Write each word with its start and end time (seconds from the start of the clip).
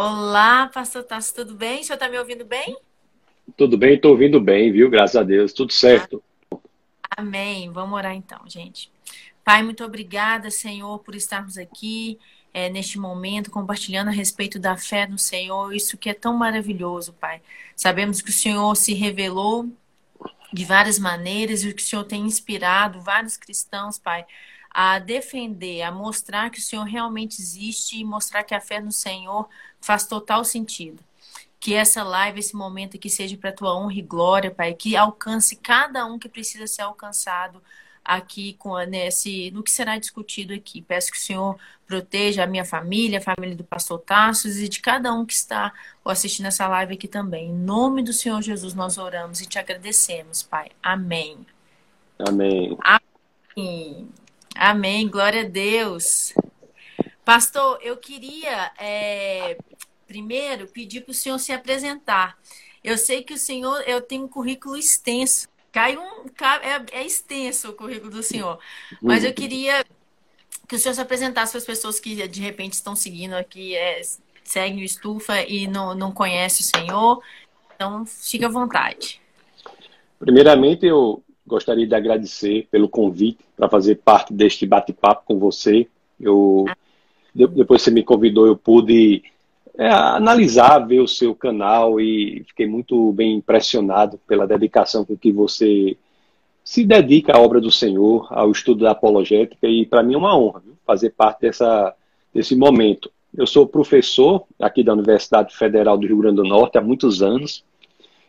Olá, 0.00 0.68
pastor 0.68 1.02
Tassi, 1.02 1.34
tudo 1.34 1.56
bem? 1.56 1.80
O 1.80 1.84
senhor 1.84 1.94
está 1.94 2.08
me 2.08 2.16
ouvindo 2.16 2.44
bem? 2.44 2.78
Tudo 3.56 3.76
bem, 3.76 3.94
estou 3.94 4.12
ouvindo 4.12 4.40
bem, 4.40 4.70
viu? 4.70 4.88
Graças 4.88 5.16
a 5.16 5.24
Deus, 5.24 5.52
tudo 5.52 5.72
certo. 5.72 6.22
Amém. 7.10 7.68
Vamos 7.72 7.98
orar 7.98 8.14
então, 8.14 8.38
gente. 8.46 8.92
Pai, 9.42 9.60
muito 9.60 9.84
obrigada, 9.84 10.52
Senhor, 10.52 11.00
por 11.00 11.16
estarmos 11.16 11.58
aqui 11.58 12.16
é, 12.54 12.70
neste 12.70 12.96
momento, 12.96 13.50
compartilhando 13.50 14.06
a 14.06 14.12
respeito 14.12 14.56
da 14.56 14.76
fé 14.76 15.04
no 15.04 15.18
Senhor, 15.18 15.74
isso 15.74 15.98
que 15.98 16.08
é 16.08 16.14
tão 16.14 16.32
maravilhoso, 16.32 17.12
Pai. 17.14 17.42
Sabemos 17.74 18.22
que 18.22 18.30
o 18.30 18.32
Senhor 18.32 18.76
se 18.76 18.94
revelou 18.94 19.68
de 20.52 20.64
várias 20.64 21.00
maneiras 21.00 21.64
e 21.64 21.74
que 21.74 21.82
o 21.82 21.84
Senhor 21.84 22.04
tem 22.04 22.22
inspirado 22.22 23.00
vários 23.00 23.36
cristãos, 23.36 23.98
Pai, 23.98 24.24
a 24.80 25.00
defender, 25.00 25.82
a 25.82 25.90
mostrar 25.90 26.50
que 26.50 26.60
o 26.60 26.62
Senhor 26.62 26.84
realmente 26.84 27.42
existe 27.42 27.98
e 27.98 28.04
mostrar 28.04 28.44
que 28.44 28.54
a 28.54 28.60
fé 28.60 28.80
no 28.80 28.92
Senhor 28.92 29.48
faz 29.80 30.06
total 30.06 30.44
sentido. 30.44 31.02
Que 31.58 31.74
essa 31.74 32.04
live, 32.04 32.38
esse 32.38 32.54
momento 32.54 32.96
aqui 32.96 33.10
seja 33.10 33.36
para 33.36 33.50
a 33.50 33.52
tua 33.52 33.76
honra 33.76 33.94
e 33.94 34.02
glória, 34.02 34.52
Pai, 34.52 34.72
que 34.74 34.94
alcance 34.94 35.56
cada 35.56 36.06
um 36.06 36.16
que 36.16 36.28
precisa 36.28 36.68
ser 36.68 36.82
alcançado 36.82 37.60
aqui 38.04 38.52
com 38.52 38.78
nesse 38.84 39.50
no 39.50 39.64
que 39.64 39.70
será 39.72 39.98
discutido 39.98 40.54
aqui. 40.54 40.80
Peço 40.80 41.10
que 41.10 41.18
o 41.18 41.20
Senhor 41.20 41.58
proteja 41.84 42.44
a 42.44 42.46
minha 42.46 42.64
família, 42.64 43.18
a 43.18 43.34
família 43.34 43.56
do 43.56 43.64
pastor 43.64 43.98
Tassos 43.98 44.58
e 44.58 44.68
de 44.68 44.78
cada 44.78 45.12
um 45.12 45.26
que 45.26 45.34
está 45.34 45.72
assistindo 46.04 46.46
essa 46.46 46.68
live 46.68 46.94
aqui 46.94 47.08
também. 47.08 47.48
Em 47.48 47.52
nome 47.52 48.00
do 48.00 48.12
Senhor 48.12 48.40
Jesus 48.40 48.74
nós 48.74 48.96
oramos 48.96 49.40
e 49.40 49.46
te 49.46 49.58
agradecemos, 49.58 50.44
Pai. 50.44 50.70
Amém. 50.80 51.44
Amém. 52.16 52.78
Amém. 53.56 54.08
Amém. 54.60 55.08
Glória 55.08 55.42
a 55.42 55.48
Deus. 55.48 56.34
Pastor, 57.24 57.78
eu 57.80 57.96
queria 57.96 58.72
é, 58.76 59.56
primeiro 60.06 60.66
pedir 60.66 61.02
para 61.02 61.12
o 61.12 61.14
senhor 61.14 61.38
se 61.38 61.52
apresentar. 61.52 62.36
Eu 62.82 62.98
sei 62.98 63.22
que 63.22 63.34
o 63.34 63.38
senhor, 63.38 63.82
eu 63.86 64.00
tenho 64.00 64.24
um 64.24 64.28
currículo 64.28 64.76
extenso 64.76 65.48
cai 65.70 65.96
um. 65.96 66.26
É, 66.92 67.00
é 67.00 67.06
extenso 67.06 67.68
o 67.68 67.72
currículo 67.72 68.10
do 68.10 68.22
senhor. 68.22 68.58
Mas 69.00 69.22
eu 69.22 69.32
queria 69.32 69.84
que 70.66 70.74
o 70.74 70.78
senhor 70.78 70.94
se 70.94 71.00
apresentasse 71.00 71.52
para 71.52 71.58
as 71.58 71.64
pessoas 71.64 72.00
que 72.00 72.26
de 72.26 72.40
repente 72.40 72.72
estão 72.72 72.96
seguindo 72.96 73.34
aqui, 73.34 73.76
é, 73.76 74.00
seguem 74.42 74.80
o 74.80 74.84
Estufa 74.84 75.40
e 75.42 75.68
não, 75.68 75.94
não 75.94 76.10
conhecem 76.10 76.66
o 76.66 76.78
senhor. 76.78 77.22
Então, 77.76 78.04
fique 78.04 78.44
à 78.44 78.48
vontade. 78.48 79.20
Primeiramente, 80.18 80.84
eu 80.84 81.22
gostaria 81.48 81.86
de 81.86 81.94
agradecer 81.94 82.68
pelo 82.70 82.88
convite 82.88 83.38
para 83.56 83.68
fazer 83.68 83.96
parte 83.96 84.32
deste 84.32 84.66
bate-papo 84.66 85.22
com 85.24 85.38
você. 85.38 85.88
Eu, 86.20 86.66
depois 87.34 87.82
que 87.82 87.86
você 87.86 87.90
me 87.90 88.04
convidou, 88.04 88.46
eu 88.46 88.56
pude 88.56 89.22
é, 89.76 89.88
analisar, 89.88 90.78
ver 90.80 91.00
o 91.00 91.08
seu 91.08 91.34
canal 91.34 92.00
e 92.00 92.44
fiquei 92.48 92.66
muito 92.66 93.12
bem 93.12 93.36
impressionado 93.36 94.18
pela 94.26 94.46
dedicação 94.46 95.04
com 95.04 95.16
que 95.16 95.32
você 95.32 95.96
se 96.64 96.84
dedica 96.84 97.36
à 97.36 97.40
obra 97.40 97.60
do 97.60 97.70
Senhor, 97.70 98.26
ao 98.30 98.50
estudo 98.50 98.84
da 98.84 98.90
apologética 98.90 99.66
e 99.66 99.86
para 99.86 100.02
mim 100.02 100.14
é 100.14 100.18
uma 100.18 100.36
honra 100.36 100.60
viu, 100.60 100.74
fazer 100.84 101.10
parte 101.10 101.42
dessa, 101.42 101.94
desse 102.34 102.54
momento. 102.54 103.10
Eu 103.34 103.46
sou 103.46 103.66
professor 103.66 104.44
aqui 104.60 104.82
da 104.82 104.92
Universidade 104.92 105.56
Federal 105.56 105.96
do 105.96 106.06
Rio 106.06 106.18
Grande 106.18 106.36
do 106.36 106.44
Norte 106.44 106.76
há 106.76 106.80
muitos 106.80 107.22
anos 107.22 107.64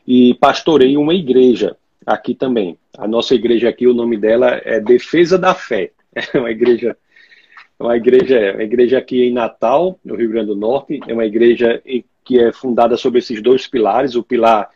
e 0.07 0.35
pastorei 0.35 0.95
uma 0.97 1.13
igreja 1.13 1.75
aqui 2.13 2.33
também. 2.33 2.77
A 2.97 3.07
nossa 3.07 3.35
igreja 3.35 3.69
aqui, 3.69 3.87
o 3.87 3.93
nome 3.93 4.17
dela 4.17 4.61
é 4.65 4.79
Defesa 4.79 5.37
da 5.37 5.53
Fé. 5.53 5.91
É 6.33 6.39
uma 6.39 6.49
igreja 6.49 6.97
é 7.79 7.83
uma 7.83 7.95
igreja, 7.95 8.37
é 8.37 8.51
uma 8.51 8.63
igreja 8.63 8.97
aqui 8.97 9.23
em 9.23 9.31
Natal, 9.31 9.97
no 10.03 10.15
Rio 10.15 10.29
Grande 10.29 10.47
do 10.47 10.55
Norte, 10.55 10.99
é 11.07 11.13
uma 11.13 11.25
igreja 11.25 11.81
que 12.25 12.37
é 12.37 12.51
fundada 12.51 12.97
sobre 12.97 13.19
esses 13.19 13.41
dois 13.41 13.67
pilares, 13.67 14.15
o 14.15 14.23
pilar 14.23 14.69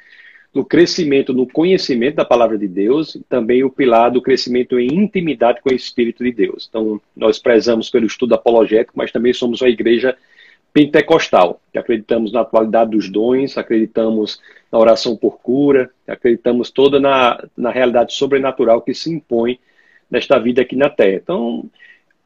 do 0.54 0.64
crescimento 0.64 1.34
no 1.34 1.46
conhecimento 1.46 2.16
da 2.16 2.24
palavra 2.24 2.58
de 2.58 2.68
Deus 2.68 3.16
e 3.16 3.24
também 3.24 3.64
o 3.64 3.70
pilar 3.70 4.12
do 4.12 4.22
crescimento 4.22 4.80
em 4.80 4.88
intimidade 4.88 5.62
com 5.62 5.70
o 5.70 5.76
Espírito 5.76 6.24
de 6.24 6.32
Deus. 6.32 6.68
Então, 6.70 7.02
nós 7.14 7.40
prezamos 7.40 7.90
pelo 7.90 8.06
estudo 8.06 8.36
apologético, 8.36 8.94
mas 8.96 9.12
também 9.12 9.34
somos 9.34 9.62
uma 9.62 9.70
igreja 9.70 10.16
pentecostal, 10.72 11.60
que 11.72 11.80
acreditamos 11.80 12.32
na 12.32 12.42
atualidade 12.42 12.92
dos 12.92 13.10
dons, 13.10 13.58
acreditamos 13.58 14.40
na 14.74 14.80
oração 14.80 15.16
por 15.16 15.38
cura, 15.40 15.92
acreditamos 16.08 16.72
toda 16.72 17.00
na, 17.00 17.48
na 17.56 17.70
realidade 17.70 18.16
sobrenatural 18.16 18.82
que 18.82 18.92
se 18.92 19.14
impõe 19.14 19.60
nesta 20.10 20.40
vida 20.40 20.64
aqui 20.64 20.76
na 20.76 20.90
Terra. 20.90 21.18
Então, 21.18 21.70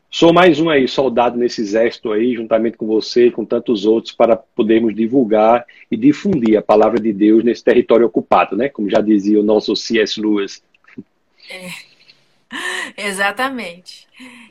Sou 0.10 0.32
mais 0.32 0.58
um 0.58 0.70
aí, 0.70 0.88
soldado 0.88 1.38
nesse 1.38 1.60
exército 1.60 2.14
aí, 2.14 2.34
juntamente 2.34 2.78
com 2.78 2.88
você 2.88 3.28
e 3.28 3.32
com 3.32 3.44
tantos 3.44 3.86
outros, 3.86 4.16
para 4.16 4.38
podermos 4.38 4.96
divulgar 4.96 5.66
e 5.92 5.98
difundir 5.98 6.58
a 6.58 6.62
palavra 6.62 6.98
de 6.98 7.12
Deus 7.12 7.44
nesse 7.44 7.62
território 7.62 8.08
ocupado, 8.08 8.56
né? 8.56 8.70
Como 8.70 8.90
já 8.90 9.02
dizia 9.02 9.38
o 9.38 9.44
nosso 9.44 9.76
C.S. 9.76 10.20
Lewis. 10.20 10.64
É. 11.50 11.70
Exatamente. 13.10 14.08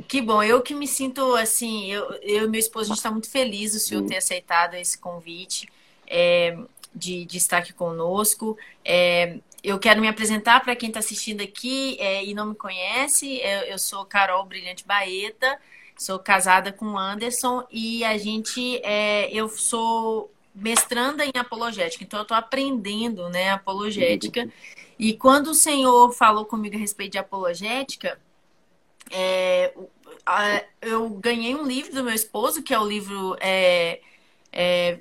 Que 0.07 0.21
bom, 0.21 0.43
eu 0.43 0.61
que 0.61 0.75
me 0.75 0.87
sinto 0.87 1.35
assim, 1.37 1.91
eu, 1.91 2.05
eu 2.23 2.45
e 2.45 2.49
meu 2.49 2.61
esposo, 2.61 2.85
a 2.85 2.89
gente 2.89 2.99
está 2.99 3.11
muito 3.11 3.31
feliz 3.31 3.75
o 3.75 3.81
senhor 3.81 4.03
ter 4.03 4.19
aceitado 4.19 4.75
esse 4.75 4.99
convite 4.99 5.67
é, 6.07 6.57
de, 6.97 7.27
de 7.27 7.37
estar 7.37 7.59
aqui 7.59 7.73
conosco. 7.73 8.57
É, 8.85 9.39
eu 9.63 9.79
quero 9.79 10.01
me 10.01 10.09
apresentar 10.09 10.61
para 10.61 10.75
quem 10.75 10.89
está 10.89 11.01
assistindo 11.01 11.43
aqui 11.43 11.97
é, 12.01 12.25
e 12.25 12.35
não 12.35 12.47
me 12.47 12.55
conhece. 12.55 13.39
Eu, 13.39 13.61
eu, 13.63 13.79
sou 13.79 14.05
Carol 14.07 14.45
Brilhante 14.47 14.87
Baeta, 14.87 15.59
sou 15.97 16.19
casada 16.19 16.73
com 16.73 16.99
Anderson 16.99 17.67
e 17.71 18.03
a 18.05 18.17
gente, 18.17 18.81
é, 18.83 19.31
eu 19.31 19.49
sou 19.49 20.33
mestranda 20.55 21.25
em 21.25 21.33
apologética, 21.37 22.03
então 22.03 22.21
eu 22.21 22.23
estou 22.23 22.37
aprendendo, 22.37 23.29
né, 23.29 23.51
apologética. 23.51 24.49
E 24.99 25.13
quando 25.13 25.49
o 25.49 25.55
Senhor 25.55 26.11
falou 26.13 26.47
comigo 26.47 26.77
a 26.77 26.79
respeito 26.79 27.13
de 27.13 27.19
apologética, 27.19 28.19
é, 29.11 29.75
eu 30.81 31.11
ganhei 31.11 31.55
um 31.55 31.67
livro 31.67 31.95
do 31.95 32.03
meu 32.03 32.15
esposo, 32.15 32.63
que 32.63 32.73
é 32.73 32.79
o 32.79 32.87
livro. 32.87 33.37
É, 33.41 34.01
é, 34.53 34.99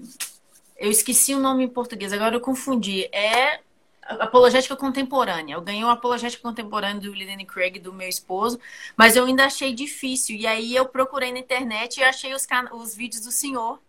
eu 0.77 0.91
esqueci 0.91 1.33
o 1.33 1.39
nome 1.39 1.63
em 1.63 1.67
português, 1.69 2.11
agora 2.11 2.35
eu 2.35 2.41
confundi. 2.41 3.05
É 3.11 3.59
apologética 4.01 4.75
contemporânea. 4.75 5.55
Eu 5.55 5.61
ganhei 5.61 5.83
uma 5.83 5.93
apologética 5.93 6.43
contemporânea 6.43 7.01
do 7.01 7.11
William 7.11 7.43
Craig, 7.45 7.79
do 7.79 7.91
meu 7.91 8.07
esposo, 8.07 8.59
mas 8.95 9.15
eu 9.15 9.25
ainda 9.25 9.45
achei 9.45 9.73
difícil. 9.73 10.35
E 10.35 10.45
aí 10.45 10.75
eu 10.75 10.85
procurei 10.85 11.31
na 11.31 11.39
internet 11.39 11.97
e 11.97 12.03
achei 12.03 12.33
os, 12.33 12.45
os 12.73 12.95
vídeos 12.95 13.23
do 13.23 13.31
senhor. 13.31 13.81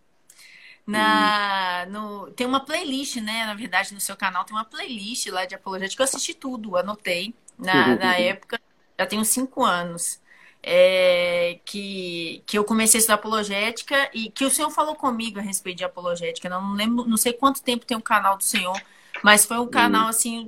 Na, 0.85 1.85
hum. 1.85 1.91
no, 1.91 2.31
tem 2.31 2.47
uma 2.47 2.61
playlist, 2.61 3.17
né? 3.17 3.45
Na 3.45 3.53
verdade, 3.53 3.93
no 3.93 3.99
seu 3.99 4.15
canal 4.15 4.45
tem 4.45 4.55
uma 4.55 4.65
playlist 4.65 5.27
lá 5.27 5.45
de 5.45 5.53
apologética. 5.53 6.01
Eu 6.01 6.05
assisti 6.05 6.33
tudo, 6.33 6.77
anotei 6.77 7.35
na, 7.57 7.95
na 7.95 8.17
época. 8.17 8.59
Já 8.97 9.05
tenho 9.05 9.25
cinco 9.25 9.63
anos. 9.63 10.19
É, 10.69 11.59
que, 11.63 12.43
que 12.45 12.57
eu 12.57 12.63
comecei 12.65 12.97
a 12.97 12.99
estudar 12.99 13.15
apologética 13.15 14.09
e 14.13 14.29
que 14.29 14.43
o 14.43 14.49
senhor 14.49 14.69
falou 14.69 14.95
comigo 14.95 15.39
a 15.39 15.41
respeito 15.41 15.77
de 15.77 15.85
apologética. 15.85 16.49
Não 16.49 16.73
lembro, 16.73 17.05
não 17.05 17.15
sei 17.15 17.31
quanto 17.31 17.63
tempo 17.63 17.85
tem 17.85 17.95
o 17.95 18.01
canal 18.01 18.35
do 18.35 18.43
senhor, 18.43 18.77
mas 19.23 19.45
foi 19.45 19.57
um 19.59 19.67
canal, 19.67 20.07
hum. 20.07 20.09
assim, 20.09 20.47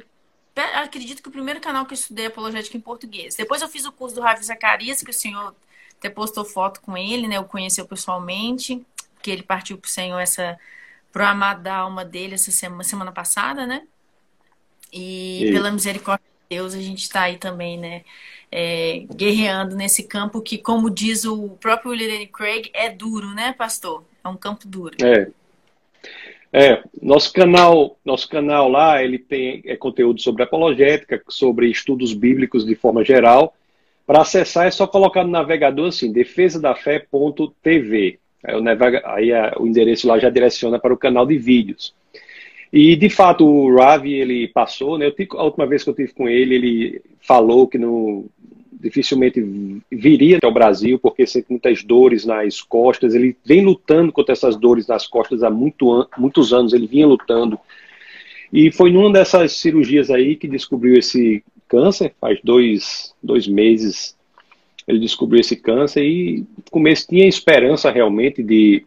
acredito 0.75 1.23
que 1.23 1.29
o 1.29 1.31
primeiro 1.31 1.61
canal 1.61 1.85
que 1.85 1.93
eu 1.93 1.95
estudei 1.95 2.25
apologética 2.25 2.75
em 2.75 2.81
português. 2.81 3.35
Depois 3.35 3.61
eu 3.61 3.69
fiz 3.69 3.85
o 3.85 3.93
curso 3.93 4.15
do 4.15 4.21
Ravi 4.21 4.43
Zacarias, 4.43 5.01
que 5.01 5.09
o 5.09 5.13
senhor 5.13 5.55
até 5.97 6.09
postou 6.09 6.43
foto 6.43 6.81
com 6.81 6.97
ele, 6.97 7.25
né? 7.27 7.37
Eu 7.37 7.45
conheceu 7.45 7.85
pessoalmente, 7.85 8.85
que 9.21 9.31
ele 9.31 9.43
partiu 9.43 9.77
pro 9.77 9.89
Senhor 9.89 10.19
essa 10.19 10.57
pro 11.11 11.25
amado 11.25 11.63
da 11.63 11.75
alma 11.75 12.05
dele 12.05 12.35
essa 12.35 12.51
semana, 12.51 12.83
semana 12.83 13.11
passada, 13.11 13.65
né? 13.65 13.87
E, 14.91 15.49
pela 15.51 15.71
misericórdia 15.71 16.28
Deus, 16.49 16.73
a 16.73 16.81
gente 16.81 17.03
está 17.03 17.21
aí 17.21 17.37
também, 17.37 17.77
né? 17.77 18.01
É, 18.51 19.05
guerreando 19.15 19.75
nesse 19.75 20.01
campo 20.01 20.41
que, 20.41 20.57
como 20.57 20.89
diz 20.89 21.23
o 21.23 21.49
próprio 21.61 21.91
William 21.91 22.25
Craig, 22.25 22.71
é 22.73 22.89
duro, 22.89 23.35
né, 23.35 23.53
pastor? 23.55 24.03
É 24.23 24.27
um 24.27 24.35
campo 24.35 24.67
duro. 24.67 24.97
É. 25.03 25.27
É, 26.51 26.81
nosso 26.99 27.31
canal, 27.31 27.99
nosso 28.03 28.27
canal 28.27 28.67
lá, 28.67 29.03
ele 29.03 29.19
tem 29.19 29.61
é, 29.63 29.75
conteúdo 29.75 30.19
sobre 30.19 30.41
apologética, 30.41 31.21
sobre 31.29 31.69
estudos 31.69 32.13
bíblicos 32.13 32.65
de 32.65 32.73
forma 32.73 33.05
geral. 33.05 33.53
Para 34.07 34.21
acessar 34.21 34.65
é 34.65 34.71
só 34.71 34.87
colocar 34.87 35.23
no 35.23 35.29
navegador 35.29 35.89
assim, 35.89 36.11
defesadafé.tv. 36.11 38.17
Aí, 39.05 39.31
aí 39.31 39.51
o 39.59 39.67
endereço 39.67 40.07
lá 40.07 40.17
já 40.17 40.31
direciona 40.31 40.79
para 40.79 40.91
o 40.91 40.97
canal 40.97 41.27
de 41.27 41.37
vídeos. 41.37 41.93
E 42.71 42.95
de 42.95 43.09
fato 43.09 43.45
o 43.45 43.75
Ravi 43.75 44.13
ele 44.13 44.47
passou, 44.47 44.97
né? 44.97 45.07
Eu 45.07 45.11
tive, 45.11 45.29
a 45.33 45.43
última 45.43 45.65
vez 45.65 45.83
que 45.83 45.89
eu 45.89 45.93
tive 45.95 46.13
com 46.13 46.29
ele, 46.29 46.55
ele 46.55 47.01
falou 47.21 47.67
que 47.67 47.77
no, 47.77 48.25
dificilmente 48.79 49.43
viria 49.91 50.37
até 50.37 50.47
o 50.47 50.53
Brasil, 50.53 50.99
porque 50.99 51.25
sente 51.25 51.47
muitas 51.49 51.83
dores 51.83 52.25
nas 52.25 52.61
costas. 52.61 53.15
Ele 53.15 53.35
vem 53.43 53.63
lutando 53.63 54.11
contra 54.11 54.33
essas 54.33 54.55
dores 54.55 54.87
nas 54.87 55.07
costas 55.07 55.43
há 55.43 55.49
muito, 55.49 56.07
muitos 56.17 56.53
anos, 56.53 56.73
ele 56.73 56.87
vinha 56.87 57.07
lutando. 57.07 57.59
E 58.53 58.71
foi 58.71 58.91
numa 58.91 59.11
dessas 59.11 59.53
cirurgias 59.53 60.09
aí 60.09 60.35
que 60.35 60.47
descobriu 60.47 60.95
esse 60.95 61.43
câncer, 61.67 62.13
faz 62.19 62.39
dois, 62.43 63.13
dois 63.21 63.47
meses 63.47 64.17
ele 64.89 64.99
descobriu 64.99 65.39
esse 65.39 65.55
câncer 65.55 66.03
e 66.03 66.39
no 66.39 66.63
começo 66.71 67.07
tinha 67.07 67.27
esperança 67.27 67.91
realmente 67.91 68.41
de, 68.41 68.83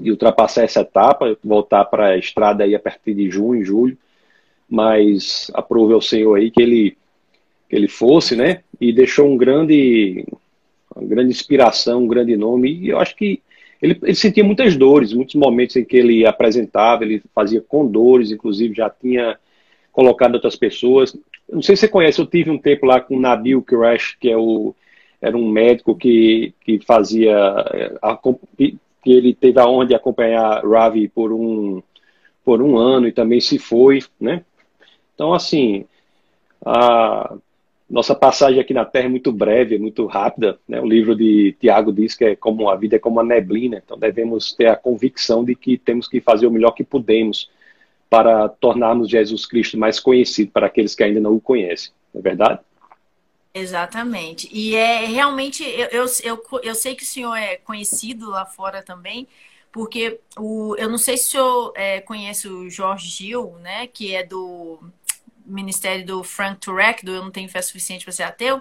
de 0.00 0.10
ultrapassar 0.10 0.64
essa 0.64 0.80
etapa, 0.80 1.36
voltar 1.42 1.84
para 1.86 2.08
a 2.08 2.18
estrada 2.18 2.64
aí 2.64 2.74
a 2.74 2.80
partir 2.80 3.14
de 3.14 3.30
junho, 3.30 3.64
julho, 3.64 3.96
mas 4.68 5.50
aprove 5.54 5.94
ao 5.94 6.00
Senhor 6.00 6.34
aí 6.36 6.50
que 6.50 6.62
ele 6.62 6.96
que 7.68 7.74
ele 7.74 7.88
fosse, 7.88 8.36
né? 8.36 8.60
E 8.80 8.92
deixou 8.92 9.26
um 9.26 9.36
grande 9.36 10.24
uma 10.94 11.06
grande 11.06 11.30
inspiração, 11.30 12.04
um 12.04 12.08
grande 12.08 12.36
nome. 12.36 12.72
E 12.72 12.88
eu 12.88 12.98
acho 12.98 13.16
que 13.16 13.42
ele, 13.82 13.98
ele 14.02 14.14
sentia 14.14 14.44
muitas 14.44 14.76
dores, 14.76 15.12
muitos 15.12 15.34
momentos 15.34 15.76
em 15.76 15.84
que 15.84 15.96
ele 15.96 16.26
apresentava, 16.26 17.04
ele 17.04 17.22
fazia 17.34 17.60
com 17.60 17.86
dores, 17.86 18.30
inclusive 18.30 18.74
já 18.74 18.88
tinha 18.88 19.38
colocado 19.92 20.34
outras 20.34 20.56
pessoas. 20.56 21.14
Eu 21.48 21.56
não 21.56 21.62
sei 21.62 21.76
se 21.76 21.80
você 21.80 21.88
conhece, 21.88 22.20
eu 22.20 22.26
tive 22.26 22.50
um 22.50 22.58
tempo 22.58 22.86
lá 22.86 23.00
com 23.00 23.16
o 23.16 23.20
Nabil 23.20 23.62
Crash, 23.62 24.16
que 24.18 24.30
é 24.30 24.36
o, 24.36 24.74
era 25.20 25.36
um 25.36 25.48
médico 25.50 25.94
que, 25.94 26.54
que 26.64 26.78
fazia. 26.80 27.34
Que 29.06 29.12
ele 29.12 29.32
teve 29.32 29.60
a 29.60 29.68
honra 29.68 29.86
de 29.86 29.94
acompanhar 29.94 30.66
Ravi 30.66 31.06
por 31.06 31.32
um, 31.32 31.80
por 32.44 32.60
um 32.60 32.76
ano 32.76 33.06
e 33.06 33.12
também 33.12 33.40
se 33.40 33.56
foi, 33.56 34.00
né? 34.20 34.42
Então, 35.14 35.32
assim, 35.32 35.84
a, 36.64 37.36
nossa 37.88 38.16
passagem 38.16 38.60
aqui 38.60 38.74
na 38.74 38.84
Terra 38.84 39.06
é 39.06 39.08
muito 39.08 39.30
breve, 39.30 39.76
é 39.76 39.78
muito 39.78 40.06
rápida. 40.06 40.58
Né? 40.68 40.80
O 40.80 40.86
livro 40.86 41.14
de 41.14 41.56
Tiago 41.60 41.92
diz 41.92 42.16
que 42.16 42.24
é 42.24 42.34
como 42.36 42.68
a 42.68 42.74
vida 42.74 42.96
é 42.96 42.98
como 42.98 43.16
uma 43.16 43.22
neblina. 43.22 43.80
Então 43.84 43.96
devemos 43.96 44.52
ter 44.52 44.66
a 44.66 44.74
convicção 44.74 45.44
de 45.44 45.54
que 45.54 45.78
temos 45.78 46.08
que 46.08 46.20
fazer 46.20 46.48
o 46.48 46.50
melhor 46.50 46.72
que 46.72 46.82
podemos 46.82 47.48
para 48.10 48.48
tornarmos 48.48 49.08
Jesus 49.08 49.46
Cristo 49.46 49.78
mais 49.78 50.00
conhecido 50.00 50.50
para 50.50 50.66
aqueles 50.66 50.96
que 50.96 51.04
ainda 51.04 51.20
não 51.20 51.34
o 51.34 51.40
conhecem. 51.40 51.92
Não 52.12 52.18
é 52.18 52.22
verdade? 52.22 52.58
Exatamente. 53.58 54.48
E 54.52 54.76
é 54.76 55.06
realmente 55.06 55.64
eu, 55.64 55.88
eu, 55.88 56.06
eu, 56.22 56.60
eu 56.62 56.74
sei 56.74 56.94
que 56.94 57.02
o 57.02 57.06
senhor 57.06 57.34
é 57.34 57.56
conhecido 57.56 58.28
lá 58.28 58.44
fora 58.44 58.82
também, 58.82 59.26
porque 59.72 60.20
o, 60.36 60.76
eu 60.76 60.90
não 60.90 60.98
sei 60.98 61.16
se 61.16 61.28
o 61.28 61.30
senhor 61.30 61.72
é, 61.74 62.02
conhece 62.02 62.48
o 62.48 62.68
Jorge 62.68 63.08
Gil, 63.08 63.56
né? 63.62 63.86
Que 63.86 64.14
é 64.14 64.22
do 64.22 64.78
ministério 65.46 66.04
do 66.04 66.22
Frank 66.22 66.60
Turek, 66.60 67.02
do 67.02 67.14
Eu 67.14 67.22
Não 67.22 67.30
Tenho 67.30 67.48
Fé 67.48 67.62
Suficiente 67.62 68.04
para 68.04 68.12
Ser 68.12 68.24
Ateu, 68.24 68.60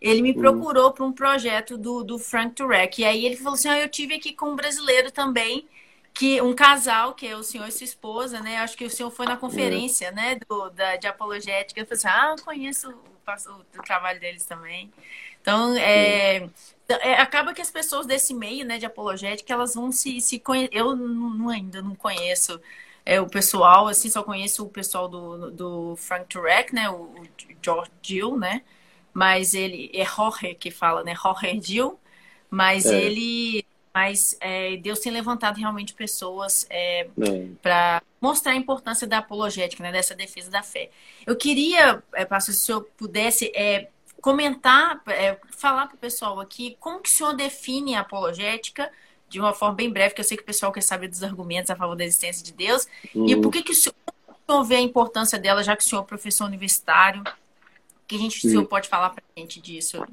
ele 0.00 0.22
me 0.22 0.30
hum. 0.30 0.36
procurou 0.36 0.90
para 0.92 1.04
um 1.04 1.12
projeto 1.12 1.76
do, 1.76 2.02
do 2.02 2.18
Frank 2.18 2.54
Turek. 2.54 3.02
E 3.02 3.04
aí 3.04 3.26
ele 3.26 3.36
falou 3.36 3.54
assim: 3.54 3.68
ah, 3.68 3.78
eu 3.78 3.90
tive 3.90 4.14
aqui 4.14 4.32
com 4.32 4.52
um 4.52 4.56
brasileiro 4.56 5.10
também, 5.10 5.68
que 6.14 6.40
um 6.40 6.54
casal, 6.54 7.12
que 7.12 7.26
é 7.26 7.36
o 7.36 7.42
senhor 7.42 7.68
e 7.68 7.72
sua 7.72 7.84
esposa, 7.84 8.40
né? 8.40 8.56
Acho 8.56 8.74
que 8.74 8.86
o 8.86 8.90
senhor 8.90 9.10
foi 9.10 9.26
na 9.26 9.36
conferência, 9.36 10.06
é. 10.06 10.12
né, 10.12 10.38
do, 10.48 10.70
da, 10.70 10.96
de 10.96 11.06
apologética. 11.06 11.78
Eu 11.78 11.84
falei 11.84 11.98
assim: 11.98 12.08
ah, 12.08 12.34
eu 12.38 12.42
conheço 12.42 12.94
o, 13.46 13.78
o, 13.78 13.82
trabalho 13.82 14.20
deles 14.20 14.44
também. 14.44 14.92
Então, 15.40 15.74
é, 15.76 16.48
é, 16.88 17.14
acaba 17.14 17.54
que 17.54 17.62
as 17.62 17.70
pessoas 17.70 18.06
desse 18.06 18.34
meio, 18.34 18.64
né, 18.64 18.78
de 18.78 18.86
apologética, 18.86 19.52
elas 19.52 19.74
vão 19.74 19.90
se, 19.90 20.20
se 20.20 20.38
conhecer. 20.38 20.70
Eu 20.76 20.94
não, 20.96 21.48
ainda 21.48 21.80
não 21.80 21.94
conheço 21.94 22.60
é, 23.04 23.20
o 23.20 23.26
pessoal, 23.26 23.88
assim, 23.88 24.10
só 24.10 24.22
conheço 24.22 24.64
o 24.64 24.68
pessoal 24.68 25.08
do, 25.08 25.50
do 25.50 25.96
Frank 25.96 26.26
Turek, 26.26 26.74
né? 26.74 26.88
O, 26.90 27.02
o 27.02 27.28
George 27.62 27.90
Gill, 28.02 28.38
né? 28.38 28.62
Mas 29.12 29.54
ele 29.54 29.90
é 29.94 30.04
Jorge 30.04 30.54
que 30.54 30.70
fala, 30.70 31.02
né? 31.02 31.14
Jorge 31.14 31.60
Gill. 31.62 31.98
Mas 32.50 32.86
é. 32.86 33.02
ele. 33.02 33.64
Mas 33.92 34.36
é, 34.40 34.76
Deus 34.76 35.00
tem 35.00 35.12
levantado 35.12 35.56
realmente 35.56 35.94
pessoas 35.94 36.64
é, 36.70 37.00
é. 37.00 37.08
para 37.60 38.02
mostrar 38.20 38.52
a 38.52 38.56
importância 38.56 39.06
da 39.06 39.18
apologética, 39.18 39.82
né? 39.82 39.90
Dessa 39.90 40.14
defesa 40.14 40.50
da 40.50 40.62
fé. 40.62 40.90
Eu 41.26 41.36
queria, 41.36 42.02
é, 42.14 42.24
pastor, 42.24 42.54
se 42.54 42.60
o 42.60 42.64
senhor 42.64 42.82
pudesse 42.96 43.50
é, 43.54 43.88
comentar, 44.20 45.02
é, 45.08 45.38
falar 45.50 45.86
para 45.86 45.96
o 45.96 45.98
pessoal 45.98 46.38
aqui 46.38 46.76
como 46.78 47.00
que 47.00 47.08
o 47.08 47.12
senhor 47.12 47.34
define 47.34 47.96
a 47.96 48.00
apologética 48.00 48.90
de 49.28 49.40
uma 49.40 49.52
forma 49.52 49.76
bem 49.76 49.88
breve, 49.88 50.14
que 50.14 50.20
eu 50.20 50.24
sei 50.24 50.36
que 50.36 50.42
o 50.42 50.46
pessoal 50.46 50.72
quer 50.72 50.82
saber 50.82 51.08
dos 51.08 51.22
argumentos 51.22 51.70
a 51.70 51.76
favor 51.76 51.94
da 51.94 52.04
existência 52.04 52.44
de 52.44 52.52
Deus. 52.52 52.86
Uhum. 53.14 53.28
E 53.28 53.36
por 53.40 53.50
que, 53.50 53.62
que 53.62 53.70
o 53.70 53.74
senhor, 53.74 53.94
o 54.28 54.34
senhor 54.44 54.64
vê 54.64 54.74
a 54.74 54.80
importância 54.80 55.38
dela, 55.38 55.62
já 55.62 55.76
que 55.76 55.84
o 55.84 55.86
senhor 55.86 56.02
é 56.02 56.04
professor 56.04 56.46
universitário? 56.46 57.22
O 57.22 58.06
que 58.08 58.16
a 58.16 58.18
gente, 58.18 58.44
o 58.44 58.50
senhor 58.50 58.64
pode 58.66 58.88
falar 58.88 59.10
para 59.10 59.22
a 59.36 59.40
gente 59.40 59.60
disso? 59.60 60.04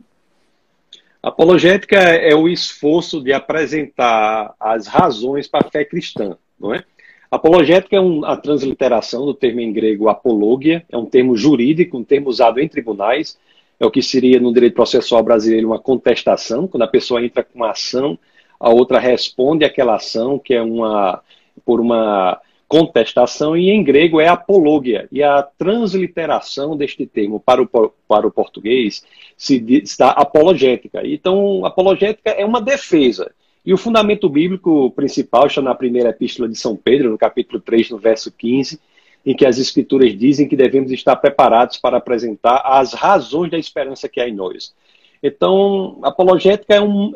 Apologética 1.27 1.97
é 1.97 2.33
o 2.33 2.47
esforço 2.47 3.21
de 3.21 3.33
apresentar 3.33 4.55
as 4.59 4.87
razões 4.87 5.47
para 5.47 5.67
a 5.67 5.69
fé 5.69 5.83
cristã, 5.83 6.37
não 6.59 6.73
é? 6.73 6.83
Apologética 7.29 7.97
é 7.97 7.99
um, 7.99 8.23
a 8.23 8.37
transliteração 8.37 9.25
do 9.25 9.33
termo 9.33 9.59
em 9.59 9.73
grego 9.73 10.07
apologia, 10.07 10.85
é 10.89 10.97
um 10.97 11.05
termo 11.05 11.35
jurídico, 11.35 11.97
um 11.97 12.03
termo 12.03 12.29
usado 12.29 12.59
em 12.59 12.67
tribunais, 12.69 13.37
é 13.77 13.85
o 13.85 13.91
que 13.91 14.01
seria 14.01 14.39
no 14.39 14.53
direito 14.53 14.75
processual 14.75 15.21
brasileiro 15.21 15.67
uma 15.67 15.79
contestação, 15.79 16.67
quando 16.67 16.83
a 16.83 16.87
pessoa 16.87 17.23
entra 17.23 17.43
com 17.43 17.57
uma 17.59 17.71
ação 17.71 18.17
a 18.59 18.69
outra 18.69 18.99
responde 18.99 19.63
àquela 19.63 19.95
ação, 19.95 20.39
que 20.39 20.53
é 20.53 20.61
uma 20.61 21.21
por 21.65 21.79
uma 21.79 22.39
contestação, 22.67 23.55
e 23.55 23.69
em 23.69 23.83
grego 23.83 24.19
é 24.19 24.27
apologia. 24.27 25.07
E 25.11 25.23
a 25.23 25.41
transliteração 25.41 26.75
deste 26.75 27.05
termo 27.05 27.39
para 27.39 27.61
o, 27.61 27.67
para 28.07 28.27
o 28.27 28.31
português 28.31 29.03
se 29.37 29.63
está 29.83 30.09
apologética. 30.09 31.01
Então, 31.05 31.65
apologética 31.65 32.31
é 32.31 32.45
uma 32.45 32.61
defesa. 32.61 33.31
E 33.65 33.73
o 33.73 33.77
fundamento 33.77 34.29
bíblico 34.29 34.91
principal 34.91 35.47
está 35.47 35.61
na 35.61 35.75
primeira 35.75 36.09
epístola 36.09 36.47
de 36.47 36.55
São 36.55 36.75
Pedro, 36.75 37.09
no 37.09 37.17
capítulo 37.17 37.59
3, 37.59 37.89
no 37.89 37.97
verso 37.97 38.31
15, 38.31 38.79
em 39.25 39.35
que 39.35 39.45
as 39.45 39.57
escrituras 39.57 40.17
dizem 40.17 40.47
que 40.47 40.55
devemos 40.55 40.91
estar 40.91 41.15
preparados 41.17 41.77
para 41.77 41.97
apresentar 41.97 42.61
as 42.63 42.93
razões 42.93 43.51
da 43.51 43.57
esperança 43.57 44.07
que 44.07 44.21
há 44.21 44.27
em 44.27 44.33
nós. 44.33 44.73
Então, 45.21 45.99
apologética 46.03 46.75
é 46.75 46.81
um, 46.81 47.11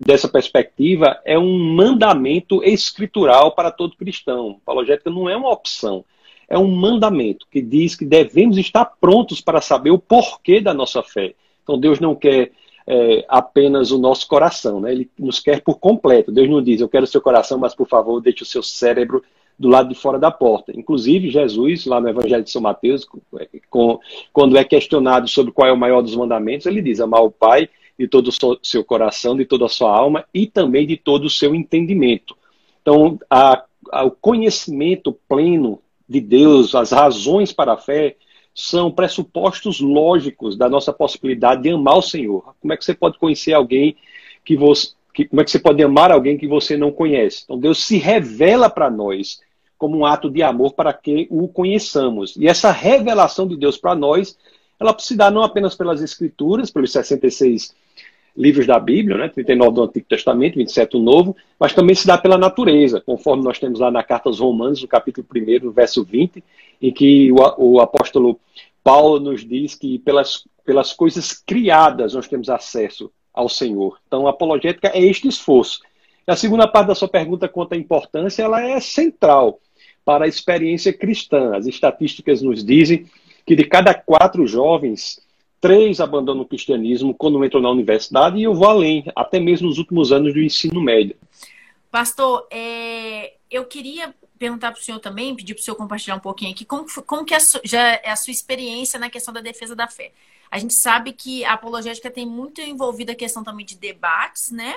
dessa 0.00 0.28
perspectiva, 0.28 1.20
é 1.24 1.38
um 1.38 1.58
mandamento 1.74 2.62
escritural 2.64 3.52
para 3.52 3.70
todo 3.70 3.96
cristão. 3.96 4.58
Apologética 4.62 5.10
não 5.10 5.28
é 5.28 5.36
uma 5.36 5.50
opção, 5.50 6.04
é 6.48 6.58
um 6.58 6.68
mandamento 6.68 7.46
que 7.50 7.60
diz 7.60 7.94
que 7.94 8.04
devemos 8.04 8.56
estar 8.58 8.84
prontos 9.00 9.40
para 9.40 9.60
saber 9.60 9.90
o 9.90 9.98
porquê 9.98 10.60
da 10.60 10.72
nossa 10.72 11.02
fé. 11.02 11.34
Então, 11.62 11.78
Deus 11.78 12.00
não 12.00 12.14
quer 12.14 12.52
é, 12.86 13.24
apenas 13.28 13.90
o 13.90 13.98
nosso 13.98 14.26
coração, 14.26 14.80
né? 14.80 14.92
Ele 14.92 15.10
nos 15.18 15.38
quer 15.38 15.60
por 15.62 15.78
completo. 15.78 16.32
Deus 16.32 16.48
não 16.48 16.62
diz, 16.62 16.80
eu 16.80 16.88
quero 16.88 17.04
o 17.04 17.08
seu 17.08 17.20
coração, 17.20 17.58
mas 17.58 17.74
por 17.74 17.86
favor, 17.86 18.20
deixe 18.20 18.42
o 18.42 18.46
seu 18.46 18.62
cérebro 18.62 19.22
do 19.58 19.68
lado 19.68 19.88
de 19.88 19.94
fora 19.94 20.18
da 20.18 20.30
porta. 20.30 20.72
Inclusive, 20.74 21.30
Jesus, 21.30 21.86
lá 21.86 22.00
no 22.00 22.08
Evangelho 22.08 22.42
de 22.42 22.50
São 22.50 22.60
Mateus, 22.60 23.06
com, 23.70 24.00
quando 24.32 24.56
é 24.56 24.64
questionado 24.64 25.28
sobre 25.28 25.52
qual 25.52 25.68
é 25.68 25.72
o 25.72 25.76
maior 25.76 26.02
dos 26.02 26.16
mandamentos, 26.16 26.66
ele 26.66 26.82
diz: 26.82 27.00
amar 27.00 27.22
o 27.22 27.30
Pai 27.30 27.68
de 27.98 28.08
todo 28.08 28.28
o 28.28 28.58
seu 28.62 28.84
coração, 28.84 29.36
de 29.36 29.44
toda 29.44 29.66
a 29.66 29.68
sua 29.68 29.94
alma 29.94 30.24
e 30.32 30.46
também 30.46 30.86
de 30.86 30.96
todo 30.96 31.26
o 31.26 31.30
seu 31.30 31.54
entendimento. 31.54 32.36
Então, 32.80 33.18
a, 33.30 33.64
a, 33.90 34.04
o 34.04 34.10
conhecimento 34.10 35.16
pleno 35.28 35.80
de 36.08 36.20
Deus, 36.20 36.74
as 36.74 36.90
razões 36.90 37.52
para 37.52 37.74
a 37.74 37.76
fé, 37.76 38.16
são 38.54 38.90
pressupostos 38.90 39.80
lógicos 39.80 40.56
da 40.56 40.68
nossa 40.68 40.92
possibilidade 40.92 41.62
de 41.62 41.70
amar 41.70 41.96
o 41.96 42.02
Senhor. 42.02 42.54
Como 42.60 42.72
é 42.72 42.76
que 42.76 42.84
você 42.84 42.94
pode 42.94 43.18
conhecer 43.18 43.52
alguém 43.52 43.96
que 44.44 44.56
você. 44.56 44.92
Que, 45.12 45.26
como 45.26 45.40
é 45.40 45.44
que 45.44 45.50
você 45.50 45.58
pode 45.58 45.82
amar 45.82 46.10
alguém 46.10 46.38
que 46.38 46.46
você 46.46 46.76
não 46.76 46.90
conhece? 46.90 47.42
Então, 47.44 47.58
Deus 47.58 47.84
se 47.84 47.98
revela 47.98 48.70
para 48.70 48.90
nós 48.90 49.40
como 49.76 49.98
um 49.98 50.06
ato 50.06 50.30
de 50.30 50.42
amor 50.42 50.74
para 50.74 50.92
que 50.92 51.26
o 51.28 51.48
conheçamos. 51.48 52.36
E 52.36 52.46
essa 52.46 52.70
revelação 52.70 53.48
de 53.48 53.56
Deus 53.56 53.76
para 53.76 53.94
nós, 53.94 54.38
ela 54.78 54.96
se 54.98 55.16
dá 55.16 55.30
não 55.30 55.42
apenas 55.42 55.74
pelas 55.74 56.00
Escrituras, 56.00 56.70
pelos 56.70 56.92
66 56.92 57.74
livros 58.36 58.66
da 58.66 58.78
Bíblia, 58.78 59.16
né, 59.16 59.28
39 59.28 59.74
do 59.74 59.82
Antigo 59.82 60.06
Testamento, 60.08 60.56
27 60.56 60.92
do 60.92 61.00
Novo, 61.00 61.36
mas 61.58 61.74
também 61.74 61.94
se 61.94 62.06
dá 62.06 62.16
pela 62.16 62.38
natureza, 62.38 63.00
conforme 63.00 63.44
nós 63.44 63.58
temos 63.58 63.80
lá 63.80 63.90
na 63.90 64.02
Carta 64.02 64.28
aos 64.28 64.40
Romanos, 64.40 64.80
no 64.80 64.88
capítulo 64.88 65.26
1, 65.34 65.70
verso 65.70 66.04
20, 66.04 66.42
em 66.80 66.92
que 66.92 67.30
o, 67.32 67.36
o 67.58 67.80
apóstolo 67.80 68.38
Paulo 68.82 69.20
nos 69.20 69.44
diz 69.44 69.74
que 69.74 69.98
pelas, 69.98 70.46
pelas 70.64 70.92
coisas 70.92 71.32
criadas 71.32 72.14
nós 72.14 72.26
temos 72.26 72.48
acesso 72.48 73.10
ao 73.32 73.48
Senhor. 73.48 73.98
Então, 74.06 74.26
a 74.26 74.30
apologética 74.30 74.88
é 74.88 75.00
este 75.00 75.28
esforço. 75.28 75.80
E 76.26 76.30
a 76.30 76.36
segunda 76.36 76.68
parte 76.68 76.88
da 76.88 76.94
sua 76.94 77.08
pergunta 77.08 77.48
quanto 77.48 77.72
à 77.72 77.76
importância, 77.76 78.42
ela 78.42 78.62
é 78.62 78.78
central 78.80 79.58
para 80.04 80.24
a 80.24 80.28
experiência 80.28 80.92
cristã. 80.92 81.56
As 81.56 81.66
estatísticas 81.66 82.42
nos 82.42 82.64
dizem 82.64 83.06
que 83.46 83.56
de 83.56 83.64
cada 83.64 83.94
quatro 83.94 84.46
jovens, 84.46 85.20
três 85.60 86.00
abandonam 86.00 86.42
o 86.42 86.48
cristianismo 86.48 87.14
quando 87.14 87.44
entram 87.44 87.60
na 87.60 87.70
universidade, 87.70 88.38
e 88.38 88.44
eu 88.44 88.54
vou 88.54 88.68
além, 88.68 89.04
até 89.14 89.40
mesmo 89.40 89.68
nos 89.68 89.78
últimos 89.78 90.12
anos 90.12 90.32
do 90.34 90.40
ensino 90.40 90.80
médio. 90.80 91.16
Pastor, 91.90 92.46
é, 92.50 93.34
eu 93.50 93.64
queria 93.66 94.14
perguntar 94.38 94.72
para 94.72 94.80
o 94.80 94.82
senhor 94.82 94.98
também, 94.98 95.36
pedir 95.36 95.54
para 95.54 95.60
o 95.60 95.64
senhor 95.64 95.76
compartilhar 95.76 96.16
um 96.16 96.20
pouquinho 96.20 96.50
aqui, 96.50 96.64
como, 96.64 96.84
como 97.06 97.24
que 97.24 97.34
é 97.34 97.36
a, 97.36 97.40
já 97.64 98.00
é 98.02 98.10
a 98.10 98.16
sua 98.16 98.32
experiência 98.32 98.98
na 98.98 99.10
questão 99.10 99.32
da 99.32 99.40
defesa 99.40 99.76
da 99.76 99.86
fé? 99.86 100.10
A 100.52 100.58
gente 100.58 100.74
sabe 100.74 101.12
que 101.12 101.44
a 101.44 101.54
apologética 101.54 102.10
tem 102.10 102.26
muito 102.26 102.60
envolvida 102.60 103.12
a 103.12 103.16
questão 103.16 103.42
também 103.42 103.64
de 103.64 103.74
debates, 103.76 104.50
né? 104.50 104.76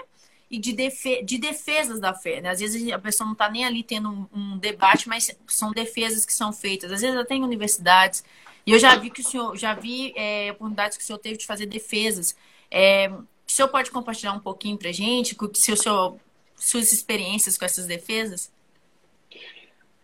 e 0.50 0.60
de, 0.60 0.74
defe 0.74 1.22
de 1.24 1.38
defesas 1.38 2.00
da 2.00 2.14
fé. 2.14 2.40
Né? 2.40 2.50
Às 2.50 2.60
vezes 2.60 2.92
a 2.92 3.00
pessoa 3.00 3.26
não 3.26 3.34
está 3.34 3.50
nem 3.50 3.66
ali 3.66 3.84
tendo 3.84 4.10
um, 4.10 4.28
um, 4.34 4.58
debate, 4.58 5.10
mas 5.10 5.36
são 5.48 5.72
defesas 5.72 6.26
que 6.26 6.34
são 6.34 6.54
feitas. 6.54 6.92
Às 6.92 7.02
vezes 7.02 7.18
até 7.18 7.36
em 7.36 7.44
universidades. 7.44 8.24
E 8.66 8.72
eu 8.72 8.80
já 8.80 8.96
vi 8.96 9.10
que 9.10 9.22
o 9.22 9.24
senhor, 9.24 9.58
já 9.58 9.74
vi 9.74 10.14
é, 10.16 10.52
oportunidades 10.52 10.98
que 10.98 11.04
o 11.04 11.06
senhor 11.06 11.20
teve 11.20 11.38
de 11.38 11.46
fazer 11.46 11.66
defesas. 11.66 12.36
É, 12.72 13.10
o 13.10 13.52
senhor 13.52 13.68
pode 13.68 13.92
compartilhar 13.92 14.34
um 14.34 14.40
pouquinho 14.40 14.78
para 14.78 14.92
gente, 14.92 15.36
se 15.54 15.72
o 15.72 15.78
senhor 15.78 16.18
suas 16.56 16.92
experiências 16.92 17.58
com 17.58 17.66
essas 17.66 17.86
defesas? 17.86 18.52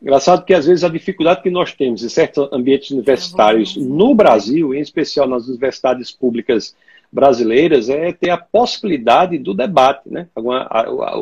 Engraçado 0.02 0.44
que 0.44 0.54
às 0.54 0.66
vezes 0.66 0.84
a 0.84 0.90
dificuldade 0.90 1.44
que 1.44 1.50
nós 1.52 1.74
temos 1.74 2.04
em 2.04 2.10
certos 2.10 2.50
ambientes 2.52 2.90
universitários 2.90 3.76
no 3.78 4.16
Brasil, 4.16 4.74
em 4.74 4.80
especial 4.80 5.28
nas 5.28 5.48
universidades 5.48 6.10
públicas 6.12 6.76
brasileiras, 7.12 7.88
é 7.88 8.12
ter 8.12 8.32
a 8.32 8.38
possibilidade 8.38 9.38
do 9.38 9.54
debate. 9.54 10.10
Né? 10.10 10.28
A, 10.36 10.42
a, 10.42 10.82
a, 10.82 11.22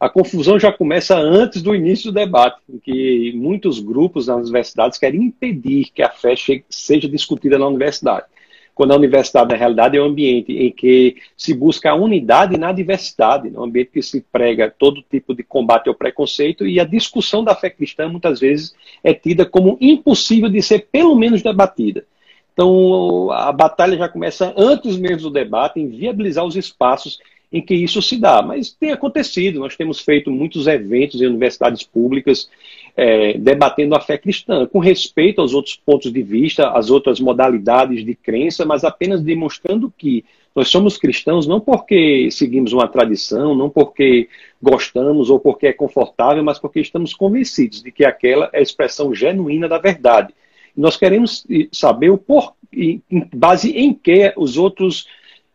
a, 0.00 0.08
confusão 0.08 0.58
já 0.58 0.72
começa 0.72 1.18
antes 1.18 1.60
do 1.60 1.74
início 1.74 2.10
do 2.10 2.14
debate, 2.14 2.60
em 2.70 2.78
que 2.78 3.32
muitos 3.36 3.78
grupos 3.78 4.28
nas 4.28 4.42
universidades 4.44 4.98
querem 4.98 5.24
impedir 5.24 5.90
que 5.92 6.02
a 6.02 6.08
fé 6.08 6.34
chegue, 6.34 6.64
seja 6.70 7.08
discutida 7.08 7.58
na 7.58 7.66
universidade 7.66 8.26
quando 8.74 8.92
a 8.92 8.96
universidade, 8.96 9.50
na 9.50 9.56
realidade, 9.56 9.96
é 9.96 10.00
um 10.02 10.06
ambiente 10.06 10.52
em 10.52 10.70
que 10.70 11.16
se 11.36 11.54
busca 11.54 11.90
a 11.90 11.94
unidade 11.94 12.58
na 12.58 12.72
diversidade, 12.72 13.48
né? 13.48 13.58
um 13.58 13.64
ambiente 13.64 13.90
que 13.92 14.02
se 14.02 14.20
prega 14.32 14.74
todo 14.76 15.04
tipo 15.08 15.34
de 15.34 15.42
combate 15.42 15.88
ao 15.88 15.94
preconceito 15.94 16.66
e 16.66 16.80
a 16.80 16.84
discussão 16.84 17.44
da 17.44 17.54
fé 17.54 17.70
cristã, 17.70 18.08
muitas 18.08 18.40
vezes, 18.40 18.74
é 19.02 19.14
tida 19.14 19.46
como 19.46 19.78
impossível 19.80 20.48
de 20.48 20.60
ser, 20.60 20.88
pelo 20.90 21.14
menos, 21.14 21.42
debatida. 21.42 22.04
Então, 22.52 23.30
a 23.32 23.52
batalha 23.52 23.96
já 23.96 24.08
começa 24.08 24.52
antes 24.56 24.96
mesmo 24.96 25.22
do 25.22 25.30
debate, 25.30 25.80
em 25.80 25.88
viabilizar 25.88 26.44
os 26.44 26.56
espaços 26.56 27.18
em 27.52 27.62
que 27.62 27.74
isso 27.74 28.02
se 28.02 28.16
dá. 28.16 28.42
Mas 28.42 28.70
tem 28.70 28.90
acontecido, 28.90 29.60
nós 29.60 29.76
temos 29.76 30.00
feito 30.00 30.30
muitos 30.30 30.66
eventos 30.66 31.22
em 31.22 31.26
universidades 31.26 31.84
públicas 31.84 32.48
é, 32.96 33.36
debatendo 33.38 33.94
a 33.94 34.00
fé 34.00 34.16
cristã, 34.16 34.66
com 34.66 34.78
respeito 34.78 35.40
aos 35.40 35.52
outros 35.52 35.76
pontos 35.76 36.12
de 36.12 36.22
vista, 36.22 36.70
às 36.70 36.90
outras 36.90 37.18
modalidades 37.18 38.04
de 38.04 38.14
crença, 38.14 38.64
mas 38.64 38.84
apenas 38.84 39.20
demonstrando 39.20 39.92
que 39.96 40.24
nós 40.54 40.68
somos 40.68 40.96
cristãos 40.96 41.46
não 41.48 41.58
porque 41.58 42.30
seguimos 42.30 42.72
uma 42.72 42.86
tradição, 42.86 43.54
não 43.54 43.68
porque 43.68 44.28
gostamos 44.62 45.28
ou 45.28 45.40
porque 45.40 45.66
é 45.66 45.72
confortável, 45.72 46.44
mas 46.44 46.60
porque 46.60 46.80
estamos 46.80 47.12
convencidos 47.12 47.82
de 47.82 47.90
que 47.90 48.04
aquela 48.04 48.48
é 48.52 48.60
a 48.60 48.62
expressão 48.62 49.12
genuína 49.12 49.68
da 49.68 49.78
verdade. 49.78 50.32
Nós 50.76 50.96
queremos 50.96 51.44
saber 51.72 52.10
o 52.10 52.18
por, 52.18 52.52
em 52.72 53.02
base 53.34 53.72
em 53.72 53.92
que 53.92 54.32
os 54.36 54.56
outros 54.56 55.06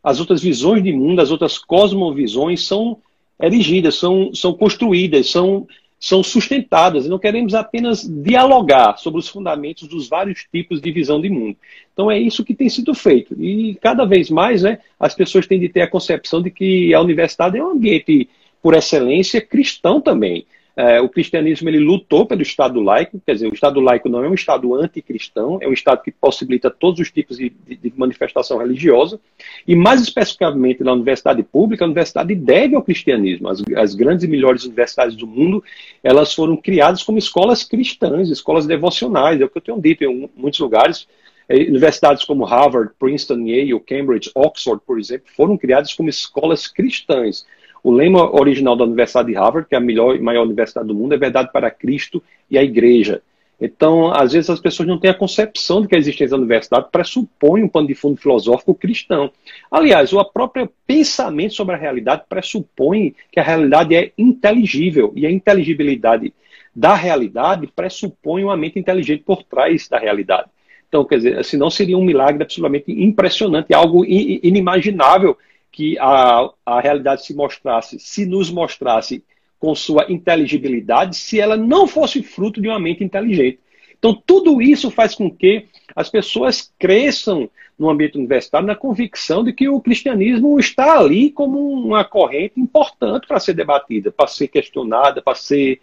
as 0.04 0.20
outras 0.20 0.42
visões 0.42 0.82
de 0.82 0.94
mundo, 0.94 1.22
as 1.22 1.30
outras 1.30 1.58
cosmovisões 1.58 2.66
são 2.66 2.98
erigidas, 3.42 3.96
são, 3.96 4.34
são 4.34 4.54
construídas, 4.54 5.30
são, 5.30 5.68
são 6.00 6.24
sustentadas. 6.24 7.06
E 7.06 7.10
não 7.10 7.20
queremos 7.20 7.54
apenas 7.54 8.08
dialogar 8.08 8.98
sobre 8.98 9.20
os 9.20 9.28
fundamentos 9.28 9.88
dos 9.88 10.08
vários 10.08 10.46
tipos 10.52 10.80
de 10.80 10.92
visão 10.92 11.20
de 11.20 11.30
mundo. 11.30 11.58
Então 11.94 12.10
é 12.10 12.18
isso 12.18 12.46
que 12.46 12.56
tem 12.56 12.70
sido 12.70 12.94
feito. 12.94 13.36
E 13.40 13.76
cada 13.82 14.06
vez 14.06 14.30
mais 14.30 14.64
né, 14.64 14.80
as 15.00 15.14
pessoas 15.14 15.46
têm 15.46 15.60
de 15.60 15.68
ter 15.68 15.82
a 15.82 15.90
concepção 15.90 16.42
de 16.42 16.50
que 16.50 16.94
a 16.94 17.02
universidade 17.02 17.58
é 17.58 17.64
um 17.64 17.72
ambiente, 17.72 18.30
por 18.62 18.74
excelência, 18.74 19.42
cristão 19.42 20.00
também. 20.00 20.46
É, 20.80 21.02
o 21.02 21.10
cristianismo 21.10 21.68
ele 21.68 21.78
lutou 21.78 22.26
pelo 22.26 22.42
Estado 22.42 22.80
laico, 22.80 23.22
quer 23.26 23.34
dizer, 23.34 23.50
o 23.50 23.54
Estado 23.54 23.82
laico 23.82 24.08
não 24.08 24.24
é 24.24 24.30
um 24.30 24.34
Estado 24.34 24.74
anticristão, 24.76 25.60
é 25.62 25.68
um 25.68 25.74
Estado 25.74 26.02
que 26.02 26.10
possibilita 26.10 26.70
todos 26.70 27.02
os 27.02 27.12
tipos 27.12 27.36
de, 27.36 27.50
de, 27.50 27.76
de, 27.76 27.94
manifestação 27.98 28.60
religiosa, 28.60 29.20
e 29.68 29.76
mais 29.76 30.02
especificamente 30.02 30.82
na 30.82 30.94
universidade 30.94 31.44
pública, 31.44 31.84
a 31.84 31.88
universidade 31.88 32.34
deve 32.34 32.78
ao 32.78 32.82
cristianismo. 32.82 33.50
As, 33.50 33.62
as 33.76 33.94
grandes 33.94 34.24
e 34.24 34.28
melhores 34.30 34.64
universidades 34.64 35.18
do 35.18 35.28
mundo, 35.28 35.62
elas 36.02 36.34
foram 36.34 36.56
criadas 36.56 37.04
como 37.04 37.18
escolas 37.18 37.62
cristãs, 37.66 38.30
escolas 38.30 38.66
devocionais, 38.66 39.42
é 39.42 39.44
o 39.44 39.50
que 39.50 39.58
eu 39.58 39.62
tenho 39.62 39.82
dito 39.82 40.06
em 40.06 40.30
muitos 40.34 40.62
lugares, 40.62 41.10
é, 41.50 41.58
Universidades 41.58 42.24
como 42.24 42.46
Harvard, 42.46 42.94
Princeton, 42.98 43.46
Yale, 43.46 43.78
Cambridge, 43.82 44.32
Oxford, 44.34 44.82
por 44.88 44.98
exemplo, 44.98 45.28
foram 45.36 45.58
criadas 45.58 45.94
como 45.94 46.08
escolas 46.08 46.70
cristãs. 46.70 47.46
O 47.84 47.92
lema 47.92 48.36
original 48.36 48.76
da 48.76 48.84
Universidade 48.84 49.30
de 49.30 49.36
Harvard, 49.36 49.68
que 49.68 49.76
é 49.76 49.78
a 49.78 49.82
melhor 49.82 50.16
e 50.16 50.20
maior 50.20 50.44
universidade 50.44 50.88
do 50.88 50.96
mundo, 50.96 51.14
é 51.14 51.18
verdade 51.18 51.52
para 51.52 51.72
Cristo 51.72 52.22
e 52.50 52.58
a 52.58 52.64
Igreja. 52.64 53.22
Então, 53.62 54.12
às 54.14 54.32
vezes 54.32 54.50
as 54.50 54.60
pessoas 54.60 54.88
não 54.88 54.98
têm 54.98 55.12
a 55.12 55.14
concepção 55.14 55.82
de 55.82 55.88
que 55.88 55.96
a 55.96 56.00
existência 56.00 56.30
da 56.30 56.38
universidade 56.38 56.88
pressupõe 56.92 57.62
um 57.62 57.68
pano 57.68 57.88
de 57.88 57.96
fundo 57.96 58.16
filosófico 58.16 58.74
cristão. 58.74 59.32
Aliás, 59.70 60.14
o 60.14 60.24
próprio 60.24 60.72
pensamento 60.88 61.54
sobre 61.54 61.76
a 61.76 61.78
realidade 61.78 62.24
pressupõe 62.30 63.14
que 63.32 63.40
a 63.40 63.44
realidade 63.44 63.96
é 63.96 64.12
inteligível 64.18 65.12
e 65.16 65.26
a 65.26 65.32
inteligibilidade 65.32 66.34
da 66.74 66.96
realidade 66.96 67.68
pressupõe 67.76 68.46
uma 68.46 68.56
mente 68.56 68.80
inteligente 68.80 69.24
por 69.26 69.44
trás 69.44 69.90
da 69.90 70.00
realidade. 70.00 70.48
Então, 70.88 71.04
quer 71.04 71.18
dizer, 71.18 71.44
senão 71.44 71.70
seria 71.70 71.98
um 71.98 72.04
milagre 72.04 72.42
absolutamente 72.42 72.92
impressionante, 72.92 73.74
algo 73.74 74.06
inimaginável 74.06 75.38
que 75.72 75.98
a, 76.00 76.50
a 76.66 76.80
realidade 76.80 77.26
se 77.26 77.34
mostrasse, 77.34 78.00
se 78.00 78.26
nos 78.26 78.50
mostrasse 78.50 79.24
com 79.60 79.76
sua 79.76 80.12
inteligibilidade, 80.12 81.16
se 81.16 81.40
ela 81.40 81.58
não 81.58 81.88
fosse 81.88 82.24
fruto 82.24 82.62
de 82.62 82.68
uma 82.68 82.80
mente 82.80 83.04
inteligente. 83.04 83.60
Então, 83.98 84.14
tudo 84.26 84.62
isso 84.62 84.90
faz 84.90 85.14
com 85.14 85.30
que 85.30 85.66
as 85.96 86.10
pessoas 86.10 86.74
cresçam 86.80 87.50
no 87.78 87.90
ambiente 87.90 88.18
universitário 88.18 88.68
na 88.68 88.76
convicção 88.76 89.44
de 89.44 89.54
que 89.54 89.68
o 89.70 89.82
cristianismo 89.82 90.60
está 90.60 90.98
ali 91.00 91.30
como 91.30 91.72
uma 91.72 92.04
corrente 92.04 92.60
importante 92.60 93.28
para 93.28 93.40
ser 93.40 93.54
debatida, 93.54 94.12
para 94.12 94.28
ser 94.28 94.48
questionada, 94.48 95.22
para 95.22 95.36
ser 95.36 95.82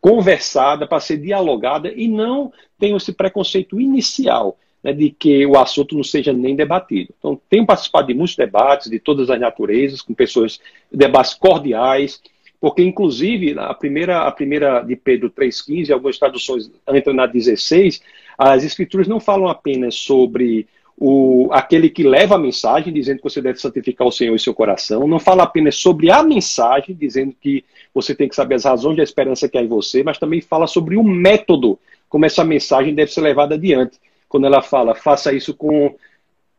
conversada, 0.00 0.86
para 0.86 1.00
ser 1.00 1.18
dialogada, 1.18 1.92
e 1.92 2.08
não 2.08 2.52
tem 2.78 2.96
esse 2.96 3.12
preconceito 3.12 3.78
inicial 3.78 4.58
né, 4.82 4.92
de 4.92 5.10
que 5.10 5.46
o 5.46 5.58
assunto 5.58 5.94
não 5.94 6.04
seja 6.04 6.32
nem 6.32 6.56
debatido. 6.56 7.14
Então, 7.18 7.40
tenho 7.48 7.66
participado 7.66 8.08
de 8.08 8.14
muitos 8.14 8.36
debates 8.36 8.90
de 8.90 8.98
todas 8.98 9.30
as 9.30 9.40
naturezas, 9.40 10.02
com 10.02 10.14
pessoas, 10.14 10.60
debates 10.90 11.34
cordiais, 11.34 12.20
porque, 12.60 12.82
inclusive, 12.82 13.58
a 13.58 13.72
primeira, 13.72 14.22
a 14.22 14.30
primeira 14.30 14.82
de 14.82 14.94
Pedro 14.94 15.30
3,15, 15.30 15.90
algumas 15.90 16.18
traduções 16.18 16.70
entram 16.92 17.14
na 17.14 17.26
16, 17.26 18.02
as 18.36 18.64
escrituras 18.64 19.08
não 19.08 19.18
falam 19.18 19.48
apenas 19.48 19.94
sobre 19.94 20.66
o, 20.98 21.48
aquele 21.52 21.88
que 21.88 22.02
leva 22.02 22.34
a 22.34 22.38
mensagem, 22.38 22.92
dizendo 22.92 23.18
que 23.18 23.24
você 23.24 23.40
deve 23.40 23.58
santificar 23.58 24.06
o 24.06 24.12
Senhor 24.12 24.34
em 24.34 24.38
seu 24.38 24.52
coração, 24.52 25.08
não 25.08 25.18
fala 25.18 25.44
apenas 25.44 25.76
sobre 25.76 26.10
a 26.10 26.22
mensagem, 26.22 26.94
dizendo 26.94 27.34
que 27.40 27.64
você 27.94 28.14
tem 28.14 28.28
que 28.28 28.36
saber 28.36 28.56
as 28.56 28.64
razões 28.64 28.98
da 28.98 29.02
esperança 29.02 29.48
que 29.48 29.56
há 29.56 29.62
em 29.62 29.66
você, 29.66 30.02
mas 30.02 30.18
também 30.18 30.42
fala 30.42 30.66
sobre 30.66 30.96
o 30.98 31.02
método 31.02 31.78
como 32.10 32.26
essa 32.26 32.44
mensagem 32.44 32.94
deve 32.94 33.10
ser 33.10 33.22
levada 33.22 33.54
adiante 33.54 33.98
quando 34.30 34.46
ela 34.46 34.62
fala 34.62 34.94
faça 34.94 35.34
isso 35.34 35.52
com 35.52 35.94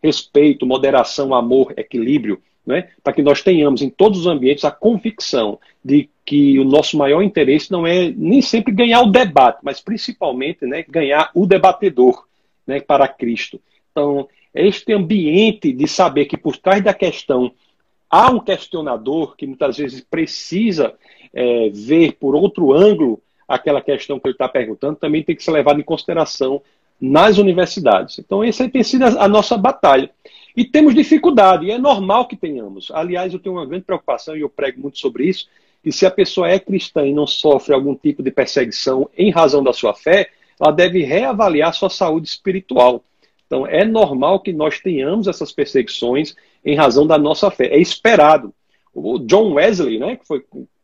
respeito, 0.03 0.65
moderação, 0.65 1.33
amor, 1.33 1.73
equilíbrio, 1.77 2.41
né? 2.65 2.89
para 3.03 3.13
que 3.13 3.21
nós 3.21 3.41
tenhamos 3.41 3.81
em 3.81 3.89
todos 3.89 4.19
os 4.19 4.27
ambientes 4.27 4.65
a 4.65 4.71
convicção 4.71 5.57
de 5.83 6.09
que 6.25 6.59
o 6.59 6.65
nosso 6.65 6.97
maior 6.97 7.21
interesse 7.23 7.71
não 7.71 7.87
é 7.87 8.11
nem 8.15 8.41
sempre 8.41 8.73
ganhar 8.73 9.01
o 9.01 9.11
debate, 9.11 9.59
mas 9.63 9.79
principalmente 9.79 10.65
né, 10.65 10.83
ganhar 10.87 11.31
o 11.33 11.47
debatedor 11.47 12.25
né, 12.67 12.79
para 12.79 13.07
Cristo. 13.07 13.59
Então, 13.91 14.27
este 14.53 14.93
ambiente 14.93 15.71
de 15.71 15.87
saber 15.87 16.25
que 16.25 16.37
por 16.37 16.57
trás 16.57 16.83
da 16.83 16.93
questão 16.93 17.51
há 18.09 18.29
um 18.29 18.39
questionador 18.39 19.35
que 19.37 19.47
muitas 19.47 19.77
vezes 19.77 20.01
precisa 20.01 20.93
é, 21.33 21.69
ver 21.69 22.13
por 22.19 22.35
outro 22.35 22.73
ângulo 22.73 23.21
aquela 23.47 23.81
questão 23.81 24.19
que 24.19 24.27
ele 24.27 24.33
está 24.33 24.47
perguntando, 24.47 24.97
também 24.97 25.23
tem 25.23 25.35
que 25.35 25.43
ser 25.43 25.51
levado 25.51 25.79
em 25.79 25.83
consideração 25.83 26.61
nas 27.01 27.39
universidades. 27.39 28.19
Então, 28.19 28.43
essa 28.43 28.69
tem 28.69 28.83
sido 28.83 29.05
a 29.05 29.27
nossa 29.27 29.57
batalha. 29.57 30.11
E 30.55 30.63
temos 30.63 30.93
dificuldade, 30.93 31.65
e 31.65 31.71
é 31.71 31.77
normal 31.77 32.27
que 32.27 32.35
tenhamos. 32.35 32.91
Aliás, 32.91 33.33
eu 33.33 33.39
tenho 33.39 33.55
uma 33.55 33.65
grande 33.65 33.85
preocupação, 33.85 34.37
e 34.37 34.41
eu 34.41 34.49
prego 34.49 34.81
muito 34.81 34.99
sobre 34.99 35.25
isso, 35.25 35.47
que 35.81 35.91
se 35.91 36.05
a 36.05 36.11
pessoa 36.11 36.47
é 36.47 36.59
cristã 36.59 37.07
e 37.07 37.13
não 37.13 37.25
sofre 37.25 37.73
algum 37.73 37.95
tipo 37.95 38.21
de 38.21 38.29
perseguição 38.29 39.09
em 39.17 39.31
razão 39.31 39.63
da 39.63 39.73
sua 39.73 39.95
fé, 39.95 40.29
ela 40.59 40.71
deve 40.71 41.03
reavaliar 41.03 41.73
sua 41.73 41.89
saúde 41.89 42.27
espiritual. 42.27 43.03
Então, 43.47 43.65
é 43.65 43.83
normal 43.83 44.39
que 44.41 44.53
nós 44.53 44.79
tenhamos 44.79 45.27
essas 45.27 45.51
perseguições 45.51 46.35
em 46.63 46.75
razão 46.75 47.07
da 47.07 47.17
nossa 47.17 47.49
fé. 47.49 47.67
É 47.67 47.79
esperado. 47.79 48.53
O 48.93 49.17
John 49.17 49.53
Wesley, 49.53 49.97
né, 49.97 50.17
que 50.17 50.27
foi 50.27 50.43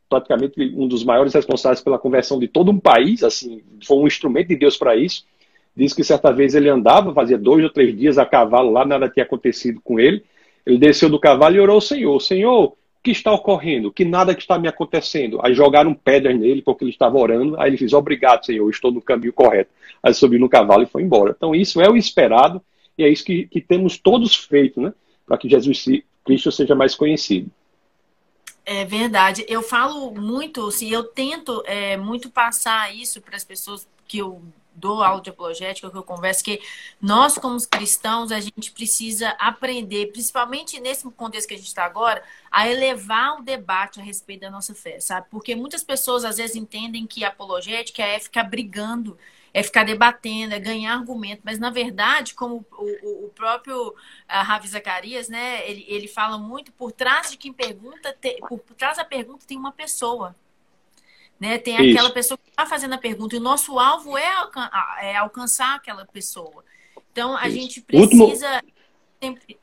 praticamente 0.09 0.59
um 0.75 0.87
dos 0.87 1.03
maiores 1.03 1.33
responsáveis 1.33 1.81
pela 1.81 1.99
conversão 1.99 2.39
de 2.39 2.47
todo 2.47 2.71
um 2.71 2.79
país, 2.79 3.23
assim, 3.23 3.61
foi 3.85 3.97
um 3.97 4.07
instrumento 4.07 4.47
de 4.47 4.55
Deus 4.55 4.77
para 4.77 4.95
isso, 4.95 5.25
Diz 5.77 5.93
que 5.93 6.03
certa 6.03 6.33
vez 6.33 6.55
ele 6.55 6.67
andava, 6.69 7.13
fazia 7.13 7.37
dois 7.37 7.63
ou 7.63 7.69
três 7.69 7.95
dias 7.95 8.17
a 8.17 8.25
cavalo 8.25 8.71
lá, 8.71 8.83
nada 8.83 9.07
tinha 9.07 9.23
acontecido 9.23 9.79
com 9.83 9.99
ele. 9.99 10.23
Ele 10.65 10.79
desceu 10.79 11.07
do 11.07 11.19
cavalo 11.19 11.55
e 11.55 11.59
orou 11.59 11.75
ao 11.75 11.81
Senhor: 11.81 12.19
Senhor, 12.19 12.63
o 12.69 12.77
que 13.03 13.11
está 13.11 13.31
ocorrendo? 13.31 13.91
Que 13.91 14.03
nada 14.03 14.33
que 14.33 14.41
está 14.41 14.57
me 14.57 14.67
acontecendo. 14.67 15.39
Aí 15.43 15.53
jogaram 15.53 15.93
pedras 15.93 16.35
nele 16.35 16.63
porque 16.63 16.83
ele 16.83 16.89
estava 16.89 17.15
orando. 17.19 17.55
Aí 17.61 17.69
ele 17.69 17.77
fez: 17.77 17.93
Obrigado, 17.93 18.43
Senhor, 18.43 18.67
estou 18.67 18.91
no 18.91 18.99
caminho 18.99 19.31
correto. 19.31 19.69
Aí 20.01 20.15
subiu 20.15 20.39
no 20.39 20.49
cavalo 20.49 20.81
e 20.81 20.87
foi 20.87 21.03
embora. 21.03 21.35
Então, 21.37 21.53
isso 21.53 21.79
é 21.79 21.87
o 21.87 21.95
esperado 21.95 22.59
e 22.97 23.03
é 23.03 23.09
isso 23.09 23.23
que, 23.23 23.45
que 23.45 23.61
temos 23.61 23.99
todos 23.99 24.35
feito, 24.35 24.81
né? 24.81 24.91
Para 25.27 25.37
que 25.37 25.47
Jesus 25.47 25.85
Cristo 26.25 26.51
seja 26.51 26.73
mais 26.73 26.95
conhecido. 26.95 27.51
É 28.65 28.83
verdade. 28.83 29.45
Eu 29.47 29.61
falo 29.61 30.11
muito, 30.11 30.69
assim, 30.69 30.89
eu 30.89 31.03
tento 31.03 31.63
é, 31.67 31.95
muito 31.97 32.31
passar 32.31 32.93
isso 32.95 33.21
para 33.21 33.35
as 33.35 33.43
pessoas 33.43 33.87
que 34.07 34.17
eu 34.17 34.41
dou 34.77 35.03
aula 35.03 35.21
de 35.21 35.29
apologética, 35.29 35.89
que 35.89 35.97
eu 35.97 36.03
converso, 36.03 36.43
que 36.43 36.61
nós, 37.01 37.37
como 37.37 37.57
cristãos, 37.67 38.31
a 38.31 38.39
gente 38.39 38.71
precisa 38.71 39.29
aprender, 39.39 40.11
principalmente 40.11 40.79
nesse 40.79 41.09
contexto 41.11 41.47
que 41.47 41.55
a 41.55 41.57
gente 41.57 41.67
está 41.67 41.83
agora, 41.83 42.23
a 42.51 42.69
elevar 42.69 43.39
o 43.39 43.43
debate 43.43 43.99
a 43.99 44.03
respeito 44.03 44.41
da 44.41 44.51
nossa 44.51 44.75
fé, 44.75 44.99
sabe? 44.99 45.27
Porque 45.29 45.55
muitas 45.55 45.83
pessoas, 45.83 46.23
às 46.23 46.37
vezes, 46.37 46.55
entendem 46.55 47.07
que 47.07 47.25
apologética 47.25 48.03
é 48.03 48.19
ficar 48.19 48.43
brigando 48.43 49.17
é 49.53 49.63
ficar 49.63 49.83
debatendo, 49.83 50.53
é 50.53 50.59
ganhar 50.59 50.93
argumento. 50.93 51.41
Mas, 51.43 51.57
na 51.57 51.71
verdade, 51.71 52.35
como 52.35 52.63
o, 52.71 53.25
o 53.25 53.29
próprio 53.29 53.95
ah, 54.27 54.43
Ravi 54.43 54.67
Zacarias, 54.67 55.29
né, 55.29 55.67
ele, 55.67 55.83
ele 55.87 56.07
fala 56.07 56.37
muito, 56.37 56.71
por 56.71 56.91
trás 56.91 57.31
de 57.31 57.37
quem 57.37 57.51
pergunta, 57.51 58.15
por, 58.47 58.59
por 58.59 58.75
trás 58.75 58.97
da 58.97 59.03
pergunta 59.05 59.47
tem 59.47 59.57
uma 59.57 59.71
pessoa. 59.71 60.35
Né? 61.39 61.57
Tem 61.57 61.75
Isso. 61.75 61.97
aquela 61.97 62.13
pessoa 62.13 62.37
que 62.37 62.49
está 62.49 62.65
fazendo 62.65 62.93
a 62.93 62.97
pergunta, 62.97 63.35
e 63.35 63.39
o 63.39 63.41
nosso 63.41 63.77
alvo 63.77 64.17
é, 64.17 64.31
alcan 64.33 64.69
é 65.01 65.15
alcançar 65.15 65.75
aquela 65.75 66.05
pessoa. 66.05 66.63
Então, 67.11 67.35
a 67.37 67.47
Isso. 67.47 67.57
gente 67.57 67.81
precisa. 67.81 68.55
Último... 68.55 68.73
Sempre... 69.21 69.57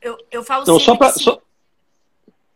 Eu, 0.00 0.18
eu 0.30 0.42
falo 0.42 0.66
sempre. 0.66 0.82
Só 0.82 0.96
pra, 0.96 1.10
só... 1.10 1.40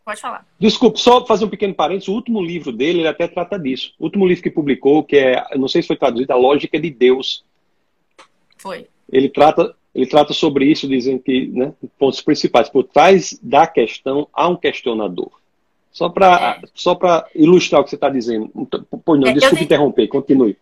Pode 0.03 0.21
falar. 0.21 0.47
Desculpe, 0.57 0.99
só 0.99 1.25
fazer 1.25 1.43
um 1.43 1.49
pequeno 1.49 1.73
parênteses. 1.73 2.07
O 2.07 2.13
último 2.13 2.41
livro 2.41 2.71
dele, 2.71 2.99
ele 2.99 3.07
até 3.09 3.27
trata 3.27 3.59
disso. 3.59 3.93
O 3.99 4.05
último 4.05 4.25
livro 4.25 4.41
que 4.41 4.49
publicou, 4.49 5.03
que 5.03 5.17
é, 5.17 5.45
não 5.57 5.67
sei 5.67 5.81
se 5.81 5.87
foi 5.87 5.97
traduzido, 5.97 6.31
A 6.31 6.37
Lógica 6.37 6.79
de 6.79 6.89
Deus. 6.89 7.43
Foi. 8.57 8.87
Ele 9.11 9.27
trata, 9.27 9.75
ele 9.93 10.07
trata 10.07 10.33
sobre 10.33 10.65
isso, 10.65 10.87
dizem 10.87 11.19
que, 11.19 11.47
né, 11.47 11.73
pontos 11.99 12.21
principais. 12.21 12.69
Por 12.69 12.85
trás 12.85 13.37
da 13.41 13.67
questão, 13.67 14.29
há 14.31 14.47
um 14.47 14.55
questionador. 14.55 15.31
Só 15.97 16.09
para 16.09 16.59
é. 16.61 16.67
só 16.75 16.95
ilustrar 17.33 17.81
o 17.81 17.83
que 17.83 17.89
você 17.89 17.95
está 17.95 18.07
dizendo. 18.07 18.51
Pois 19.03 19.19
não, 19.19 19.29
é, 19.29 19.33
desculpe 19.33 19.63
interromper, 19.63 20.07
continue. 20.07 20.55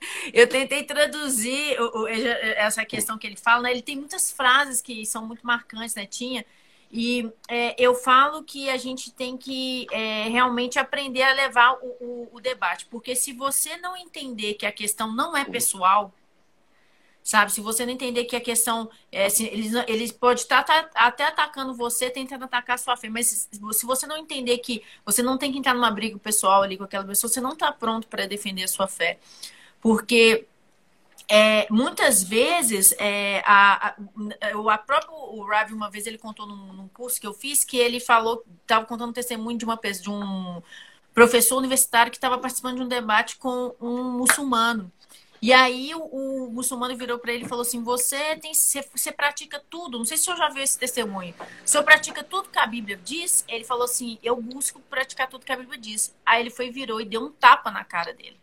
Eu 0.32 0.48
tentei 0.48 0.82
traduzir 0.82 1.76
essa 2.56 2.82
questão 2.84 3.18
que 3.18 3.26
ele 3.26 3.36
fala, 3.36 3.64
né? 3.64 3.70
Ele 3.72 3.82
tem 3.82 3.96
muitas 3.96 4.30
frases 4.30 4.80
que 4.80 5.04
são 5.04 5.26
muito 5.26 5.46
marcantes, 5.46 5.94
né? 5.94 6.06
Tinha 6.06 6.44
e 6.90 7.28
é, 7.48 7.74
eu 7.76 7.94
falo 7.94 8.44
que 8.44 8.70
a 8.70 8.76
gente 8.76 9.12
tem 9.12 9.36
que 9.36 9.86
é, 9.90 10.28
realmente 10.28 10.78
aprender 10.78 11.22
a 11.22 11.32
levar 11.32 11.72
o, 11.82 11.86
o, 12.00 12.28
o, 12.34 12.40
debate, 12.40 12.86
porque 12.86 13.16
se 13.16 13.32
você 13.32 13.76
não 13.78 13.96
entender 13.96 14.54
que 14.54 14.64
a 14.64 14.72
questão 14.72 15.12
não 15.12 15.36
é 15.36 15.44
pessoal, 15.44 16.14
sabe? 17.26 17.50
Se 17.50 17.60
você 17.60 17.84
não 17.84 17.92
entender 17.92 18.24
que 18.24 18.36
a 18.36 18.40
questão, 18.40 18.88
é, 19.10 19.28
se, 19.28 19.46
eles, 19.46 19.72
eles 19.88 20.12
podem 20.12 20.40
estar 20.40 20.62
tá, 20.62 20.88
até 20.94 21.24
atacando 21.24 21.74
você, 21.74 22.08
tentando 22.08 22.44
atacar 22.44 22.76
a 22.76 22.78
sua 22.78 22.96
fé, 22.96 23.08
mas 23.08 23.26
se, 23.26 23.48
se, 23.72 23.84
você 23.84 24.06
não 24.06 24.16
entender 24.16 24.58
que 24.58 24.80
você 25.04 25.24
não 25.24 25.36
tem 25.36 25.50
que 25.50 25.58
entrar 25.58 25.74
numa 25.74 25.90
briga 25.90 26.16
pessoal 26.20 26.62
ali 26.62 26.76
com 26.78 26.84
aquela 26.84 27.04
pessoa, 27.04 27.28
você 27.28 27.40
não 27.40 27.54
está 27.54 27.72
pronto 27.72 28.06
para 28.06 28.26
defender 28.26 28.62
a 28.62 28.68
sua 28.68 28.86
fé, 28.86 29.18
porque 29.80 30.46
é, 31.28 31.66
muitas 31.68 32.22
vezes, 32.22 32.94
é, 32.96 33.42
a, 33.44 33.88
a, 33.88 34.74
a 34.74 34.78
próprio 34.78 35.12
o 35.12 35.44
Ravi, 35.44 35.74
uma 35.74 35.90
vez, 35.90 36.06
ele 36.06 36.18
contou 36.18 36.46
num, 36.46 36.72
num, 36.74 36.88
curso 36.88 37.20
que 37.20 37.26
eu 37.26 37.34
fiz 37.34 37.64
que 37.64 37.76
ele 37.76 37.98
falou, 37.98 38.44
estava 38.62 38.86
contando 38.86 39.10
um 39.10 39.12
testemunho 39.12 39.58
de 39.58 39.64
uma 39.64 39.76
de 39.76 40.08
um 40.08 40.62
professor 41.12 41.56
universitário 41.56 42.12
que 42.12 42.18
estava 42.18 42.38
participando 42.38 42.76
de 42.76 42.82
um 42.82 42.88
debate 42.88 43.36
com 43.36 43.74
um 43.80 44.04
muçulmano. 44.12 44.92
E 45.46 45.52
aí 45.52 45.94
o, 45.94 46.00
o 46.00 46.50
muçulmano 46.50 46.96
virou 46.96 47.20
para 47.20 47.32
ele 47.32 47.44
e 47.44 47.48
falou 47.48 47.62
assim: 47.62 47.80
você 47.80 48.34
tem, 48.34 48.52
você, 48.52 48.84
você, 48.92 49.12
pratica 49.12 49.62
tudo. 49.70 49.96
Não 49.96 50.04
sei 50.04 50.18
se 50.18 50.28
eu 50.28 50.36
já 50.36 50.48
viu 50.48 50.60
esse 50.60 50.76
testemunho. 50.76 51.32
O 51.64 51.68
senhor 51.68 51.84
pratica 51.84 52.24
tudo 52.24 52.48
que 52.48 52.58
a 52.58 52.66
Bíblia 52.66 52.96
diz? 52.96 53.44
Ele 53.46 53.62
falou 53.62 53.84
assim: 53.84 54.18
eu 54.24 54.34
busco 54.42 54.80
praticar 54.90 55.28
tudo 55.28 55.46
que 55.46 55.52
a 55.52 55.56
Bíblia 55.56 55.78
diz. 55.78 56.12
Aí 56.26 56.40
ele 56.40 56.50
foi 56.50 56.72
virou 56.72 57.00
e 57.00 57.04
deu 57.04 57.22
um 57.26 57.30
tapa 57.30 57.70
na 57.70 57.84
cara 57.84 58.12
dele. 58.12 58.40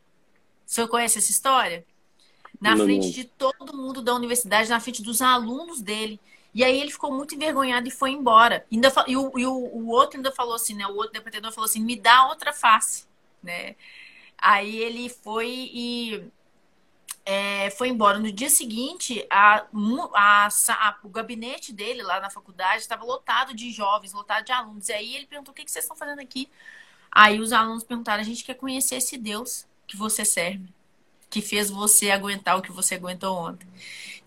O 0.66 0.72
senhor 0.72 0.88
conhece 0.88 1.18
essa 1.18 1.30
história? 1.30 1.86
na 2.62 2.78
não, 2.78 2.86
frente 2.86 3.08
não. 3.08 3.12
de 3.12 3.26
todo 3.26 3.76
mundo 3.76 4.02
da 4.02 4.16
universidade, 4.16 4.70
na 4.70 4.80
frente 4.80 5.04
dos 5.04 5.22
alunos 5.22 5.82
dele. 5.82 6.22
E 6.54 6.64
aí 6.64 6.80
ele 6.80 6.92
ficou 6.92 7.12
muito 7.12 7.36
envergonhado 7.36 7.86
e 7.86 7.92
foi 7.92 8.12
embora. 8.12 8.66
Ainda, 8.72 8.94
e 9.08 9.18
o, 9.18 9.38
e 9.38 9.46
o, 9.46 9.52
o 9.52 9.90
outro 9.90 10.16
ainda 10.18 10.32
falou 10.32 10.56
assim, 10.56 10.74
né? 10.74 10.88
O 10.88 10.96
outro 10.96 11.12
debatedor 11.12 11.52
falou 11.52 11.66
assim, 11.66 11.84
me 11.84 11.98
dá 11.98 12.28
outra 12.28 12.54
face, 12.54 13.06
né? 13.42 13.76
Aí 14.38 14.78
ele 14.78 15.10
foi 15.10 15.70
e 15.74 16.24
é, 17.26 17.70
foi 17.72 17.90
embora. 17.90 18.20
No 18.20 18.32
dia 18.32 18.50
seguinte, 18.50 19.26
a, 19.30 19.66
a, 20.14 20.48
a, 20.48 20.98
o 21.04 21.10
gabinete 21.10 21.72
dele 21.74 22.04
lá 22.04 22.20
na 22.20 22.30
faculdade 22.30 22.82
estava 22.82 23.04
lotado 23.06 23.54
de 23.54 23.72
jovens, 23.72 24.14
lotado 24.14 24.46
de 24.46 24.52
alunos. 24.52 24.90
E 24.90 24.94
aí 24.94 25.16
ele 25.16 25.26
perguntou: 25.26 25.52
o 25.52 25.56
que, 25.56 25.66
que 25.66 25.72
vocês 25.72 25.86
estão 25.86 25.98
fazendo 25.98 26.20
aqui? 26.20 26.50
Aí 27.12 27.40
os 27.40 27.54
alunos 27.54 27.84
perguntaram: 27.84 28.22
a 28.22 28.26
gente 28.26 28.44
quer 28.44 28.56
conhecer 28.56 28.96
esse 28.96 29.18
Deus 29.18 29.66
que 29.88 29.98
você 29.98 30.26
serve 30.26 30.68
que 31.34 31.42
fez 31.42 31.72
você 31.72 32.12
aguentar 32.12 32.56
o 32.56 32.62
que 32.62 32.72
você 32.72 32.94
aguentou 32.94 33.36
ontem. 33.36 33.68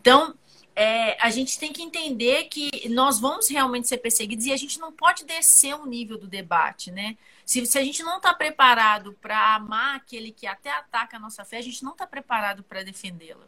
Então, 0.01 0.35
é, 0.75 1.17
a 1.25 1.31
gente 1.31 1.57
tem 1.57 1.73
que 1.73 1.81
entender 1.81 2.45
que 2.45 2.89
nós 2.89 3.21
vamos 3.21 3.49
realmente 3.49 3.87
ser 3.87 3.99
perseguidos 3.99 4.45
e 4.45 4.53
a 4.53 4.57
gente 4.57 4.81
não 4.81 4.91
pode 4.91 5.25
descer 5.25 5.77
o 5.77 5.87
nível 5.87 6.19
do 6.19 6.27
debate, 6.27 6.91
né? 6.91 7.17
Se, 7.47 7.65
se 7.65 7.79
a 7.79 7.85
gente 7.85 8.03
não 8.03 8.17
está 8.17 8.35
preparado 8.35 9.13
para 9.23 9.55
amar 9.55 9.95
aquele 9.95 10.33
que 10.33 10.49
até 10.49 10.69
ataca 10.69 11.17
a 11.17 11.21
nossa 11.21 11.45
fé, 11.45 11.59
a 11.59 11.63
gente 11.63 11.85
não 11.85 11.93
está 11.93 12.05
preparado 12.05 12.65
para 12.65 12.83
defendê-la. 12.83 13.47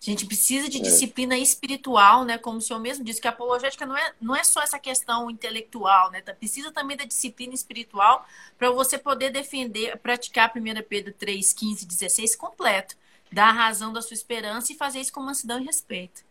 A 0.00 0.04
gente 0.04 0.24
precisa 0.24 0.70
de 0.70 0.78
é. 0.78 0.80
disciplina 0.80 1.36
espiritual, 1.36 2.24
né? 2.24 2.38
Como 2.38 2.58
o 2.58 2.60
senhor 2.62 2.78
mesmo 2.78 3.04
disse, 3.04 3.20
que 3.20 3.26
a 3.26 3.30
apologética 3.30 3.84
não 3.84 3.96
é, 3.96 4.14
não 4.18 4.34
é 4.34 4.42
só 4.42 4.62
essa 4.62 4.78
questão 4.78 5.30
intelectual, 5.30 6.10
né? 6.10 6.22
Tá, 6.22 6.32
precisa 6.32 6.72
também 6.72 6.96
da 6.96 7.04
disciplina 7.04 7.52
espiritual 7.52 8.26
para 8.56 8.70
você 8.70 8.96
poder 8.96 9.30
defender, 9.30 9.98
praticar 9.98 10.50
1 10.56 10.82
Pedro 10.88 11.12
3, 11.12 11.52
15, 11.52 11.84
16 11.84 12.36
completo. 12.36 12.96
Dar 13.30 13.48
a 13.48 13.52
razão 13.52 13.92
da 13.92 14.00
sua 14.00 14.14
esperança 14.14 14.72
e 14.72 14.76
fazer 14.76 15.00
isso 15.00 15.12
com 15.12 15.20
mansidão 15.20 15.60
e 15.60 15.64
respeito. 15.64 16.24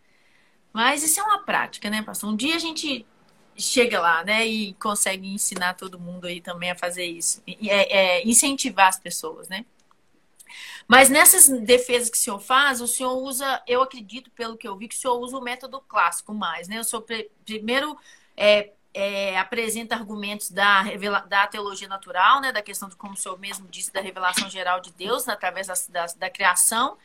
Mas 0.73 1.03
isso 1.03 1.19
é 1.19 1.23
uma 1.23 1.43
prática, 1.43 1.87
né, 1.89 2.01
pastor? 2.01 2.31
Um 2.31 2.35
dia 2.35 2.55
a 2.55 2.59
gente 2.59 3.05
chega 3.57 3.99
lá, 3.99 4.23
né, 4.23 4.45
e 4.45 4.73
consegue 4.75 5.27
ensinar 5.27 5.73
todo 5.73 5.99
mundo 5.99 6.27
aí 6.27 6.41
também 6.41 6.71
a 6.71 6.75
fazer 6.75 7.05
isso. 7.05 7.41
E, 7.45 7.69
é, 7.69 8.19
é 8.19 8.27
incentivar 8.27 8.87
as 8.87 8.99
pessoas, 8.99 9.49
né? 9.49 9.65
Mas 10.87 11.09
nessas 11.09 11.49
defesas 11.49 12.09
que 12.09 12.17
o 12.17 12.19
senhor 12.19 12.39
faz, 12.39 12.79
o 12.79 12.87
senhor 12.87 13.13
usa, 13.17 13.61
eu 13.67 13.81
acredito, 13.81 14.31
pelo 14.31 14.55
que 14.55 14.67
eu 14.67 14.77
vi, 14.77 14.87
que 14.87 14.95
o 14.95 14.97
senhor 14.97 15.19
usa 15.19 15.37
o 15.37 15.41
método 15.41 15.81
clássico 15.81 16.33
mais, 16.33 16.67
né? 16.69 16.79
O 16.79 16.83
senhor 16.83 17.05
primeiro 17.45 17.97
é, 18.37 18.71
é, 18.93 19.37
apresenta 19.37 19.95
argumentos 19.95 20.49
da, 20.49 20.83
da 21.27 21.45
teologia 21.47 21.89
natural, 21.89 22.39
né? 22.39 22.53
Da 22.53 22.61
questão 22.61 22.87
de, 22.87 22.95
como 22.95 23.13
o 23.13 23.17
senhor 23.17 23.37
mesmo 23.37 23.67
disse, 23.67 23.91
da 23.91 23.99
revelação 23.99 24.49
geral 24.49 24.79
de 24.79 24.93
Deus, 24.93 25.27
através 25.27 25.67
da, 25.67 25.73
da, 25.89 26.05
da 26.13 26.29
criação. 26.29 26.97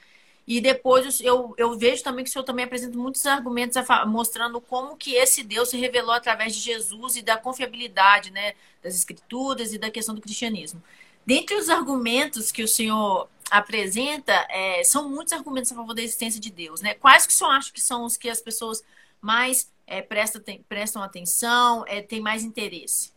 E 0.47 0.61
depois 0.61 1.21
eu, 1.21 1.55
eu 1.57 1.79
vejo 1.79 2.03
também 2.03 2.25
que 2.25 2.31
o 2.31 2.33
senhor 2.33 2.45
também 2.45 2.65
apresenta 2.65 2.97
muitos 2.97 3.25
argumentos 3.27 3.77
mostrando 4.07 4.61
como 4.61 4.97
que 4.97 5.15
esse 5.15 5.45
Deus 5.45 5.69
se 5.69 5.77
revelou 5.77 6.13
através 6.13 6.55
de 6.55 6.61
Jesus 6.61 7.17
e 7.17 7.23
da 7.23 7.37
confiabilidade 7.37 8.31
né, 8.33 8.55
das 8.83 8.95
escrituras 8.95 9.73
e 9.73 9.79
da 9.79 9.91
questão 9.91 10.15
do 10.15 10.21
cristianismo. 10.21 10.83
Dentre 11.25 11.55
os 11.55 11.69
argumentos 11.69 12.51
que 12.51 12.63
o 12.65 12.69
senhor 12.69 13.29
apresenta, 13.51 14.33
é, 14.51 14.83
são 14.83 15.09
muitos 15.09 15.33
argumentos 15.33 15.71
a 15.71 15.77
favor 15.77 15.95
da 15.95 16.03
existência 16.03 16.41
de 16.41 16.51
Deus, 16.51 16.81
né? 16.81 16.95
Quais 16.95 17.27
que 17.27 17.33
o 17.33 17.37
senhor 17.37 17.51
acha 17.51 17.73
que 17.73 17.81
são 17.81 18.05
os 18.05 18.17
que 18.17 18.29
as 18.29 18.41
pessoas 18.41 18.83
mais 19.21 19.71
é, 19.87 20.03
prestam, 20.03 20.43
prestam 20.69 21.03
atenção, 21.03 21.85
é, 21.87 22.03
têm 22.03 22.21
mais 22.21 22.43
interesse? 22.43 23.13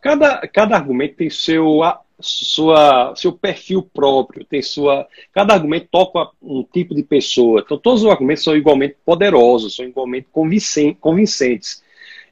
Cada, 0.00 0.46
cada 0.46 0.76
argumento 0.76 1.16
tem 1.16 1.30
seu, 1.30 1.80
sua, 2.20 3.14
seu 3.16 3.32
perfil 3.32 3.82
próprio, 3.82 4.44
tem 4.44 4.62
sua. 4.62 5.06
Cada 5.32 5.54
argumento 5.54 5.88
toca 5.90 6.30
um 6.42 6.62
tipo 6.62 6.94
de 6.94 7.02
pessoa. 7.02 7.62
Então, 7.64 7.78
todos 7.78 8.02
os 8.02 8.10
argumentos 8.10 8.44
são 8.44 8.56
igualmente 8.56 8.96
poderosos, 9.04 9.76
são 9.76 9.84
igualmente 9.84 10.28
convincentes. 10.32 11.82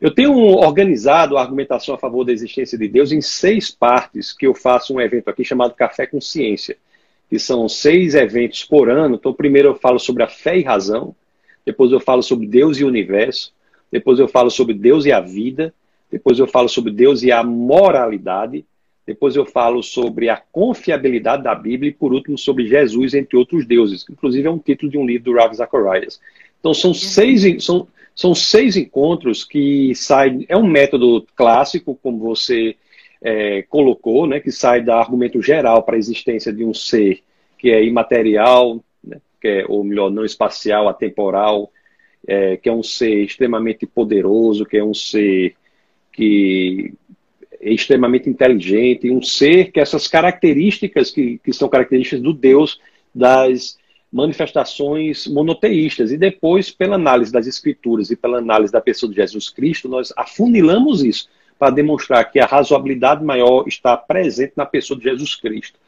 Eu 0.01 0.13
tenho 0.13 0.33
organizado 0.33 1.37
a 1.37 1.41
argumentação 1.41 1.95
a 1.95 1.99
favor 1.99 2.25
da 2.25 2.33
existência 2.33 2.79
de 2.79 2.87
Deus 2.87 3.11
em 3.11 3.21
seis 3.21 3.71
partes 3.71 4.33
que 4.33 4.47
eu 4.47 4.55
faço 4.55 4.95
um 4.95 5.01
evento 5.01 5.29
aqui 5.29 5.45
chamado 5.45 5.75
Café 5.75 6.07
com 6.07 6.21
Ciência, 6.21 6.77
que 7.29 7.39
são 7.39 7.69
seis 7.69 8.15
eventos 8.15 8.65
por 8.65 8.89
ano. 8.89 9.17
Então, 9.17 9.33
primeiro 9.33 9.71
eu 9.71 9.75
falo 9.75 9.99
sobre 9.99 10.23
a 10.23 10.29
fé 10.29 10.57
e 10.57 10.63
razão, 10.63 11.15
depois 11.67 11.91
eu 11.91 11.99
falo 11.99 12.23
sobre 12.23 12.47
Deus 12.47 12.79
e 12.79 12.85
o 12.85 12.89
universo, 12.89 13.53
depois 13.91 14.19
eu 14.21 14.29
falo 14.29 14.51
sobre 14.51 14.75
Deus 14.75 15.05
e 15.05 15.13
a 15.13 15.21
vida, 15.21 15.75
depois 16.11 16.39
eu 16.39 16.47
falo 16.47 16.69
sobre 16.69 16.93
Deus 16.93 17.23
e 17.23 17.33
a 17.33 17.43
moralidade, 17.43 18.65
depois 19.09 19.35
eu 19.35 19.47
falo 19.47 19.83
sobre 19.83 20.29
a 20.29 20.37
confiabilidade 20.37 21.43
da 21.43 21.55
Bíblia 21.55 21.89
e, 21.89 21.95
por 21.95 22.13
último, 22.13 22.37
sobre 22.37 22.67
Jesus, 22.67 23.15
entre 23.15 23.39
outros 23.39 23.65
deuses. 23.65 24.05
Inclusive, 24.07 24.47
é 24.47 24.51
um 24.51 24.59
título 24.59 24.93
de 24.93 24.99
um 24.99 25.07
livro 25.07 25.33
do 25.33 25.39
Rav 25.39 25.55
Zacharias. 25.55 26.21
Então, 26.61 26.75
são 26.75 26.93
seis, 26.93 27.65
são, 27.65 27.89
são 28.15 28.35
seis 28.35 28.77
encontros 28.77 29.45
que 29.45 29.95
saem. 29.95 30.45
É 30.47 30.55
um 30.59 30.67
método 30.67 31.27
clássico, 31.35 31.99
como 32.03 32.19
você 32.19 32.77
é, 33.23 33.63
colocou, 33.63 34.27
né, 34.27 34.41
que 34.41 34.53
sai 34.53 34.83
do 34.83 34.93
argumento 34.93 35.41
geral 35.41 35.83
para 35.85 35.97
a 35.97 35.99
existência 35.99 36.53
de 36.53 36.63
um 36.63 36.75
ser 36.75 37.23
que 37.57 37.71
é 37.71 37.83
imaterial, 37.83 38.85
né, 39.03 39.23
que 39.41 39.49
é, 39.49 39.65
ou 39.67 39.83
melhor, 39.85 40.11
não 40.11 40.23
espacial, 40.23 40.87
atemporal, 40.87 41.73
é, 42.27 42.59
que 42.59 42.69
é 42.69 42.73
um 42.75 42.83
ser 42.83 43.25
extremamente 43.25 43.87
poderoso, 43.87 44.67
que 44.67 44.77
é 44.77 44.85
um 44.85 44.93
ser 44.93 45.55
que 46.13 46.93
extremamente 47.61 48.29
inteligente, 48.29 49.11
um 49.11 49.23
ser 49.23 49.73
que 49.73 49.81
essas 49.81 50.07
características 50.07 51.11
que, 51.11 51.39
que 51.39 51.53
são 51.53 51.69
características 51.69 52.21
do 52.21 52.33
Deus 52.33 52.81
das 53.15 53.79
manifestações 54.13 55.27
monoteístas. 55.27 56.11
E 56.11 56.17
depois, 56.17 56.71
pela 56.71 56.97
análise 56.97 57.33
das 57.33 57.47
escrituras 57.47 58.11
e 58.11 58.17
pela 58.17 58.39
análise 58.39 58.73
da 58.73 58.81
pessoa 58.81 59.11
de 59.11 59.17
Jesus 59.17 59.49
Cristo, 59.49 59.89
nós 59.89 60.13
afunilamos 60.17 61.05
isso 61.05 61.29
para 61.59 61.75
demonstrar 61.75 62.31
que 62.31 62.39
a 62.39 62.47
razoabilidade 62.47 63.25
maior 63.25 63.67
está 63.67 63.97
presente 63.97 64.53
na 64.57 64.65
pessoa 64.65 64.99
de 64.99 65.05
Jesus 65.05 65.35
Cristo. 65.35 65.79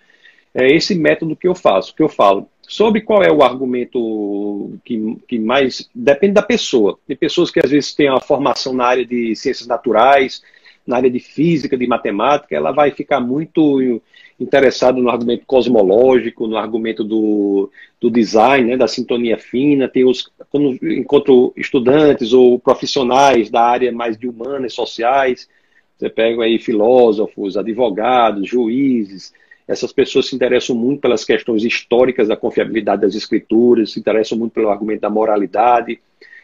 É 0.52 0.66
esse 0.66 0.94
método 0.96 1.36
que 1.36 1.46
eu 1.46 1.54
faço, 1.54 1.94
que 1.94 2.02
eu 2.02 2.08
falo. 2.08 2.48
Sobre 2.62 3.00
qual 3.00 3.22
é 3.22 3.30
o 3.30 3.42
argumento 3.42 4.78
que, 4.84 5.16
que 5.26 5.38
mais. 5.38 5.88
Depende 5.94 6.34
da 6.34 6.42
pessoa. 6.42 6.98
Tem 7.06 7.16
pessoas 7.16 7.50
que 7.50 7.60
às 7.62 7.70
vezes 7.70 7.94
têm 7.94 8.10
uma 8.10 8.20
formação 8.20 8.72
na 8.72 8.84
área 8.84 9.04
de 9.04 9.34
ciências 9.34 9.66
naturais, 9.66 10.42
na 10.90 10.96
área 10.96 11.10
de 11.10 11.20
física, 11.20 11.76
de 11.76 11.86
matemática, 11.86 12.54
ela 12.54 12.72
vai 12.72 12.90
ficar 12.90 13.20
muito 13.20 14.00
interessada 14.38 15.00
no 15.00 15.08
argumento 15.08 15.44
cosmológico, 15.46 16.46
no 16.46 16.56
argumento 16.56 17.04
do, 17.04 17.70
do 18.00 18.10
design, 18.10 18.70
né, 18.70 18.76
da 18.76 18.88
sintonia 18.88 19.38
fina. 19.38 19.88
Tem 19.88 20.04
os, 20.04 20.30
quando 20.50 20.76
encontro 20.84 21.52
estudantes 21.56 22.32
ou 22.32 22.58
profissionais 22.58 23.50
da 23.50 23.62
área 23.62 23.92
mais 23.92 24.18
de 24.18 24.28
humanas, 24.28 24.74
sociais, 24.74 25.48
você 25.96 26.08
pega 26.10 26.42
aí 26.42 26.58
filósofos, 26.58 27.56
advogados, 27.56 28.48
juízes, 28.48 29.32
essas 29.68 29.92
pessoas 29.92 30.26
se 30.26 30.34
interessam 30.34 30.74
muito 30.74 31.00
pelas 31.00 31.24
questões 31.24 31.62
históricas 31.62 32.26
da 32.26 32.36
confiabilidade 32.36 33.02
das 33.02 33.14
escrituras, 33.14 33.92
se 33.92 34.00
interessam 34.00 34.36
muito 34.36 34.52
pelo 34.52 34.68
argumento 34.68 35.02
da 35.02 35.10
moralidade. 35.10 36.00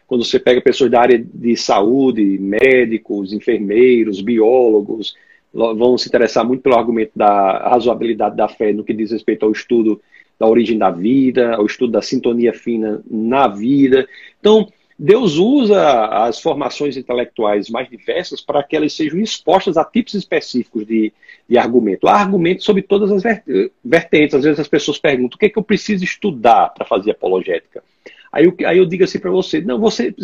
Quando 0.07 0.25
você 0.25 0.39
pega 0.39 0.61
pessoas 0.61 0.91
da 0.91 1.01
área 1.01 1.19
de 1.19 1.57
saúde, 1.57 2.39
médicos, 2.39 3.33
enfermeiros, 3.33 4.21
biólogos, 4.21 5.17
vão 5.53 5.97
se 5.97 6.09
interessar 6.09 6.45
muito 6.45 6.63
pelo 6.63 6.77
argumento 6.77 7.13
da 7.17 7.69
razoabilidade 7.69 8.37
da 8.37 8.47
fé 8.47 8.73
no 8.73 8.85
que 8.85 8.93
diz 8.93 9.11
respeito 9.11 9.45
ao 9.45 9.53
estudo 9.53 10.01
da 10.39 10.47
origem 10.47 10.77
da 10.77 10.91
vida, 10.91 11.57
ao 11.57 11.65
estudo 11.67 11.93
da 11.93 12.03
sintonia 12.03 12.53
fina 12.53 13.03
na 13.11 13.49
vida. 13.49 14.07
Então, 14.39 14.69
Deus 14.99 15.37
usa 15.37 16.07
as 16.07 16.41
formações 16.41 16.97
intelectuais 16.97 17.69
mais 17.69 17.89
diversas 17.89 18.41
para 18.41 18.63
que 18.63 18.77
elas 18.77 18.93
sejam 18.95 19.19
expostas 19.21 19.77
a 19.77 19.85
tipos 19.85 20.15
específicos 20.15 20.87
de, 20.87 21.13
de 21.49 21.59
argumento. 21.59 22.07
Há 22.07 22.15
argumentos 22.15 22.65
sobre 22.65 22.83
todas 22.83 23.11
as 23.13 23.23
vertentes. 23.85 24.35
Às 24.35 24.45
vezes 24.45 24.61
as 24.61 24.69
pessoas 24.69 24.99
perguntam 24.99 25.37
o 25.37 25.39
que, 25.39 25.47
é 25.47 25.49
que 25.51 25.59
eu 25.59 25.63
preciso 25.63 26.05
estudar 26.05 26.71
para 26.71 26.87
fazer 26.87 27.11
apologética. 27.11 27.83
Aí 28.33 28.45
eu, 28.45 28.57
aí 28.67 28.79
eu 28.79 28.87
digo 28.87 29.05
assim 29.05 29.19
para 29.19 29.31
você: 29.31 29.61
não, 29.61 29.79
você 29.79 30.15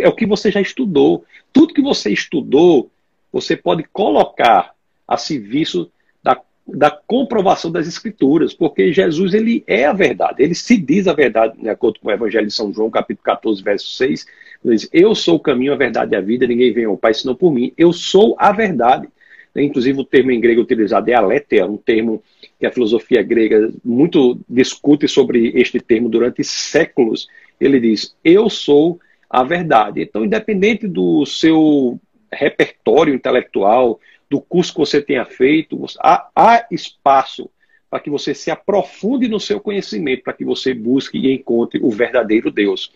é 0.00 0.08
o 0.08 0.14
que 0.14 0.26
você 0.26 0.50
já 0.50 0.60
estudou. 0.60 1.24
Tudo 1.52 1.74
que 1.74 1.82
você 1.82 2.10
estudou, 2.10 2.90
você 3.32 3.56
pode 3.56 3.84
colocar 3.84 4.74
a 5.06 5.16
serviço 5.16 5.90
da, 6.22 6.40
da 6.66 6.90
comprovação 6.90 7.70
das 7.70 7.86
escrituras, 7.86 8.54
porque 8.54 8.92
Jesus 8.92 9.34
ele 9.34 9.62
é 9.66 9.84
a 9.84 9.92
verdade, 9.92 10.42
ele 10.42 10.54
se 10.54 10.76
diz 10.76 11.06
a 11.06 11.12
verdade, 11.12 11.60
de 11.60 11.68
acordo 11.68 12.00
com 12.00 12.08
o 12.08 12.12
Evangelho 12.12 12.46
de 12.46 12.54
São 12.54 12.72
João, 12.72 12.90
capítulo 12.90 13.24
14, 13.24 13.62
verso 13.62 13.90
6, 13.96 14.26
ele 14.64 14.76
diz, 14.76 14.88
eu 14.92 15.14
sou 15.14 15.36
o 15.36 15.40
caminho, 15.40 15.72
a 15.72 15.76
verdade 15.76 16.14
e 16.14 16.16
a 16.16 16.20
vida, 16.20 16.46
ninguém 16.46 16.72
vem 16.72 16.86
ao 16.86 16.96
Pai 16.96 17.12
senão 17.12 17.34
por 17.34 17.52
mim, 17.52 17.72
eu 17.76 17.92
sou 17.92 18.34
a 18.38 18.50
verdade. 18.52 19.08
Inclusive 19.56 20.00
o 20.00 20.04
termo 20.04 20.32
em 20.32 20.40
grego 20.40 20.62
utilizado 20.62 21.08
é 21.08 21.14
aletheia, 21.14 21.64
um 21.64 21.76
termo 21.76 22.20
que 22.58 22.66
a 22.66 22.72
filosofia 22.72 23.22
grega 23.22 23.72
muito 23.84 24.36
discute 24.48 25.06
sobre 25.06 25.52
este 25.54 25.78
termo 25.78 26.08
durante 26.08 26.42
séculos. 26.42 27.28
Ele 27.60 27.80
diz, 27.80 28.16
eu 28.24 28.48
sou 28.50 29.00
a 29.28 29.42
verdade. 29.42 30.02
Então, 30.02 30.24
independente 30.24 30.86
do 30.86 31.24
seu 31.26 32.00
repertório 32.32 33.14
intelectual, 33.14 34.00
do 34.28 34.40
curso 34.40 34.72
que 34.72 34.80
você 34.80 35.00
tenha 35.00 35.24
feito, 35.24 35.84
há, 36.00 36.28
há 36.34 36.66
espaço 36.70 37.50
para 37.88 38.00
que 38.00 38.10
você 38.10 38.34
se 38.34 38.50
aprofunde 38.50 39.28
no 39.28 39.38
seu 39.38 39.60
conhecimento, 39.60 40.24
para 40.24 40.32
que 40.32 40.44
você 40.44 40.74
busque 40.74 41.16
e 41.16 41.32
encontre 41.32 41.78
o 41.80 41.90
verdadeiro 41.90 42.50
Deus. 42.50 42.92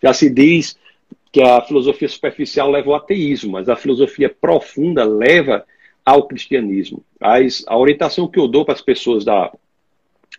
Já 0.00 0.12
se 0.12 0.30
diz 0.30 0.78
que 1.32 1.42
a 1.42 1.60
filosofia 1.62 2.08
superficial 2.08 2.70
leva 2.70 2.90
ao 2.90 2.96
ateísmo, 2.96 3.52
mas 3.52 3.68
a 3.68 3.76
filosofia 3.76 4.28
profunda 4.28 5.04
leva 5.04 5.66
ao 6.04 6.28
cristianismo. 6.28 7.04
As, 7.20 7.64
a 7.66 7.76
orientação 7.76 8.28
que 8.28 8.38
eu 8.38 8.46
dou 8.46 8.64
para 8.64 8.74
as 8.74 8.80
pessoas 8.80 9.24
da, 9.24 9.52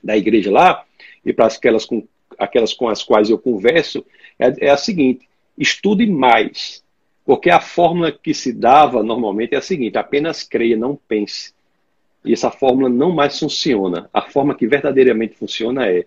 da 0.01 0.15
igreja 0.15 0.49
lá 0.51 0.85
e 1.25 1.33
para 1.33 1.47
aquelas 1.47 1.85
com, 1.85 2.07
aquelas 2.37 2.73
com 2.73 2.87
as 2.87 3.03
quais 3.03 3.29
eu 3.29 3.37
converso 3.37 4.05
é, 4.39 4.67
é 4.67 4.69
a 4.69 4.77
seguinte: 4.77 5.27
estude 5.57 6.05
mais, 6.05 6.83
porque 7.25 7.49
a 7.49 7.59
fórmula 7.59 8.11
que 8.11 8.33
se 8.33 8.53
dava 8.53 9.03
normalmente 9.03 9.55
é 9.55 9.57
a 9.57 9.61
seguinte: 9.61 9.97
apenas 9.97 10.43
creia, 10.43 10.77
não 10.77 10.95
pense. 11.07 11.53
E 12.23 12.33
essa 12.33 12.51
fórmula 12.51 12.89
não 12.89 13.11
mais 13.11 13.39
funciona. 13.39 14.09
A 14.13 14.21
forma 14.21 14.55
que 14.55 14.67
verdadeiramente 14.67 15.35
funciona 15.35 15.87
é 15.87 16.05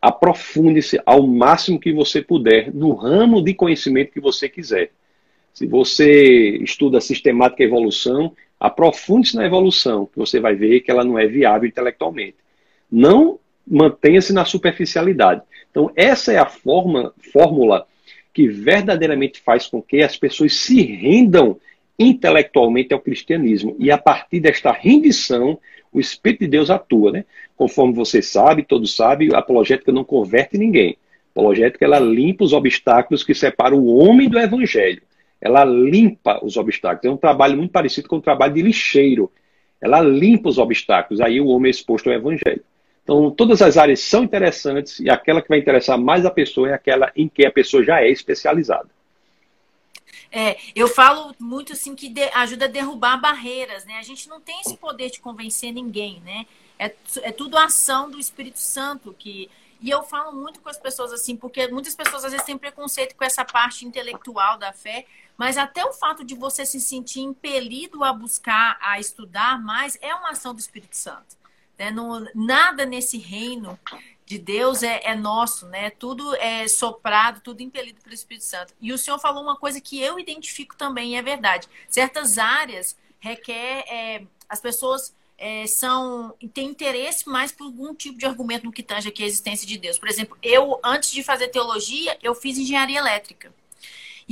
aprofunde-se 0.00 1.00
ao 1.06 1.26
máximo 1.26 1.78
que 1.78 1.92
você 1.92 2.20
puder 2.20 2.74
no 2.74 2.92
ramo 2.92 3.40
de 3.40 3.54
conhecimento 3.54 4.12
que 4.12 4.20
você 4.20 4.48
quiser. 4.48 4.90
Se 5.54 5.66
você 5.66 6.56
estuda 6.56 7.00
sistemática 7.00 7.62
evolução, 7.62 8.34
aprofunde-se 8.58 9.36
na 9.36 9.46
evolução, 9.46 10.06
que 10.06 10.18
você 10.18 10.40
vai 10.40 10.54
ver 10.54 10.80
que 10.80 10.90
ela 10.90 11.04
não 11.04 11.18
é 11.18 11.26
viável 11.26 11.68
intelectualmente. 11.68 12.36
Não 12.90 13.38
mantenha-se 13.66 14.32
na 14.32 14.44
superficialidade. 14.44 15.42
Então, 15.72 15.90
essa 15.96 16.32
é 16.32 16.38
a 16.38 16.46
forma, 16.46 17.12
fórmula 17.32 17.86
que 18.32 18.46
verdadeiramente 18.46 19.40
faz 19.40 19.66
com 19.66 19.82
que 19.82 20.02
as 20.02 20.16
pessoas 20.16 20.54
se 20.54 20.80
rendam 20.82 21.58
intelectualmente 21.98 22.92
ao 22.92 23.00
cristianismo. 23.00 23.74
E 23.78 23.90
a 23.90 23.98
partir 23.98 24.40
desta 24.40 24.70
rendição, 24.70 25.58
o 25.90 25.98
Espírito 25.98 26.40
de 26.40 26.48
Deus 26.48 26.70
atua. 26.70 27.10
Né? 27.10 27.24
Conforme 27.56 27.94
você 27.94 28.22
sabe, 28.22 28.62
todos 28.62 28.94
sabem, 28.94 29.34
a 29.34 29.38
apologética 29.38 29.90
não 29.90 30.04
converte 30.04 30.56
ninguém. 30.58 30.96
A 31.34 31.40
apologética 31.40 31.84
ela 31.84 31.98
limpa 31.98 32.44
os 32.44 32.52
obstáculos 32.52 33.24
que 33.24 33.34
separam 33.34 33.78
o 33.78 33.96
homem 33.96 34.28
do 34.28 34.38
evangelho. 34.38 35.02
Ela 35.40 35.64
limpa 35.64 36.38
os 36.44 36.56
obstáculos. 36.56 37.04
É 37.04 37.10
um 37.10 37.16
trabalho 37.16 37.56
muito 37.56 37.72
parecido 37.72 38.08
com 38.08 38.16
o 38.16 38.22
trabalho 38.22 38.54
de 38.54 38.62
lixeiro. 38.62 39.30
Ela 39.80 40.00
limpa 40.00 40.48
os 40.48 40.58
obstáculos. 40.58 41.20
Aí 41.20 41.40
o 41.40 41.48
homem 41.48 41.68
é 41.68 41.70
exposto 41.70 42.08
ao 42.08 42.14
evangelho. 42.14 42.62
Então, 43.12 43.30
todas 43.30 43.60
as 43.60 43.76
áreas 43.76 44.00
são 44.00 44.24
interessantes 44.24 44.98
e 44.98 45.10
aquela 45.10 45.42
que 45.42 45.48
vai 45.48 45.58
interessar 45.58 45.98
mais 45.98 46.24
a 46.24 46.30
pessoa 46.30 46.70
é 46.70 46.72
aquela 46.72 47.12
em 47.14 47.28
que 47.28 47.44
a 47.44 47.52
pessoa 47.52 47.84
já 47.84 48.00
é 48.00 48.10
especializada. 48.10 48.88
É, 50.30 50.56
eu 50.74 50.88
falo 50.88 51.34
muito 51.38 51.74
assim 51.74 51.94
que 51.94 52.08
de, 52.08 52.22
ajuda 52.32 52.64
a 52.64 52.68
derrubar 52.68 53.20
barreiras, 53.20 53.84
né? 53.84 53.98
A 53.98 54.02
gente 54.02 54.30
não 54.30 54.40
tem 54.40 54.58
esse 54.62 54.78
poder 54.78 55.10
de 55.10 55.20
convencer 55.20 55.72
ninguém, 55.72 56.22
né? 56.24 56.46
É, 56.78 56.90
é 57.20 57.30
tudo 57.30 57.58
ação 57.58 58.10
do 58.10 58.18
Espírito 58.18 58.58
Santo 58.58 59.14
que 59.18 59.50
e 59.78 59.90
eu 59.90 60.02
falo 60.04 60.32
muito 60.32 60.60
com 60.60 60.70
as 60.70 60.78
pessoas 60.78 61.12
assim, 61.12 61.36
porque 61.36 61.68
muitas 61.68 61.94
pessoas 61.94 62.24
às 62.24 62.30
vezes 62.30 62.46
têm 62.46 62.56
preconceito 62.56 63.14
com 63.14 63.24
essa 63.24 63.44
parte 63.44 63.84
intelectual 63.84 64.56
da 64.56 64.72
fé, 64.72 65.04
mas 65.36 65.58
até 65.58 65.84
o 65.84 65.92
fato 65.92 66.24
de 66.24 66.34
você 66.34 66.64
se 66.64 66.80
sentir 66.80 67.20
impelido 67.20 68.04
a 68.04 68.12
buscar, 68.12 68.78
a 68.80 68.98
estudar 68.98 69.60
mais, 69.60 69.98
é 70.00 70.14
uma 70.14 70.30
ação 70.30 70.54
do 70.54 70.60
Espírito 70.60 70.96
Santo. 70.96 71.41
Né? 71.82 71.90
Não, 71.90 72.24
nada 72.32 72.86
nesse 72.86 73.18
reino 73.18 73.76
de 74.24 74.38
Deus 74.38 74.84
é, 74.84 75.00
é, 75.02 75.16
nosso, 75.16 75.66
né? 75.66 75.90
Tudo 75.90 76.32
é 76.36 76.68
soprado, 76.68 77.40
tudo 77.40 77.60
impelido 77.60 78.00
pelo 78.00 78.14
Espírito 78.14 78.44
Santo. 78.44 78.72
E 78.80 78.92
o 78.92 78.98
Senhor 78.98 79.18
falou 79.18 79.42
uma 79.42 79.56
coisa 79.56 79.80
que 79.80 80.00
eu 80.00 80.16
identifico 80.16 80.76
também, 80.76 81.12
e 81.12 81.16
é 81.16 81.22
verdade. 81.22 81.68
Certas 81.88 82.38
áreas 82.38 82.96
requer 83.18 83.84
é, 83.88 84.22
as 84.48 84.60
pessoas 84.60 85.12
é, 85.36 85.66
são 85.66 86.36
têm 86.54 86.68
interesse 86.68 87.28
mais 87.28 87.50
por 87.50 87.64
algum 87.64 87.92
tipo 87.92 88.16
de 88.16 88.26
argumento 88.26 88.64
no 88.64 88.72
que 88.72 88.82
tange 88.82 89.08
aqui 89.08 89.24
a 89.24 89.26
existência 89.26 89.66
de 89.66 89.76
Deus. 89.76 89.98
Por 89.98 90.08
exemplo, 90.08 90.38
eu 90.40 90.78
antes 90.84 91.10
de 91.10 91.24
fazer 91.24 91.48
teologia, 91.48 92.16
eu 92.22 92.32
fiz 92.32 92.56
engenharia 92.58 93.00
elétrica. 93.00 93.52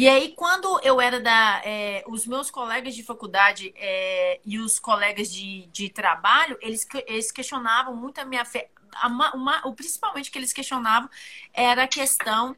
E 0.01 0.09
aí, 0.09 0.33
quando 0.35 0.81
eu 0.83 0.99
era 0.99 1.21
da. 1.21 1.61
É, 1.63 2.03
os 2.09 2.27
meus 2.27 2.51
colegas 2.51 2.95
de 2.95 3.03
faculdade 3.03 3.75
é, 3.77 4.41
e 4.47 4.59
os 4.59 4.79
colegas 4.79 5.31
de, 5.31 5.67
de 5.67 5.91
trabalho, 5.91 6.57
eles, 6.63 6.89
eles 7.07 7.31
questionavam 7.31 7.95
muito 7.95 8.19
a 8.19 8.25
minha 8.25 8.43
fé. 8.47 8.71
Uma, 9.05 9.35
uma, 9.35 9.69
o 9.69 9.75
principalmente 9.75 10.31
que 10.31 10.39
eles 10.39 10.55
questionavam 10.55 11.11
era 11.53 11.83
a 11.83 11.87
questão 11.87 12.57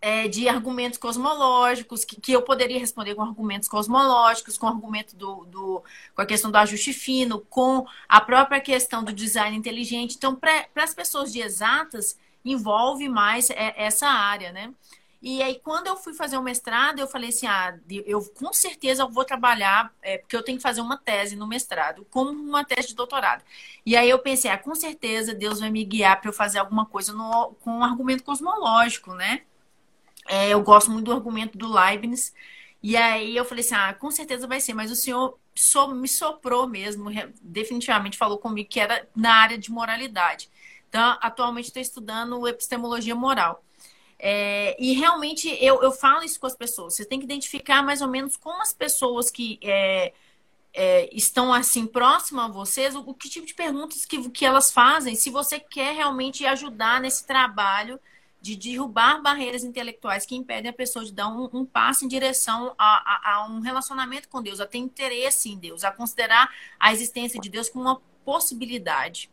é, 0.00 0.26
de 0.26 0.48
argumentos 0.48 0.98
cosmológicos, 0.98 2.04
que, 2.04 2.20
que, 2.20 2.32
eu 2.32 2.42
poderia 2.42 2.80
responder 2.80 3.14
com 3.14 3.22
argumentos 3.22 3.68
cosmológicos, 3.68 4.58
com 4.58 4.66
argumento 4.66 5.14
do, 5.14 5.44
do, 5.44 5.84
com 6.12 6.22
a 6.22 6.26
questão 6.26 6.50
do 6.50 6.58
ajuste 6.58 6.92
fino, 6.92 7.38
com 7.48 7.86
a 8.08 8.20
própria 8.20 8.60
questão 8.60 9.04
do 9.04 9.12
design 9.12 9.56
inteligente. 9.56 10.16
Então, 10.16 10.34
para 10.34 10.66
as 10.74 10.92
pessoas 10.92 11.32
de 11.32 11.40
exatas, 11.40 12.18
envolve 12.44 13.08
mais 13.08 13.48
é, 13.48 13.74
essa 13.76 14.08
área, 14.08 14.50
né? 14.50 14.74
E 15.20 15.42
aí, 15.42 15.58
quando 15.60 15.88
eu 15.88 15.96
fui 15.96 16.14
fazer 16.14 16.36
o 16.38 16.42
mestrado, 16.42 17.00
eu 17.00 17.08
falei 17.08 17.30
assim: 17.30 17.46
ah, 17.46 17.76
eu 18.06 18.22
com 18.30 18.52
certeza 18.52 19.02
eu 19.02 19.08
vou 19.10 19.24
trabalhar, 19.24 19.92
é, 20.00 20.18
porque 20.18 20.36
eu 20.36 20.42
tenho 20.44 20.58
que 20.58 20.62
fazer 20.62 20.80
uma 20.80 20.96
tese 20.96 21.34
no 21.36 21.46
mestrado, 21.46 22.06
como 22.10 22.30
uma 22.30 22.64
tese 22.64 22.88
de 22.88 22.94
doutorado. 22.94 23.42
E 23.84 23.96
aí 23.96 24.08
eu 24.08 24.18
pensei: 24.20 24.50
ah, 24.50 24.58
com 24.58 24.74
certeza 24.74 25.34
Deus 25.34 25.60
vai 25.60 25.70
me 25.70 25.84
guiar 25.84 26.20
para 26.20 26.30
eu 26.30 26.32
fazer 26.34 26.58
alguma 26.58 26.86
coisa 26.86 27.12
no, 27.12 27.54
com 27.60 27.70
um 27.78 27.84
argumento 27.84 28.22
cosmológico, 28.24 29.14
né? 29.14 29.42
É, 30.26 30.50
eu 30.50 30.62
gosto 30.62 30.90
muito 30.90 31.06
do 31.06 31.12
argumento 31.12 31.58
do 31.58 31.68
Leibniz. 31.72 32.32
E 32.82 32.96
aí 32.96 33.36
eu 33.36 33.44
falei 33.44 33.64
assim: 33.64 33.74
ah, 33.74 33.94
com 33.94 34.10
certeza 34.10 34.46
vai 34.46 34.60
ser, 34.60 34.74
mas 34.74 34.90
o 34.90 34.96
senhor 34.96 35.38
so, 35.54 35.88
me 35.94 36.08
soprou 36.08 36.68
mesmo, 36.68 37.10
definitivamente 37.42 38.16
falou 38.18 38.38
comigo 38.38 38.68
que 38.68 38.80
era 38.80 39.08
na 39.16 39.34
área 39.34 39.58
de 39.58 39.70
moralidade. 39.70 40.48
Então, 40.88 41.18
atualmente 41.20 41.66
estou 41.66 41.82
estudando 41.82 42.46
epistemologia 42.48 43.14
moral. 43.14 43.64
É, 44.18 44.76
e 44.82 44.94
realmente 44.94 45.48
eu, 45.60 45.80
eu 45.82 45.92
falo 45.92 46.24
isso 46.24 46.40
com 46.40 46.46
as 46.46 46.56
pessoas. 46.56 46.94
Você 46.94 47.04
tem 47.04 47.18
que 47.18 47.24
identificar 47.24 47.82
mais 47.82 48.02
ou 48.02 48.08
menos 48.08 48.36
como 48.36 48.60
as 48.60 48.72
pessoas 48.72 49.30
que 49.30 49.58
é, 49.62 50.12
é, 50.74 51.08
estão 51.12 51.52
assim 51.52 51.86
próximas 51.86 52.46
a 52.46 52.48
vocês, 52.48 52.94
o, 52.94 53.00
o, 53.00 53.14
que 53.14 53.28
tipo 53.28 53.46
de 53.46 53.54
perguntas 53.54 54.04
que, 54.04 54.28
que 54.30 54.44
elas 54.44 54.72
fazem, 54.72 55.14
se 55.14 55.30
você 55.30 55.60
quer 55.60 55.94
realmente 55.94 56.44
ajudar 56.46 57.00
nesse 57.00 57.26
trabalho 57.26 57.98
de 58.40 58.56
derrubar 58.56 59.20
barreiras 59.20 59.64
intelectuais 59.64 60.24
que 60.24 60.36
impedem 60.36 60.70
a 60.70 60.74
pessoa 60.74 61.04
de 61.04 61.12
dar 61.12 61.28
um, 61.28 61.48
um 61.52 61.64
passo 61.64 62.04
em 62.04 62.08
direção 62.08 62.74
a, 62.78 63.32
a, 63.32 63.34
a, 63.34 63.46
um 63.48 63.60
relacionamento 63.60 64.28
com 64.28 64.42
Deus, 64.42 64.60
a 64.60 64.66
ter 64.66 64.78
interesse 64.78 65.50
em 65.50 65.58
Deus, 65.58 65.82
a 65.82 65.90
considerar 65.90 66.52
a 66.78 66.92
existência 66.92 67.40
de 67.40 67.48
Deus 67.48 67.68
como 67.68 67.84
uma 67.84 68.00
possibilidade, 68.24 69.30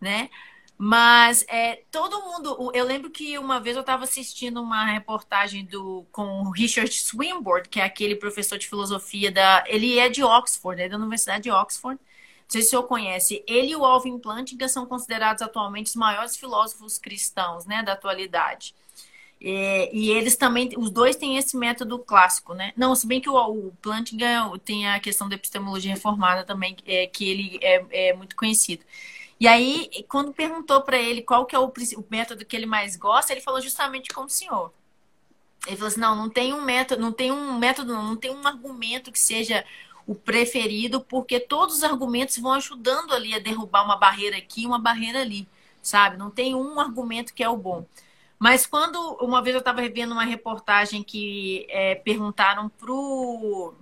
né? 0.00 0.28
Mas 0.82 1.44
é, 1.46 1.82
todo 1.90 2.22
mundo. 2.22 2.72
Eu 2.72 2.86
lembro 2.86 3.10
que 3.10 3.36
uma 3.36 3.60
vez 3.60 3.76
eu 3.76 3.82
estava 3.82 4.04
assistindo 4.04 4.62
uma 4.62 4.86
reportagem 4.86 5.62
do 5.62 6.06
com 6.10 6.40
o 6.40 6.50
Richard 6.50 6.90
Swinburne, 6.90 7.68
que 7.68 7.78
é 7.78 7.84
aquele 7.84 8.16
professor 8.16 8.56
de 8.56 8.66
filosofia 8.66 9.30
da. 9.30 9.62
Ele 9.66 9.98
é 9.98 10.08
de 10.08 10.24
Oxford, 10.24 10.80
é 10.80 10.88
da 10.88 10.96
Universidade 10.96 11.42
de 11.42 11.50
Oxford. 11.50 12.00
Não 12.00 12.48
sei 12.48 12.62
se 12.62 12.68
o 12.68 12.70
senhor 12.70 12.84
conhece. 12.84 13.44
Ele 13.46 13.72
e 13.72 13.76
o 13.76 13.84
Alvin 13.84 14.18
Plantinga 14.18 14.68
são 14.68 14.86
considerados 14.86 15.42
atualmente 15.42 15.88
os 15.88 15.96
maiores 15.96 16.34
filósofos 16.34 16.96
cristãos 16.96 17.66
né, 17.66 17.82
da 17.82 17.92
atualidade. 17.92 18.74
É, 19.38 19.94
e 19.94 20.10
eles 20.10 20.34
também, 20.34 20.70
os 20.78 20.90
dois 20.90 21.14
têm 21.14 21.36
esse 21.36 21.58
método 21.58 21.98
clássico, 21.98 22.54
né? 22.54 22.72
Não, 22.74 22.94
se 22.94 23.06
bem 23.06 23.20
que 23.20 23.28
o, 23.28 23.36
o 23.36 23.72
Plantinga 23.82 24.50
tem 24.64 24.88
a 24.88 24.98
questão 24.98 25.28
da 25.28 25.34
epistemologia 25.34 25.92
reformada 25.92 26.42
também, 26.42 26.74
é, 26.86 27.06
que 27.06 27.28
ele 27.28 27.58
é, 27.62 28.08
é 28.08 28.14
muito 28.14 28.34
conhecido. 28.34 28.82
E 29.40 29.48
aí, 29.48 29.88
quando 30.06 30.34
perguntou 30.34 30.82
para 30.82 30.98
ele 30.98 31.22
qual 31.22 31.46
que 31.46 31.56
é 31.56 31.58
o, 31.58 31.66
o, 31.66 32.04
método 32.10 32.44
que 32.44 32.54
ele 32.54 32.66
mais 32.66 32.94
gosta, 32.94 33.32
ele 33.32 33.40
falou 33.40 33.60
justamente 33.60 34.10
como 34.12 34.26
o 34.26 34.30
senhor. 34.30 34.70
Ele 35.66 35.76
falou 35.76 35.88
assim: 35.88 36.00
não, 36.00 36.14
não 36.14 36.28
tem 36.28 36.52
um 36.52 36.62
método, 36.62 37.00
não 37.00 37.12
tem 37.12 37.32
um 37.32 37.58
método, 37.58 37.94
não, 37.94 38.02
não 38.02 38.16
tem 38.16 38.30
um 38.30 38.46
argumento 38.46 39.10
que 39.10 39.18
seja 39.18 39.64
o 40.06 40.14
preferido, 40.14 41.00
porque 41.00 41.40
todos 41.40 41.76
os 41.76 41.84
argumentos 41.84 42.36
vão 42.38 42.52
ajudando 42.52 43.14
ali 43.14 43.34
a 43.34 43.38
derrubar 43.38 43.84
uma 43.84 43.96
barreira 43.96 44.36
aqui, 44.36 44.66
uma 44.66 44.78
barreira 44.78 45.20
ali, 45.22 45.48
sabe? 45.80 46.18
Não 46.18 46.30
tem 46.30 46.54
um 46.54 46.78
argumento 46.78 47.32
que 47.32 47.42
é 47.42 47.48
o 47.48 47.56
bom. 47.56 47.86
Mas 48.38 48.66
quando 48.66 48.98
uma 49.20 49.42
vez 49.42 49.54
eu 49.54 49.60
estava 49.60 49.80
revendo 49.80 50.12
uma 50.12 50.24
reportagem 50.24 51.02
que 51.02 51.66
é, 51.70 51.94
perguntaram 51.94 52.68
pro 52.70 53.74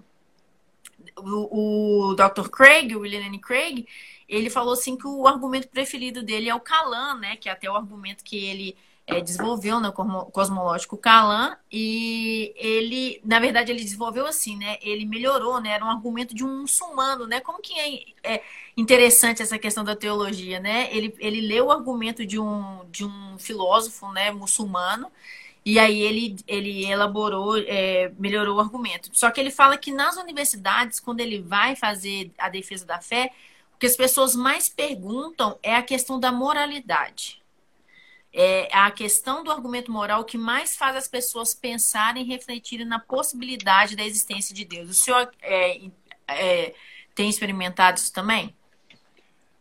o, 1.17 2.11
o 2.11 2.15
Dr. 2.15 2.49
Craig, 2.49 2.95
o 2.95 3.01
William 3.01 3.25
N. 3.25 3.39
Craig, 3.39 3.87
ele 4.29 4.51
falou 4.51 4.73
assim 4.75 4.97
que 4.97 5.07
o 5.07 5.27
argumento 5.27 5.69
preferido 5.69 6.23
dele 6.23 6.49
é 6.49 6.55
o 6.55 6.61
Calan, 6.61 7.15
né? 7.19 7.37
Que 7.37 7.49
é 7.49 7.53
até 7.53 7.71
o 7.71 7.75
argumento 7.75 8.23
que 8.23 8.37
ele 8.37 8.77
é, 9.07 9.21
desenvolveu 9.21 9.81
no 9.81 9.93
cosmológico 9.93 10.99
Calan 10.99 11.57
e 11.73 12.53
ele, 12.57 13.21
na 13.25 13.41
verdade, 13.41 13.73
ele 13.73 13.83
desenvolveu 13.83 14.27
assim, 14.27 14.57
né? 14.57 14.77
Ele 14.83 15.07
melhorou, 15.07 15.61
né? 15.61 15.71
Era 15.71 15.85
um 15.85 15.91
argumento 15.91 16.35
de 16.35 16.45
um 16.45 16.61
muçulmano, 16.61 17.27
né? 17.27 17.41
Como 17.41 17.63
que 17.63 17.73
é, 17.79 18.35
é 18.35 18.43
interessante 18.77 19.43
essa 19.43 19.59
questão 19.59 19.83
da 19.83 19.97
teologia, 19.97 20.61
né? 20.61 20.89
Ele, 20.95 21.15
ele 21.19 21.41
leu 21.41 21.67
o 21.67 21.73
argumento 21.73 22.27
de 22.27 22.39
um, 22.39 22.85
de 22.91 23.05
um 23.05 23.39
filósofo, 23.39 24.13
né? 24.13 24.31
Muçulmano 24.31 25.11
e 25.69 25.79
aí 25.79 26.01
ele, 26.01 26.37
ele 26.47 26.87
elaborou, 26.87 27.59
é, 27.59 28.11
melhorou 28.19 28.57
o 28.57 28.61
argumento. 28.61 29.11
Só 29.13 29.31
que 29.31 29.39
ele 29.39 29.51
fala 29.51 29.77
que 29.77 29.93
nas 29.93 30.17
universidades, 30.17 30.99
quando 30.99 31.21
ele 31.21 31.43
vai 31.43 31.77
fazer 31.77 32.31
a 32.39 32.49
defesa 32.49 32.87
da 32.87 33.01
fé, 33.03 33.31
que 33.79 33.87
as 33.87 33.97
pessoas 33.97 34.35
mais 34.35 34.69
perguntam 34.69 35.59
é 35.63 35.75
a 35.75 35.83
questão 35.83 36.19
da 36.19 36.33
moralidade. 36.33 37.41
É 38.33 38.69
a 38.73 38.91
questão 38.91 39.43
do 39.43 39.51
argumento 39.51 39.91
moral 39.91 40.25
que 40.25 40.37
mais 40.37 40.77
faz 40.77 40.97
as 40.97 41.09
pessoas 41.09 41.55
pensarem 41.55 42.23
e 42.23 42.27
refletirem 42.27 42.87
na 42.87 42.99
possibilidade 42.99 43.97
da 43.97 44.05
existência 44.05 44.55
de 44.55 44.65
Deus. 44.65 44.91
O 44.91 44.95
senhor 44.95 45.31
é, 45.41 45.81
é, 46.29 46.75
tem 47.15 47.29
experimentado 47.29 47.99
isso 47.99 48.13
também? 48.13 48.55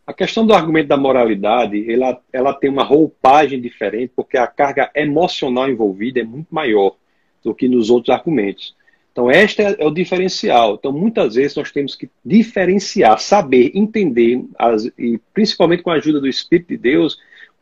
A 0.06 0.12
questão 0.12 0.46
do 0.46 0.54
argumento 0.54 0.88
da 0.88 0.96
moralidade, 0.96 1.90
ela, 1.90 2.20
ela 2.32 2.54
tem 2.54 2.70
uma 2.70 2.84
roupagem 2.84 3.60
diferente, 3.60 4.12
porque 4.14 4.38
a 4.38 4.46
carga 4.46 4.90
emocional 4.94 5.68
envolvida 5.68 6.20
é 6.20 6.24
muito 6.24 6.54
maior 6.54 6.96
do 7.42 7.54
que 7.54 7.68
nos 7.68 7.90
outros 7.90 8.14
argumentos. 8.14 8.74
Então, 9.18 9.32
este 9.32 9.62
é, 9.62 9.84
o 9.84 9.90
diferencial. 9.90 10.76
Então, 10.78 10.92
muitas 10.92 11.34
vezes 11.34 11.56
nós 11.56 11.72
temos 11.72 11.96
que 11.96 12.08
diferenciar, 12.24 13.18
saber, 13.18 13.72
entender, 13.74 14.44
as, 14.56 14.84
e 14.96 15.20
principalmente 15.34 15.82
com 15.82 15.90
a 15.90 15.94
ajuda 15.94 16.20
do 16.20 16.28
Espírito 16.28 16.68
de 16.68 16.76
Deus, 16.76 17.18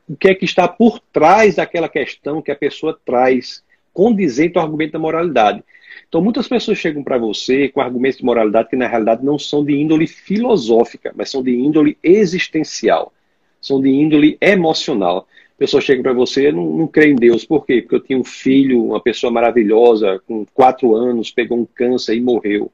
o 0.06 0.14
que 0.14 0.28
é 0.28 0.34
que 0.34 0.44
está 0.44 0.68
por 0.68 1.00
trás 1.10 1.54
daquela 1.54 1.88
questão 1.88 2.42
que 2.42 2.50
a 2.50 2.56
pessoa 2.56 3.00
traz, 3.06 3.64
condizente 3.94 4.58
ao 4.58 4.64
argumento 4.64 4.92
da 4.92 4.98
moralidade. 4.98 5.64
Então, 6.06 6.20
muitas 6.20 6.46
pessoas 6.46 6.76
chegam 6.76 7.02
para 7.02 7.16
você 7.16 7.70
com 7.70 7.80
argumentos 7.80 8.18
de 8.18 8.24
moralidade 8.26 8.68
que, 8.68 8.76
na 8.76 8.86
realidade, 8.86 9.24
não 9.24 9.38
são 9.38 9.64
de 9.64 9.74
índole 9.74 10.06
filosófica, 10.06 11.14
mas 11.16 11.30
são 11.30 11.42
de 11.42 11.56
índole 11.56 11.96
existencial, 12.02 13.14
são 13.62 13.80
de 13.80 13.88
índole 13.88 14.36
emocional 14.42 15.26
pessoa 15.58 15.80
chega 15.80 16.02
para 16.02 16.12
você, 16.12 16.52
não, 16.52 16.64
não 16.64 16.90
em 17.02 17.16
Deus. 17.16 17.44
Por 17.44 17.64
quê? 17.64 17.80
Porque 17.80 17.94
eu 17.94 18.00
tinha 18.00 18.18
um 18.18 18.24
filho, 18.24 18.84
uma 18.84 19.00
pessoa 19.00 19.32
maravilhosa, 19.32 20.20
com 20.26 20.44
quatro 20.52 20.94
anos, 20.94 21.30
pegou 21.30 21.58
um 21.58 21.66
câncer 21.66 22.14
e 22.14 22.20
morreu. 22.20 22.70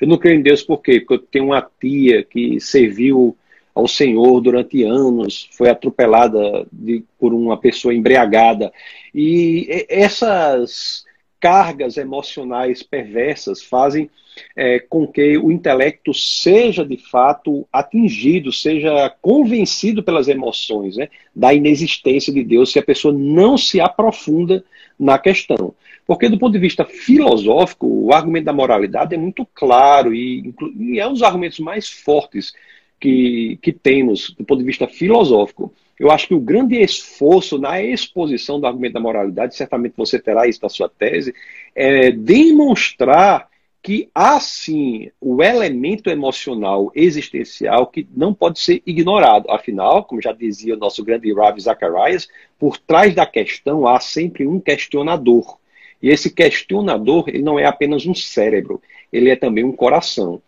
Eu 0.00 0.06
não 0.06 0.18
creio 0.18 0.38
em 0.38 0.42
Deus 0.42 0.62
por 0.62 0.82
quê? 0.82 1.00
Porque 1.00 1.14
eu 1.14 1.18
tenho 1.18 1.46
uma 1.46 1.66
tia 1.80 2.22
que 2.22 2.60
serviu 2.60 3.36
ao 3.74 3.88
Senhor 3.88 4.40
durante 4.40 4.82
anos, 4.82 5.48
foi 5.52 5.68
atropelada 5.68 6.66
de, 6.72 7.04
por 7.18 7.32
uma 7.32 7.58
pessoa 7.58 7.94
embriagada. 7.94 8.72
E 9.14 9.86
essas 9.88 11.05
cargas 11.40 11.96
emocionais 11.96 12.82
perversas 12.82 13.62
fazem 13.62 14.10
é, 14.54 14.78
com 14.78 15.06
que 15.06 15.38
o 15.38 15.50
intelecto 15.50 16.12
seja 16.12 16.84
de 16.84 16.96
fato 16.96 17.66
atingido, 17.72 18.52
seja 18.52 19.08
convencido 19.22 20.02
pelas 20.02 20.28
emoções 20.28 20.96
né, 20.96 21.08
da 21.34 21.54
inexistência 21.54 22.32
de 22.32 22.44
Deus, 22.44 22.72
se 22.72 22.78
a 22.78 22.84
pessoa 22.84 23.14
não 23.14 23.56
se 23.56 23.80
aprofunda 23.80 24.64
na 24.98 25.18
questão. 25.18 25.74
Porque, 26.06 26.28
do 26.28 26.38
ponto 26.38 26.52
de 26.52 26.58
vista 26.58 26.84
filosófico, 26.84 27.86
o 27.86 28.12
argumento 28.12 28.44
da 28.44 28.52
moralidade 28.52 29.14
é 29.14 29.18
muito 29.18 29.46
claro 29.54 30.14
e, 30.14 30.54
e 30.78 31.00
é 31.00 31.06
um 31.06 31.12
dos 31.12 31.22
argumentos 31.22 31.58
mais 31.58 31.88
fortes 31.88 32.52
que, 33.00 33.58
que 33.60 33.72
temos 33.72 34.30
do 34.30 34.44
ponto 34.44 34.60
de 34.60 34.64
vista 34.64 34.86
filosófico. 34.86 35.72
Eu 35.98 36.10
acho 36.10 36.28
que 36.28 36.34
o 36.34 36.40
grande 36.40 36.80
esforço 36.80 37.58
na 37.58 37.82
exposição 37.82 38.60
do 38.60 38.66
argumento 38.66 38.94
da 38.94 39.00
moralidade, 39.00 39.56
certamente 39.56 39.94
você 39.96 40.18
terá 40.18 40.46
isso 40.46 40.60
na 40.62 40.68
sua 40.68 40.88
tese, 40.88 41.34
é 41.74 42.10
demonstrar 42.10 43.48
que 43.86 44.10
há 44.12 44.40
sim 44.40 45.12
o 45.20 45.40
elemento 45.42 46.10
emocional 46.10 46.90
existencial 46.92 47.86
que 47.86 48.04
não 48.16 48.34
pode 48.34 48.58
ser 48.58 48.82
ignorado. 48.84 49.48
Afinal, 49.48 50.02
como 50.02 50.20
já 50.20 50.32
dizia 50.32 50.74
o 50.74 50.78
nosso 50.78 51.04
grande 51.04 51.32
Ravi 51.32 51.60
Zacharias, 51.60 52.28
por 52.58 52.78
trás 52.78 53.14
da 53.14 53.24
questão 53.24 53.86
há 53.86 54.00
sempre 54.00 54.44
um 54.44 54.58
questionador. 54.58 55.56
E 56.02 56.10
esse 56.10 56.30
questionador 56.34 57.28
ele 57.28 57.44
não 57.44 57.60
é 57.60 57.64
apenas 57.64 58.06
um 58.06 58.14
cérebro, 58.14 58.82
ele 59.12 59.30
é 59.30 59.36
também 59.36 59.62
um 59.62 59.72
coração. 59.72 60.42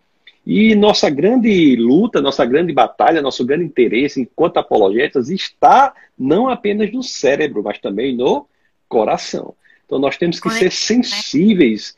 E 0.51 0.73
nossa 0.73 1.11
grande 1.11 1.75
luta, 1.75 2.19
nossa 2.19 2.43
grande 2.43 2.73
batalha, 2.73 3.21
nosso 3.21 3.45
grande 3.45 3.65
interesse 3.65 4.19
enquanto 4.19 4.57
apologetas 4.57 5.29
está 5.29 5.93
não 6.17 6.49
apenas 6.49 6.91
no 6.91 7.03
cérebro, 7.03 7.61
mas 7.63 7.77
também 7.77 8.15
no 8.15 8.47
coração. 8.87 9.53
Então 9.85 9.99
nós 9.99 10.17
temos 10.17 10.39
que 10.39 10.49
ser 10.49 10.71
sensíveis 10.71 11.95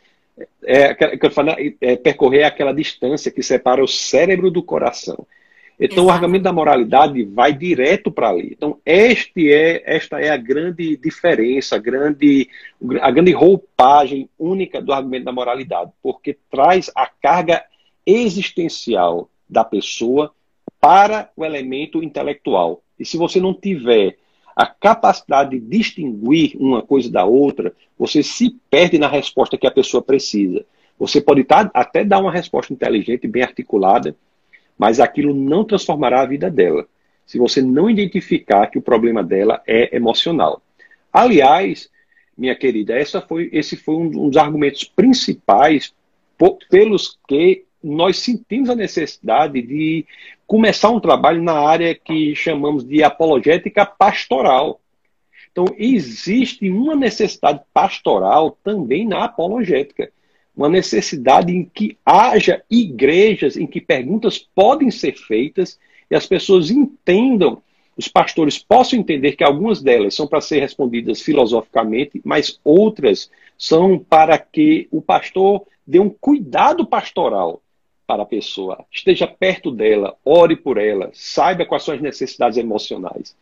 é, 0.66 0.94
que 0.94 1.26
eu 1.26 1.32
falo, 1.32 1.52
é, 1.80 1.96
percorrer 1.96 2.44
aquela 2.44 2.74
distância 2.74 3.32
que 3.32 3.42
separa 3.42 3.82
o 3.82 3.88
cérebro 3.88 4.52
do 4.52 4.62
coração. 4.62 5.26
Então, 5.80 6.04
Exato. 6.04 6.08
o 6.08 6.12
argumento 6.12 6.44
da 6.44 6.52
moralidade 6.52 7.24
vai 7.24 7.54
direto 7.54 8.12
para 8.12 8.32
ali. 8.32 8.50
Então, 8.52 8.78
este 8.86 9.50
é, 9.50 9.82
esta 9.86 10.20
é 10.20 10.30
a 10.30 10.36
grande 10.36 10.98
diferença, 10.98 11.78
a 11.78 11.80
grande, 11.80 12.50
a 13.00 13.10
grande 13.12 13.32
roupagem 13.32 14.30
única 14.38 14.82
do 14.82 14.92
argumento 14.92 15.24
da 15.24 15.32
moralidade, 15.32 15.90
porque 16.04 16.38
traz 16.52 16.92
a 16.94 17.08
carga 17.08 17.64
existencial 18.06 19.30
da 19.50 19.64
pessoa 19.64 20.34
para 20.80 21.30
o 21.36 21.46
elemento 21.46 22.04
intelectual. 22.04 22.82
E 23.00 23.06
se 23.06 23.18
você 23.18 23.40
não 23.40 23.54
tiver 23.54 24.18
a 24.56 24.66
capacidade 24.66 25.60
de 25.60 25.60
distinguir 25.60 26.56
uma 26.60 26.82
coisa 26.82 27.10
da 27.10 27.26
outra, 27.26 27.74
você 27.98 28.22
se 28.24 28.56
perde 28.70 28.98
na 28.98 29.08
resposta 29.08 29.58
que 29.58 29.68
a 29.68 29.72
pessoa 29.72 30.02
precisa. 30.02 30.66
Você 31.00 31.22
pode 31.22 31.44
tá, 31.44 31.70
até 31.74 32.04
dar 32.04 32.20
uma 32.20 32.32
resposta 32.32 32.74
inteligente, 32.74 33.28
bem 33.28 33.44
articulada, 33.44 34.16
mas 34.78 35.00
aquilo 35.00 35.34
não 35.34 35.64
transformará 35.64 36.22
a 36.22 36.26
vida 36.26 36.50
dela. 36.50 36.88
Se 37.26 37.38
você 37.38 37.62
não 37.62 37.90
identificar 37.90 38.68
que 38.68 38.78
o 38.78 38.82
problema 38.82 39.24
dela 39.24 39.62
é 39.66 39.96
emocional. 39.96 40.62
Aliás, 41.14 41.90
minha 42.38 42.56
querida, 42.56 42.96
essa 42.96 43.22
foi, 43.22 43.50
esse 43.54 43.76
foi 43.76 43.96
um 43.96 44.30
dos 44.30 44.38
argumentos 44.38 44.84
principais 44.84 45.94
pelos 46.70 47.18
que 47.28 47.66
nós 47.84 48.20
sentimos 48.20 48.70
a 48.70 48.76
necessidade 48.76 49.62
de 49.62 50.06
começar 50.46 50.90
um 50.90 51.00
trabalho 51.00 51.42
na 51.42 51.54
área 51.54 51.96
que 51.96 52.36
chamamos 52.36 52.84
de 52.84 53.04
apologética 53.04 53.86
pastoral. 53.86 54.80
Então, 55.52 55.66
existe 55.78 56.70
uma 56.70 56.96
necessidade 56.96 57.62
pastoral 57.74 58.58
também 58.64 59.08
na 59.08 59.26
apologética. 59.26 60.12
Uma 60.56 60.70
necessidade 60.70 61.54
em 61.54 61.66
que 61.66 61.98
haja 62.06 62.62
igrejas 62.70 63.58
em 63.58 63.66
que 63.66 63.82
perguntas 63.82 64.38
podem 64.38 64.92
ser 64.92 65.14
feitas 65.14 65.80
e 66.10 66.16
as 66.16 66.26
pessoas 66.26 66.70
entendam, 66.70 67.62
os 67.98 68.08
pastores 68.08 68.58
possam 68.58 69.00
entender 69.00 69.34
que 69.34 69.44
algumas 69.44 69.82
delas 69.82 70.16
são 70.16 70.28
para 70.28 70.42
ser 70.42 70.60
respondidas 70.60 71.22
filosoficamente, 71.22 72.22
mas 72.24 72.60
outras 72.64 73.30
são 73.58 73.98
para 73.98 74.38
que 74.38 74.88
o 74.92 75.02
pastor 75.02 75.66
dê 75.86 76.00
um 76.00 76.10
cuidado 76.10 76.86
pastoral 76.86 77.62
para 78.06 78.24
a 78.24 78.26
pessoa, 78.26 78.86
esteja 78.92 79.28
perto 79.28 79.72
dela, 79.72 80.16
ore 80.26 80.56
por 80.56 80.78
ela, 80.78 81.10
saiba 81.14 81.66
quais 81.66 81.84
são 81.84 81.96
as 81.96 82.02
necessidades 82.02 82.58
emocionais. 82.58 83.36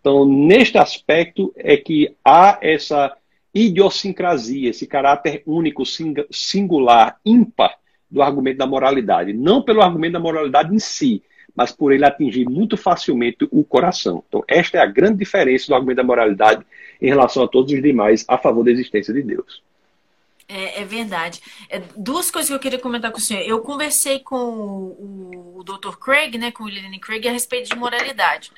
Então, 0.00 0.24
neste 0.26 0.78
aspecto 0.78 1.52
é 1.56 1.76
que 1.76 2.14
há 2.24 2.58
essa 2.60 3.16
idiosincrasia, 3.54 4.70
esse 4.70 4.86
caráter 4.86 5.42
único, 5.46 5.82
singular, 6.30 7.18
ímpar 7.24 7.76
do 8.10 8.22
argumento 8.22 8.58
da 8.58 8.66
moralidade. 8.66 9.32
Não 9.32 9.62
pelo 9.62 9.82
argumento 9.82 10.12
da 10.12 10.20
moralidade 10.20 10.74
em 10.74 10.78
si, 10.78 11.22
mas 11.56 11.72
por 11.72 11.92
ele 11.92 12.04
atingir 12.04 12.44
muito 12.44 12.76
facilmente 12.76 13.48
o 13.50 13.64
coração. 13.64 14.22
Então, 14.28 14.44
esta 14.46 14.78
é 14.78 14.80
a 14.80 14.86
grande 14.86 15.18
diferença 15.18 15.66
do 15.68 15.74
argumento 15.74 15.96
da 15.96 16.04
moralidade 16.04 16.64
em 17.00 17.08
relação 17.08 17.42
a 17.42 17.48
todos 17.48 17.72
os 17.72 17.82
demais 17.82 18.24
a 18.28 18.38
favor 18.38 18.64
da 18.64 18.70
existência 18.70 19.12
de 19.12 19.22
Deus. 19.22 19.63
É, 20.46 20.82
é 20.82 20.84
verdade. 20.84 21.40
É, 21.68 21.78
duas 21.96 22.30
coisas 22.30 22.48
que 22.48 22.54
eu 22.54 22.60
queria 22.60 22.78
comentar 22.78 23.10
com 23.10 23.18
o 23.18 23.20
senhor. 23.20 23.42
Eu 23.42 23.60
conversei 23.60 24.18
com 24.18 24.36
o, 24.36 25.58
o 25.58 25.64
Dr. 25.64 25.96
Craig, 25.96 26.36
né, 26.36 26.52
com 26.52 26.64
o 26.64 26.66
William 26.66 26.98
Craig, 26.98 27.26
a 27.26 27.32
respeito 27.32 27.70
de 27.70 27.76
moralidade. 27.76 28.52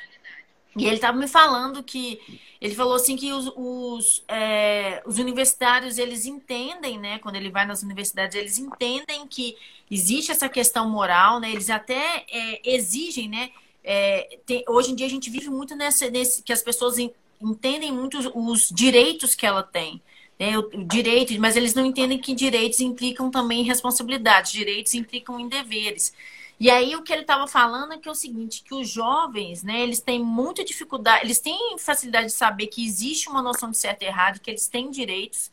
E 0.76 0.84
ele 0.84 0.96
estava 0.96 1.16
me 1.16 1.26
falando 1.26 1.82
que 1.82 2.20
ele 2.60 2.74
falou 2.74 2.94
assim 2.94 3.16
que 3.16 3.32
os, 3.32 3.50
os, 3.56 4.24
é, 4.28 5.02
os, 5.06 5.18
universitários 5.18 5.96
eles 5.96 6.26
entendem, 6.26 6.98
né? 6.98 7.18
Quando 7.18 7.36
ele 7.36 7.50
vai 7.50 7.64
nas 7.64 7.82
universidades, 7.82 8.36
eles 8.36 8.58
entendem 8.58 9.26
que 9.26 9.56
existe 9.90 10.30
essa 10.30 10.50
questão 10.50 10.88
moral, 10.90 11.40
né? 11.40 11.50
Eles 11.50 11.70
até 11.70 12.26
é, 12.30 12.60
exigem, 12.74 13.26
né? 13.26 13.50
É, 13.82 14.38
tem, 14.44 14.64
hoje 14.68 14.92
em 14.92 14.94
dia 14.94 15.06
a 15.06 15.10
gente 15.10 15.30
vive 15.30 15.48
muito 15.48 15.74
nessa, 15.74 16.10
nesse 16.10 16.42
que 16.42 16.52
as 16.52 16.62
pessoas 16.62 16.96
entendem 17.40 17.92
muito 17.92 18.18
os, 18.18 18.30
os 18.34 18.68
direitos 18.68 19.34
que 19.34 19.46
ela 19.46 19.62
tem. 19.62 20.02
Né, 20.38 20.58
o, 20.58 20.62
o 20.62 20.84
direito, 20.84 21.38
mas 21.40 21.56
eles 21.56 21.74
não 21.74 21.86
entendem 21.86 22.18
que 22.18 22.34
direitos 22.34 22.80
implicam 22.80 23.30
também 23.30 23.64
responsabilidades, 23.64 24.52
direitos 24.52 24.92
implicam 24.94 25.40
em 25.40 25.48
deveres. 25.48 26.12
E 26.58 26.70
aí 26.70 26.96
o 26.96 27.02
que 27.02 27.12
ele 27.12 27.22
estava 27.22 27.46
falando 27.46 27.92
é 27.92 27.98
que 27.98 28.08
é 28.08 28.10
o 28.12 28.14
seguinte, 28.14 28.62
que 28.62 28.74
os 28.74 28.88
jovens, 28.88 29.62
né, 29.62 29.80
eles 29.82 30.00
têm 30.00 30.22
muita 30.22 30.64
dificuldade, 30.64 31.24
eles 31.24 31.38
têm 31.38 31.76
facilidade 31.78 32.26
de 32.26 32.32
saber 32.32 32.66
que 32.68 32.84
existe 32.84 33.28
uma 33.28 33.42
noção 33.42 33.70
de 33.70 33.78
certo 33.78 34.02
e 34.02 34.06
errado, 34.06 34.40
que 34.40 34.50
eles 34.50 34.66
têm 34.66 34.90
direitos, 34.90 35.50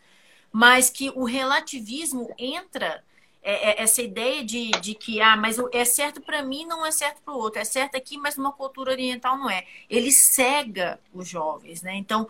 mas 0.52 0.90
que 0.90 1.10
o 1.10 1.26
relativismo 1.26 2.34
entra 2.38 3.04
é, 3.42 3.72
é, 3.72 3.84
essa 3.84 4.02
ideia 4.02 4.44
de, 4.44 4.72
de 4.72 4.96
que 4.96 5.22
ah, 5.22 5.36
mas 5.36 5.58
é 5.74 5.84
certo 5.84 6.22
para 6.22 6.42
mim, 6.42 6.66
não 6.66 6.86
é 6.86 6.92
certo 6.92 7.22
para 7.24 7.34
o 7.34 7.38
outro, 7.38 7.60
é 7.60 7.66
certo 7.66 7.96
aqui, 7.96 8.18
mas 8.18 8.38
numa 8.38 8.54
cultura 8.54 8.92
oriental 8.92 9.38
não 9.38 9.50
é. 9.50 9.66
Ele 9.90 10.12
cega 10.12 11.00
os 11.14 11.28
jovens, 11.28 11.82
né? 11.82 11.94
Então 11.96 12.28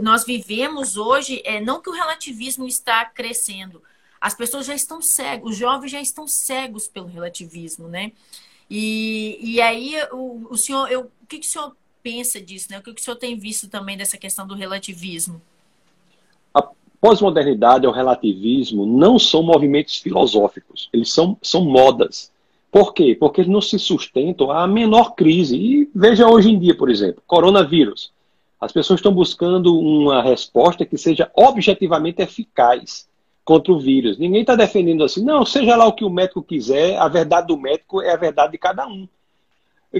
nós 0.00 0.24
vivemos 0.24 0.96
hoje, 0.96 1.42
é, 1.44 1.60
não 1.60 1.80
que 1.80 1.90
o 1.90 1.92
relativismo 1.92 2.66
está 2.66 3.04
crescendo, 3.04 3.82
as 4.20 4.34
pessoas 4.34 4.66
já 4.66 4.74
estão 4.74 5.02
cegos, 5.02 5.52
os 5.52 5.56
jovens 5.56 5.90
já 5.90 6.00
estão 6.00 6.28
cegos 6.28 6.86
pelo 6.86 7.06
relativismo, 7.06 7.88
né? 7.88 8.12
E, 8.70 9.38
e 9.42 9.60
aí, 9.60 9.94
o, 10.12 10.46
o 10.50 10.56
senhor, 10.56 10.90
eu, 10.90 11.10
o 11.20 11.26
que, 11.26 11.38
que 11.38 11.46
o 11.46 11.50
senhor 11.50 11.76
pensa 12.02 12.40
disso, 12.40 12.68
né? 12.70 12.78
O 12.78 12.82
que, 12.82 12.94
que 12.94 13.00
o 13.00 13.04
senhor 13.04 13.16
tem 13.16 13.36
visto 13.36 13.68
também 13.68 13.96
dessa 13.96 14.16
questão 14.16 14.46
do 14.46 14.54
relativismo? 14.54 15.42
A 16.54 16.62
pós-modernidade 17.00 17.86
ou 17.86 17.92
relativismo 17.92 18.86
não 18.86 19.18
são 19.18 19.42
movimentos 19.42 19.96
filosóficos, 19.96 20.88
eles 20.92 21.12
são, 21.12 21.36
são 21.42 21.64
modas. 21.64 22.32
Por 22.70 22.94
quê? 22.94 23.14
Porque 23.18 23.42
eles 23.42 23.52
não 23.52 23.60
se 23.60 23.78
sustentam 23.78 24.50
à 24.50 24.66
menor 24.66 25.14
crise. 25.14 25.56
E 25.56 25.90
veja 25.94 26.26
hoje 26.26 26.48
em 26.48 26.58
dia, 26.58 26.74
por 26.74 26.90
exemplo, 26.90 27.22
coronavírus. 27.26 28.10
As 28.62 28.70
pessoas 28.70 29.00
estão 29.00 29.12
buscando 29.12 29.76
uma 29.76 30.22
resposta 30.22 30.86
que 30.86 30.96
seja 30.96 31.28
objetivamente 31.34 32.22
eficaz 32.22 33.08
contra 33.44 33.72
o 33.72 33.80
vírus. 33.80 34.16
Ninguém 34.20 34.42
está 34.42 34.54
defendendo 34.54 35.02
assim, 35.02 35.24
não, 35.24 35.44
seja 35.44 35.74
lá 35.74 35.84
o 35.84 35.92
que 35.92 36.04
o 36.04 36.08
médico 36.08 36.40
quiser, 36.40 36.96
a 36.96 37.08
verdade 37.08 37.48
do 37.48 37.58
médico 37.58 38.00
é 38.00 38.12
a 38.12 38.16
verdade 38.16 38.52
de 38.52 38.58
cada 38.58 38.86
um. 38.86 39.08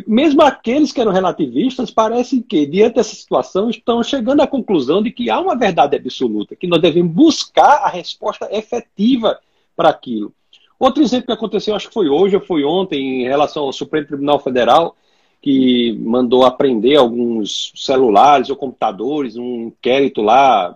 Mesmo 0.06 0.42
aqueles 0.42 0.92
que 0.92 1.00
eram 1.00 1.10
relativistas 1.10 1.90
parecem 1.90 2.40
que, 2.40 2.64
diante 2.64 2.94
dessa 2.94 3.16
situação, 3.16 3.68
estão 3.68 4.00
chegando 4.00 4.42
à 4.42 4.46
conclusão 4.46 5.02
de 5.02 5.10
que 5.10 5.28
há 5.28 5.40
uma 5.40 5.56
verdade 5.56 5.96
absoluta, 5.96 6.54
que 6.54 6.68
nós 6.68 6.80
devemos 6.80 7.12
buscar 7.12 7.82
a 7.82 7.88
resposta 7.88 8.48
efetiva 8.48 9.40
para 9.74 9.88
aquilo. 9.88 10.32
Outro 10.78 11.02
exemplo 11.02 11.26
que 11.26 11.32
aconteceu, 11.32 11.74
acho 11.74 11.88
que 11.88 11.94
foi 11.94 12.08
hoje 12.08 12.36
ou 12.36 12.42
foi 12.42 12.62
ontem, 12.62 13.22
em 13.22 13.24
relação 13.24 13.64
ao 13.64 13.72
Supremo 13.72 14.06
Tribunal 14.06 14.38
Federal, 14.38 14.96
que 15.42 15.92
mandou 15.98 16.44
apreender 16.44 16.96
alguns 16.96 17.72
celulares 17.74 18.48
ou 18.48 18.56
computadores, 18.56 19.36
um 19.36 19.66
inquérito 19.66 20.22
lá 20.22 20.72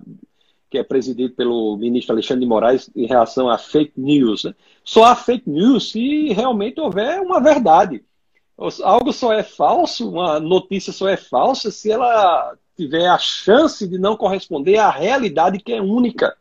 que 0.68 0.76
é 0.76 0.82
presidido 0.82 1.32
pelo 1.34 1.76
ministro 1.76 2.12
Alexandre 2.12 2.40
de 2.40 2.48
Moraes 2.48 2.90
em 2.94 3.06
relação 3.06 3.48
a 3.48 3.56
fake 3.56 3.92
news. 3.96 4.42
Né? 4.42 4.54
Só 4.82 5.04
há 5.04 5.14
fake 5.14 5.48
news 5.48 5.92
se 5.92 6.32
realmente 6.32 6.80
houver 6.80 7.20
uma 7.20 7.40
verdade. 7.40 8.04
Algo 8.82 9.12
só 9.12 9.32
é 9.32 9.44
falso, 9.44 10.10
uma 10.10 10.40
notícia 10.40 10.92
só 10.92 11.08
é 11.08 11.16
falsa 11.16 11.70
se 11.70 11.92
ela 11.92 12.56
tiver 12.76 13.06
a 13.06 13.18
chance 13.18 13.86
de 13.86 13.98
não 13.98 14.16
corresponder 14.16 14.78
à 14.78 14.90
realidade 14.90 15.60
que 15.60 15.72
é 15.72 15.80
única. 15.80 16.36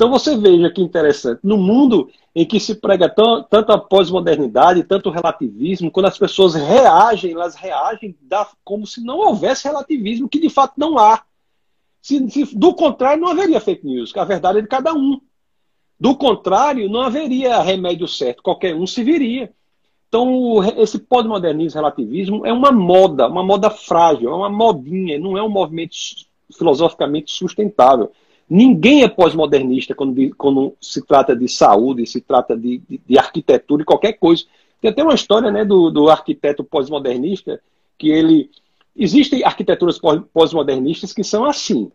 Então 0.00 0.08
você 0.08 0.34
veja 0.34 0.70
que 0.70 0.80
interessante. 0.80 1.40
No 1.42 1.58
mundo 1.58 2.08
em 2.34 2.46
que 2.46 2.58
se 2.58 2.74
prega 2.74 3.06
tanto 3.06 3.70
a 3.70 3.76
pós-modernidade, 3.76 4.82
tanto 4.82 5.10
o 5.10 5.12
relativismo, 5.12 5.90
quando 5.90 6.06
as 6.06 6.16
pessoas 6.16 6.54
reagem, 6.54 7.32
elas 7.32 7.54
reagem 7.54 8.16
como 8.64 8.86
se 8.86 9.04
não 9.04 9.18
houvesse 9.18 9.68
relativismo, 9.68 10.26
que 10.26 10.40
de 10.40 10.48
fato 10.48 10.72
não 10.78 10.98
há. 10.98 11.22
Se, 12.00 12.30
se, 12.30 12.56
do 12.56 12.72
contrário, 12.72 13.20
não 13.20 13.28
haveria 13.28 13.60
fake 13.60 13.84
news, 13.84 14.10
que 14.10 14.18
a 14.18 14.24
verdade 14.24 14.60
é 14.60 14.62
de 14.62 14.68
cada 14.68 14.94
um. 14.94 15.20
Do 16.00 16.16
contrário, 16.16 16.88
não 16.88 17.02
haveria 17.02 17.60
remédio 17.60 18.08
certo, 18.08 18.42
qualquer 18.42 18.74
um 18.74 18.86
se 18.86 19.04
viria. 19.04 19.52
Então, 20.08 20.64
esse 20.78 20.98
pós-modernismo, 20.98 21.78
relativismo, 21.78 22.46
é 22.46 22.52
uma 22.54 22.72
moda, 22.72 23.28
uma 23.28 23.44
moda 23.44 23.68
frágil, 23.68 24.30
é 24.30 24.34
uma 24.34 24.48
modinha, 24.48 25.18
não 25.18 25.36
é 25.36 25.42
um 25.42 25.50
movimento 25.50 25.94
filosoficamente 26.56 27.30
sustentável. 27.30 28.10
Ninguém 28.50 29.04
é 29.04 29.08
pós-modernista 29.08 29.94
quando, 29.94 30.34
quando, 30.36 30.74
se 30.80 31.06
trata 31.06 31.36
de 31.36 31.48
saúde, 31.48 32.04
se 32.04 32.20
trata 32.20 32.56
de, 32.56 32.78
de, 32.78 33.00
de, 33.06 33.18
arquitetura 33.18 33.82
e 33.82 33.86
qualquer 33.86 34.14
coisa. 34.14 34.44
Tem 34.80 34.90
até 34.90 35.02
uma 35.02 35.14
história 35.14 35.52
né, 35.52 35.64
do, 35.64 35.88
do 35.88 36.10
arquiteto 36.10 36.64
pós-modernista 36.64 37.62
que 37.96 38.08
ele 38.10 38.50
Existem 38.96 39.44
arquiteturas 39.44 39.98
pós-modernistas 40.32 41.12
que 41.12 41.22
são 41.22 41.44
assim. 41.44 41.90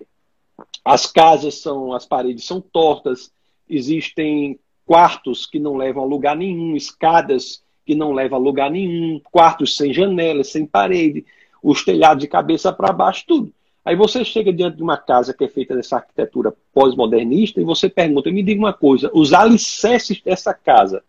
As 0.83 1.05
casas 1.05 1.55
são, 1.55 1.93
as 1.93 2.05
paredes 2.05 2.45
são 2.45 2.61
tortas, 2.61 3.31
existem 3.69 4.59
quartos 4.85 5.45
que 5.45 5.59
não 5.59 5.75
levam 5.75 6.03
a 6.03 6.07
lugar 6.07 6.35
nenhum, 6.35 6.75
escadas 6.75 7.63
que 7.85 7.93
não 7.93 8.13
levam 8.13 8.39
a 8.39 8.41
lugar 8.41 8.71
nenhum, 8.71 9.19
quartos 9.31 9.77
sem 9.77 9.93
janelas, 9.93 10.47
sem 10.47 10.65
parede, 10.65 11.25
os 11.61 11.83
telhados 11.83 12.23
de 12.23 12.27
cabeça 12.27 12.71
para 12.71 12.93
baixo, 12.93 13.23
tudo. 13.27 13.53
Aí 13.85 13.95
você 13.95 14.25
chega 14.25 14.51
diante 14.51 14.77
de 14.77 14.83
uma 14.83 14.97
casa 14.97 15.31
que 15.31 15.43
é 15.43 15.47
feita 15.47 15.75
dessa 15.75 15.97
arquitetura 15.97 16.51
pós-modernista 16.73 17.61
e 17.61 17.63
você 17.63 17.87
pergunta, 17.87 18.31
me 18.31 18.41
diga 18.41 18.59
uma 18.59 18.73
coisa, 18.73 19.11
os 19.13 19.31
alicerces 19.31 20.19
dessa 20.21 20.55
casa 20.55 21.03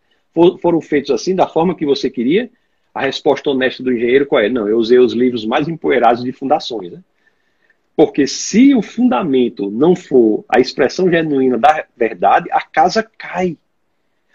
foram 0.61 0.79
feitos 0.79 1.09
assim, 1.09 1.33
da 1.33 1.47
forma 1.47 1.75
que 1.75 1.83
você 1.83 2.11
queria? 2.11 2.51
A 2.93 3.01
resposta 3.01 3.49
honesta 3.49 3.81
do 3.81 3.91
engenheiro 3.91 4.27
qual 4.27 4.43
é? 4.43 4.49
Não, 4.49 4.67
eu 4.67 4.77
usei 4.77 4.99
os 4.99 5.13
livros 5.13 5.43
mais 5.43 5.67
empoeirados 5.67 6.23
de 6.23 6.31
fundações. 6.31 6.91
Né? 6.91 6.99
Porque 7.95 8.27
se 8.27 8.75
o 8.75 8.83
fundamento 8.83 9.71
não 9.71 9.95
for 9.95 10.45
a 10.47 10.59
expressão 10.59 11.09
genuína 11.09 11.57
da 11.57 11.83
verdade, 11.95 12.47
a 12.51 12.61
casa 12.61 13.01
cai. 13.17 13.57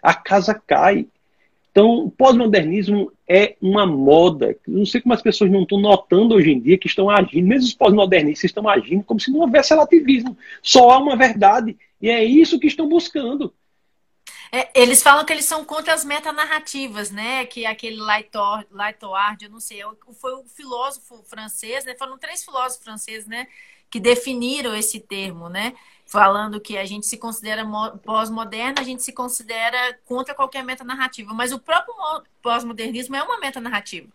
A 0.03 0.14
casa 0.14 0.53
cai. 0.66 1.07
Então, 1.70 2.07
o 2.07 2.11
pós-modernismo 2.11 3.12
é 3.33 3.57
uma 3.62 3.87
moda. 3.87 4.55
Não 4.68 4.85
sei 4.85 5.01
como 5.01 5.14
as 5.14 5.22
pessoas 5.22 5.51
não 5.51 5.62
estão 5.62 5.80
notando 5.80 6.35
hoje 6.35 6.51
em 6.51 6.61
dia 6.61 6.76
que 6.76 6.87
estão 6.87 7.09
agindo, 7.09 7.47
mesmo 7.47 7.66
os 7.66 7.74
pós-modernistas 7.74 8.51
estão 8.51 8.68
agindo 8.68 9.03
como 9.03 9.18
se 9.18 9.30
não 9.30 9.41
houvesse 9.41 9.70
relativismo. 9.70 10.37
Só 10.62 10.91
há 10.91 10.99
uma 10.99 11.16
verdade. 11.16 11.76
E 12.01 12.11
é 12.11 12.22
isso 12.22 12.61
que 12.61 12.66
estão 12.66 12.87
buscando. 12.87 13.55
É, 14.55 14.68
eles 14.74 15.03
falam 15.03 15.24
que 15.24 15.33
eles 15.33 15.47
são 15.47 15.64
contra 15.64 15.95
as 15.95 16.05
metanarrativas, 16.05 17.11
né? 17.11 17.47
Que 17.47 17.64
aquele 17.64 17.97
Laitoard, 17.97 19.45
eu 19.45 19.51
não 19.51 19.61
sei, 19.61 19.80
é 19.80 19.87
foi 20.20 20.35
o 20.35 20.45
filósofo 20.45 21.22
francês, 21.24 21.87
né? 21.87 21.95
Foram 21.99 22.18
três 22.18 22.45
filósofos 22.45 22.85
franceses, 22.85 23.26
né? 23.26 23.47
Que 23.93 24.01
definiram 24.01 24.74
esse 24.74 24.99
termo, 24.99 25.49
né? 25.49 25.74
Falando 26.07 26.61
que 26.61 26.76
a 26.76 26.84
gente 26.84 27.07
se 27.07 27.16
considera 27.16 27.64
pós-moderna, 28.03 28.80
a 28.80 28.82
gente 28.82 29.03
se 29.03 29.12
considera 29.12 29.99
contra 30.05 30.34
qualquer 30.34 30.64
metanarrativa. 30.64 31.32
Mas 31.32 31.53
o 31.53 31.61
próprio 31.61 31.95
pós-modernismo 32.43 33.14
é 33.14 33.22
uma 33.22 33.38
metanarrativa. 33.38 34.09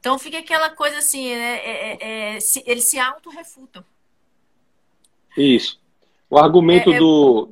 Então 0.00 0.18
fica 0.18 0.38
aquela 0.38 0.70
coisa 0.70 0.98
assim, 0.98 1.28
né? 1.28 1.56
É, 1.58 1.72
é, 1.72 2.36
é, 2.36 2.40
se, 2.40 2.62
eles 2.64 2.84
se 2.84 2.98
auto-refutam. 2.98 3.84
Isso. 5.36 5.78
O 6.30 6.38
argumento 6.38 6.90
é, 6.90 6.96
é 6.96 6.98
do 6.98 7.50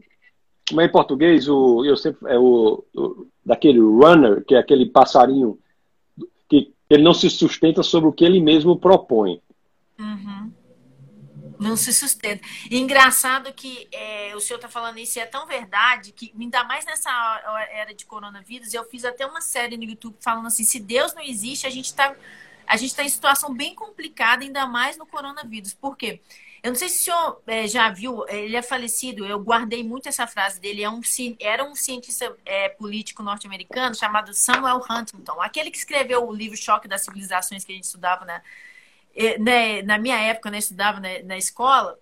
como 0.69 0.81
é 0.81 0.87
em 0.87 0.91
português, 0.91 1.49
o, 1.49 1.85
eu 1.85 1.97
sempre, 1.97 2.31
é 2.31 2.39
o, 2.39 2.83
o, 2.97 3.27
daquele 3.45 3.81
runner, 3.81 4.43
que 4.45 4.55
é 4.55 4.59
aquele 4.59 4.87
passarinho 4.87 5.59
que 6.49 6.73
ele 6.89 7.03
não 7.03 7.13
se 7.13 7.29
sustenta 7.29 7.83
sobre 7.83 8.09
o 8.09 8.13
que 8.13 8.25
ele 8.25 8.41
mesmo 8.41 8.79
propõe. 8.79 9.41
Uhum. 9.99 10.34
Não 11.65 11.77
se 11.77 11.95
sustenta. 11.95 12.47
Engraçado 12.71 13.53
que 13.53 13.89
é, 13.91 14.37
o 14.37 14.41
senhor 14.41 14.59
está 14.59 14.69
falando 14.69 14.99
isso 14.99 15.19
e 15.19 15.23
é 15.23 15.27
tão 15.27 15.47
verdade 15.47 16.13
que, 16.13 16.33
ainda 16.39 16.63
mais 16.65 16.85
nessa 16.85 17.11
era 17.71 17.95
de 17.95 18.05
coronavírus, 18.05 18.75
eu 18.75 18.85
fiz 18.85 19.05
até 19.05 19.25
uma 19.25 19.41
série 19.41 19.77
no 19.77 19.85
YouTube 19.85 20.17
falando 20.21 20.47
assim: 20.47 20.63
se 20.63 20.79
Deus 20.79 21.15
não 21.15 21.23
existe, 21.23 21.67
a 21.67 21.71
gente 21.71 21.87
está 21.87 22.15
a 22.67 22.77
gente 22.77 22.91
está 22.91 23.03
em 23.03 23.09
situação 23.09 23.55
bem 23.55 23.75
complicada, 23.75 24.43
ainda 24.43 24.67
mais 24.67 24.97
no 24.97 25.07
coronavírus. 25.07 25.75
Por 25.75 25.97
quê? 25.97 26.21
Eu 26.63 26.71
não 26.71 26.77
sei 26.77 26.89
se 26.89 27.01
o 27.01 27.05
senhor 27.05 27.43
é, 27.47 27.69
já 27.69 27.91
viu, 27.91 28.27
ele 28.27 28.57
é 28.57 28.63
falecido, 28.63 29.27
eu 29.27 29.39
guardei 29.39 29.85
muito 29.85 30.09
essa 30.09 30.27
frase 30.27 30.59
dele. 30.59 30.83
É 30.83 30.89
um, 30.89 31.03
era 31.39 31.63
um 31.63 31.75
cientista 31.75 32.35
é, 32.45 32.71
político 32.71 33.23
norte-americano 33.23 33.95
chamado 33.95 34.33
Samuel 34.33 34.81
Huntington, 34.89 35.43
aquele 35.43 35.71
que 35.71 35.77
escreveu 35.77 36.27
o 36.27 36.35
livro 36.35 36.57
Choque 36.57 36.89
das 36.89 37.03
Civilizações 37.03 37.65
que 37.65 37.73
a 37.73 37.75
gente 37.75 37.85
estudava 37.85 38.25
na, 38.25 38.43
né, 39.39 39.83
na 39.83 39.99
minha 39.99 40.19
época, 40.19 40.51
né, 40.51 40.59
estudava 40.59 41.01
na, 41.01 41.23
na 41.25 41.39
escola. 41.39 41.99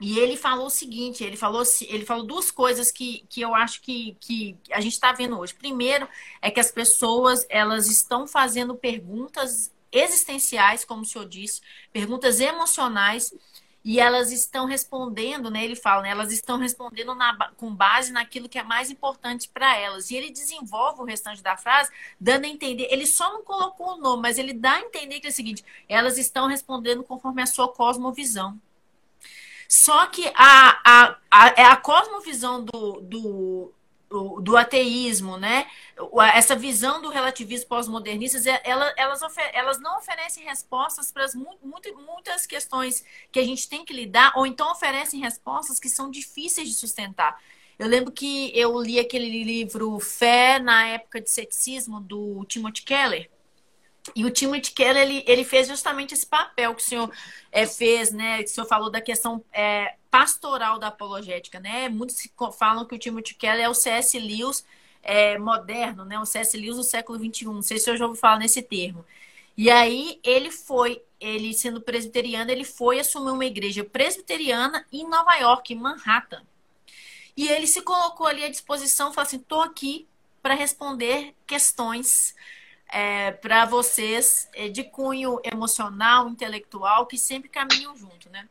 E 0.00 0.18
ele 0.18 0.36
falou 0.36 0.66
o 0.66 0.70
seguinte, 0.70 1.22
ele 1.22 1.36
falou, 1.36 1.62
ele 1.82 2.06
falou 2.06 2.26
duas 2.26 2.50
coisas 2.50 2.90
que, 2.90 3.24
que 3.28 3.42
eu 3.42 3.54
acho 3.54 3.82
que, 3.82 4.16
que 4.18 4.56
a 4.72 4.80
gente 4.80 4.94
está 4.94 5.12
vendo 5.12 5.38
hoje. 5.38 5.54
Primeiro 5.54 6.08
é 6.40 6.50
que 6.50 6.58
as 6.58 6.70
pessoas 6.70 7.44
elas 7.50 7.86
estão 7.86 8.26
fazendo 8.26 8.74
perguntas 8.74 9.70
existenciais, 9.92 10.84
como 10.86 11.02
o 11.02 11.04
senhor 11.04 11.28
disse, 11.28 11.60
perguntas 11.92 12.40
emocionais 12.40 13.34
e 13.84 13.98
elas 13.98 14.30
estão 14.30 14.66
respondendo, 14.66 15.50
né? 15.50 15.64
Ele 15.64 15.74
fala, 15.74 16.02
né, 16.02 16.10
elas 16.10 16.32
estão 16.32 16.58
respondendo 16.58 17.14
na, 17.14 17.50
com 17.56 17.74
base 17.74 18.12
naquilo 18.12 18.48
que 18.48 18.58
é 18.58 18.62
mais 18.62 18.90
importante 18.90 19.48
para 19.48 19.74
elas. 19.76 20.10
E 20.10 20.16
ele 20.16 20.30
desenvolve 20.30 21.00
o 21.00 21.04
restante 21.04 21.42
da 21.42 21.56
frase, 21.56 21.90
dando 22.20 22.44
a 22.44 22.48
entender. 22.48 22.88
Ele 22.90 23.06
só 23.06 23.32
não 23.32 23.42
colocou 23.42 23.94
o 23.94 23.96
nome, 23.98 24.22
mas 24.22 24.38
ele 24.38 24.52
dá 24.52 24.74
a 24.74 24.80
entender 24.80 25.20
que 25.20 25.26
é 25.26 25.30
o 25.30 25.32
seguinte: 25.32 25.64
elas 25.88 26.18
estão 26.18 26.46
respondendo 26.46 27.02
conforme 27.02 27.40
a 27.42 27.46
sua 27.46 27.68
cosmovisão. 27.68 28.60
Só 29.66 30.06
que 30.06 30.30
a, 30.34 30.80
a, 30.84 31.16
a, 31.30 31.48
é 31.56 31.64
a 31.64 31.76
cosmovisão 31.76 32.64
do, 32.64 33.00
do, 33.00 33.72
do 34.10 34.56
ateísmo, 34.56 35.36
né? 35.36 35.66
Essa 36.34 36.56
visão 36.56 37.00
do 37.00 37.08
relativismo 37.08 37.68
pós-modernistas, 37.68 38.44
é, 38.44 38.60
elas, 38.64 38.92
elas, 39.52 39.80
não 39.80 39.98
oferecem 39.98 40.44
respostas 40.44 41.12
para 41.12 41.24
as 41.24 41.34
muitas 41.34 42.44
questões 42.44 43.04
que 43.30 43.38
a 43.38 43.44
gente 43.44 43.68
tem 43.68 43.84
que 43.84 43.92
lidar, 43.92 44.32
ou 44.34 44.44
então 44.46 44.72
oferecem 44.72 45.20
respostas 45.20 45.78
que 45.78 45.88
são 45.88 46.10
difíceis 46.10 46.68
de 46.68 46.74
sustentar. 46.74 47.40
Eu 47.78 47.86
lembro 47.86 48.10
que 48.12 48.50
eu 48.54 48.80
li 48.82 48.98
aquele 48.98 49.44
livro 49.44 49.98
Fé 50.00 50.58
na 50.58 50.86
época 50.88 51.20
de 51.20 51.30
ceticismo 51.30 52.00
do 52.00 52.44
Timothy 52.46 52.82
Keller. 52.82 53.30
E 54.16 54.24
o 54.24 54.30
Timothy 54.30 54.72
Keller, 54.72 55.02
ele, 55.02 55.24
ele 55.26 55.44
fez 55.44 55.68
justamente 55.68 56.14
esse 56.14 56.26
papel 56.26 56.74
que 56.74 56.82
o 56.82 56.84
senhor 56.84 57.10
é, 57.52 57.64
fez, 57.66 58.10
né? 58.10 58.38
Que 58.38 58.50
o 58.50 58.52
senhor 58.52 58.66
falou 58.66 58.90
da 58.90 59.00
questão 59.00 59.44
é, 59.52 59.94
pastoral 60.10 60.78
da 60.78 60.88
apologética, 60.88 61.60
né? 61.60 61.88
Muitos 61.88 62.28
falam 62.58 62.84
que 62.84 62.94
o 62.94 62.98
Timothy 62.98 63.34
Keller 63.34 63.66
é 63.66 63.68
o 63.68 63.74
C.S. 63.74 64.18
Lewis 64.18 64.64
é, 65.02 65.38
moderno, 65.38 66.04
né? 66.04 66.18
O 66.18 66.26
C.S. 66.26 66.56
Lewis 66.56 66.76
do 66.76 66.84
século 66.84 67.18
XXI. 67.18 67.44
Não 67.46 67.62
sei 67.62 67.78
se 67.78 67.84
senhor 67.84 67.96
já 67.96 68.06
ouviu 68.06 68.20
falar 68.20 68.38
nesse 68.38 68.62
termo. 68.62 69.04
E 69.56 69.70
aí 69.70 70.18
ele 70.24 70.50
foi, 70.50 71.02
ele 71.20 71.52
sendo 71.52 71.80
presbiteriano, 71.80 72.50
ele 72.50 72.64
foi 72.64 72.98
assumir 72.98 73.30
uma 73.30 73.44
igreja 73.44 73.84
presbiteriana 73.84 74.86
em 74.92 75.08
Nova 75.08 75.34
York, 75.36 75.72
em 75.72 75.76
Manhattan. 75.76 76.42
E 77.36 77.48
ele 77.48 77.66
se 77.66 77.82
colocou 77.82 78.26
ali 78.26 78.44
à 78.44 78.48
disposição, 78.48 79.12
falou 79.12 79.26
assim: 79.26 79.36
estou 79.36 79.62
aqui 79.62 80.06
para 80.42 80.54
responder 80.54 81.34
questões 81.46 82.34
é, 82.88 83.32
para 83.32 83.66
vocês 83.66 84.48
é, 84.54 84.68
de 84.68 84.82
cunho 84.82 85.40
emocional, 85.44 86.28
intelectual, 86.28 87.06
que 87.06 87.18
sempre 87.18 87.48
caminham 87.48 87.96
junto, 87.96 88.28
né? 88.30 88.48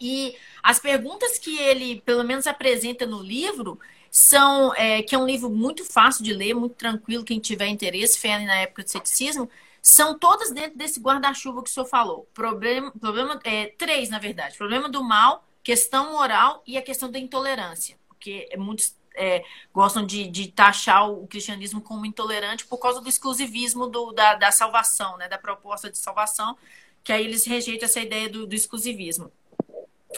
E 0.00 0.36
as 0.62 0.78
perguntas 0.78 1.38
que 1.38 1.58
ele, 1.58 2.00
pelo 2.02 2.24
menos, 2.24 2.46
apresenta 2.46 3.06
no 3.06 3.22
livro 3.22 3.78
são 4.10 4.72
é, 4.76 5.02
que 5.02 5.14
é 5.14 5.18
um 5.18 5.26
livro 5.26 5.50
muito 5.50 5.84
fácil 5.84 6.22
de 6.22 6.32
ler, 6.32 6.54
muito 6.54 6.76
tranquilo, 6.76 7.24
quem 7.24 7.40
tiver 7.40 7.66
interesse, 7.66 8.18
fé 8.18 8.38
na 8.38 8.54
época 8.56 8.84
do 8.84 8.88
ceticismo, 8.88 9.50
são 9.82 10.18
todas 10.18 10.52
dentro 10.52 10.78
desse 10.78 11.00
guarda-chuva 11.00 11.62
que 11.62 11.68
o 11.68 11.72
senhor 11.72 11.86
falou. 11.86 12.28
Problema, 12.32 12.92
problema 12.92 13.40
é, 13.44 13.66
três, 13.76 14.08
na 14.08 14.18
verdade. 14.18 14.56
Problema 14.56 14.88
do 14.88 15.02
mal, 15.02 15.44
questão 15.64 16.12
moral 16.12 16.62
e 16.66 16.78
a 16.78 16.82
questão 16.82 17.10
da 17.10 17.18
intolerância. 17.18 17.96
Porque 18.08 18.48
é 18.50 18.56
muito 18.56 18.84
é, 19.16 19.44
gostam 19.72 20.04
de, 20.04 20.28
de, 20.28 20.48
taxar 20.48 21.10
o 21.10 21.26
cristianismo 21.26 21.80
como 21.80 22.06
intolerante 22.06 22.66
por 22.66 22.78
causa 22.78 23.00
do 23.00 23.08
exclusivismo 23.08 23.86
do, 23.86 24.12
da, 24.12 24.34
da, 24.34 24.50
salvação, 24.50 25.16
né, 25.16 25.28
da 25.28 25.38
proposta 25.38 25.90
de 25.90 25.98
salvação, 25.98 26.56
que 27.02 27.12
aí 27.12 27.24
eles 27.24 27.44
rejeitam 27.44 27.86
essa 27.86 28.00
ideia 28.00 28.28
do, 28.28 28.46
do 28.46 28.54
exclusivismo. 28.54 29.30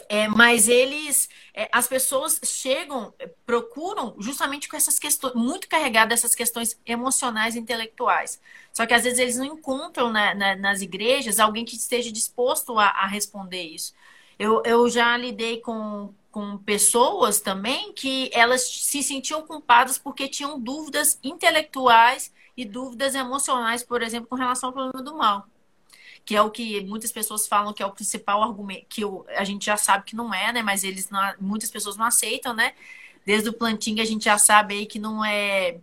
É, 0.09 0.27
mas 0.27 0.67
eles, 0.67 1.29
é, 1.53 1.69
as 1.71 1.87
pessoas 1.87 2.39
chegam, 2.43 3.13
procuram 3.45 4.15
justamente 4.19 4.67
com 4.69 4.77
essas 4.77 4.99
questões, 4.99 5.33
muito 5.33 5.67
carregadas 5.67 6.19
essas 6.19 6.35
questões 6.35 6.79
emocionais 6.85 7.55
e 7.55 7.59
intelectuais. 7.59 8.39
Só 8.73 8.85
que 8.85 8.93
às 8.93 9.03
vezes 9.03 9.19
eles 9.19 9.37
não 9.37 9.45
encontram 9.45 10.11
na, 10.11 10.33
na, 10.35 10.55
nas 10.55 10.81
igrejas 10.81 11.39
alguém 11.39 11.65
que 11.65 11.75
esteja 11.75 12.11
disposto 12.11 12.77
a, 12.79 12.87
a 12.87 13.07
responder 13.07 13.63
isso. 13.63 13.93
Eu, 14.39 14.61
eu 14.65 14.87
já 14.89 15.17
lidei 15.17 15.59
com, 15.61 16.13
com 16.31 16.57
pessoas 16.59 17.39
também 17.41 17.91
que 17.93 18.29
elas 18.33 18.61
se 18.67 19.01
sentiam 19.01 19.41
culpadas 19.41 19.97
porque 19.97 20.27
tinham 20.27 20.59
dúvidas 20.59 21.19
intelectuais 21.23 22.31
e 22.55 22.65
dúvidas 22.65 23.15
emocionais, 23.15 23.83
por 23.83 24.01
exemplo, 24.01 24.27
com 24.27 24.35
relação 24.35 24.69
ao 24.69 24.73
problema 24.73 25.03
do 25.03 25.17
mal. 25.17 25.47
Que 26.27 26.35
é 26.35 26.41
o 26.41 26.51
que 26.51 26.81
muitas 26.81 27.11
pessoas 27.11 27.47
falam 27.47 27.73
que 27.73 27.81
é 27.81 27.85
o 27.85 27.91
principal 27.91 28.43
argumento, 28.43 28.85
que 28.89 29.01
a 29.35 29.45
gente 29.45 29.65
já 29.65 29.77
sabe 29.77 30.03
que 30.03 30.15
não 30.15 30.33
é, 30.33 30.51
né? 30.51 30.61
Mas 30.61 30.83
eles 30.83 31.09
não, 31.09 31.21
muitas 31.39 31.71
pessoas 31.71 31.95
não 31.95 32.05
aceitam, 32.05 32.53
né? 32.53 32.73
Desde 33.25 33.49
o 33.49 33.53
plantinho 33.53 34.01
a 34.01 34.05
gente 34.05 34.25
já 34.25 34.37
sabe 34.37 34.73
aí 34.75 34.85
que 34.85 34.99
não 34.99 35.23
é, 35.23 35.77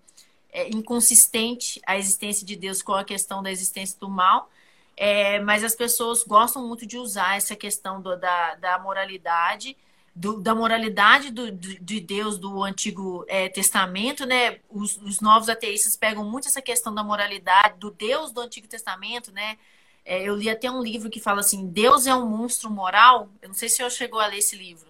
é 0.52 0.68
inconsistente 0.68 1.80
a 1.86 1.96
existência 1.96 2.46
de 2.46 2.56
Deus 2.56 2.82
com 2.82 2.92
a 2.92 3.04
questão 3.04 3.42
da 3.42 3.50
existência 3.50 3.98
do 3.98 4.08
mal. 4.08 4.50
É, 4.96 5.40
mas 5.40 5.64
as 5.64 5.74
pessoas 5.74 6.22
gostam 6.22 6.68
muito 6.68 6.86
de 6.86 6.98
usar 6.98 7.36
essa 7.36 7.56
questão 7.56 8.00
do, 8.00 8.16
da, 8.16 8.54
da 8.56 8.78
moralidade 8.78 9.76
do, 10.14 10.40
da 10.40 10.54
moralidade 10.54 11.30
do, 11.30 11.50
do, 11.50 11.80
de 11.80 12.00
Deus 12.00 12.38
do 12.38 12.62
Antigo 12.62 13.24
é, 13.26 13.48
Testamento, 13.48 14.24
né? 14.24 14.60
Os, 14.70 14.96
os, 14.98 15.20
novos 15.20 15.48
ateístas 15.48 15.96
pegam 15.96 16.24
muito 16.24 16.46
essa 16.46 16.62
questão 16.62 16.94
da 16.94 17.02
moralidade, 17.02 17.78
do 17.78 17.90
Deus 17.90 18.30
do 18.30 18.40
Antigo 18.40 18.68
Testamento, 18.68 19.32
né? 19.32 19.58
É, 20.04 20.22
eu 20.22 20.36
li 20.36 20.50
até 20.50 20.70
um 20.70 20.82
livro 20.82 21.08
que 21.08 21.20
fala 21.20 21.40
assim: 21.40 21.66
Deus 21.66 22.06
é 22.06 22.14
um 22.14 22.26
monstro 22.26 22.70
moral. 22.70 23.28
Eu 23.40 23.48
não 23.48 23.54
sei 23.54 23.68
se 23.68 23.82
eu 23.82 23.88
chegou 23.88 24.20
a 24.20 24.26
ler 24.26 24.38
esse 24.38 24.56
livro. 24.56 24.88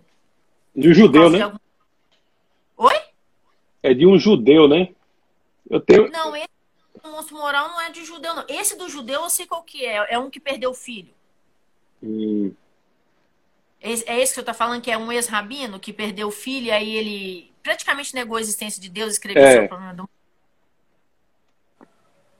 De 0.74 0.88
um 0.88 0.94
judeu, 0.94 1.30
né? 1.30 1.42
Algum... 1.42 1.58
Oi? 2.76 3.00
É 3.82 3.94
de 3.94 4.06
um 4.06 4.18
judeu, 4.18 4.66
né? 4.66 4.88
Eu 5.70 5.80
tenho. 5.80 6.10
Não, 6.10 6.34
esse 6.34 6.48
monstro 7.04 7.36
moral 7.36 7.68
não 7.68 7.80
é 7.80 7.90
de 7.90 8.04
judeu, 8.04 8.34
não. 8.34 8.44
Esse 8.48 8.76
do 8.76 8.88
judeu 8.88 9.22
eu 9.22 9.30
sei 9.30 9.46
qual 9.46 9.62
que 9.62 9.84
é. 9.84 10.14
É 10.14 10.18
um 10.18 10.28
que 10.28 10.40
perdeu 10.40 10.70
o 10.70 10.74
filho. 10.74 11.12
Hum. 12.02 12.52
É 13.80 13.92
esse 13.92 14.04
que 14.04 14.36
você 14.36 14.40
está 14.40 14.54
falando, 14.54 14.80
que 14.80 14.90
é 14.90 14.96
um 14.96 15.12
ex-rabino 15.12 15.78
que 15.78 15.92
perdeu 15.92 16.28
o 16.28 16.32
filho 16.32 16.68
e 16.68 16.70
aí 16.70 16.96
ele 16.96 17.52
praticamente 17.62 18.14
negou 18.14 18.38
a 18.38 18.40
existência 18.40 18.80
de 18.80 18.88
Deus 18.88 19.10
e 19.10 19.12
escreveu 19.12 19.42
é. 19.42 19.64
o 19.64 19.68
problema 19.68 19.94
do 19.94 20.08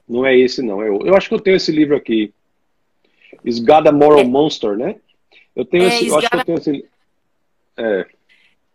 Não 0.09 0.25
é 0.25 0.35
esse, 0.35 0.63
não. 0.63 0.81
Eu, 0.81 0.99
eu 1.05 1.15
acho 1.15 1.29
que 1.29 1.35
eu 1.35 1.39
tenho 1.39 1.55
esse 1.55 1.71
livro 1.71 1.95
aqui. 1.95 2.33
Is 3.45 3.59
God 3.59 3.87
a 3.87 3.91
Moral 3.91 4.19
é. 4.19 4.23
Monster, 4.23 4.75
né? 4.75 4.95
Eu 5.55 5.63
tenho 5.63 5.83
é, 5.83 5.87
esse. 5.87 6.07
Eu 6.07 6.17
acho 6.17 6.29
que 6.29 6.35
eu 6.35 6.45
tenho 6.45 6.57
esse. 6.57 6.89
É. 7.77 8.07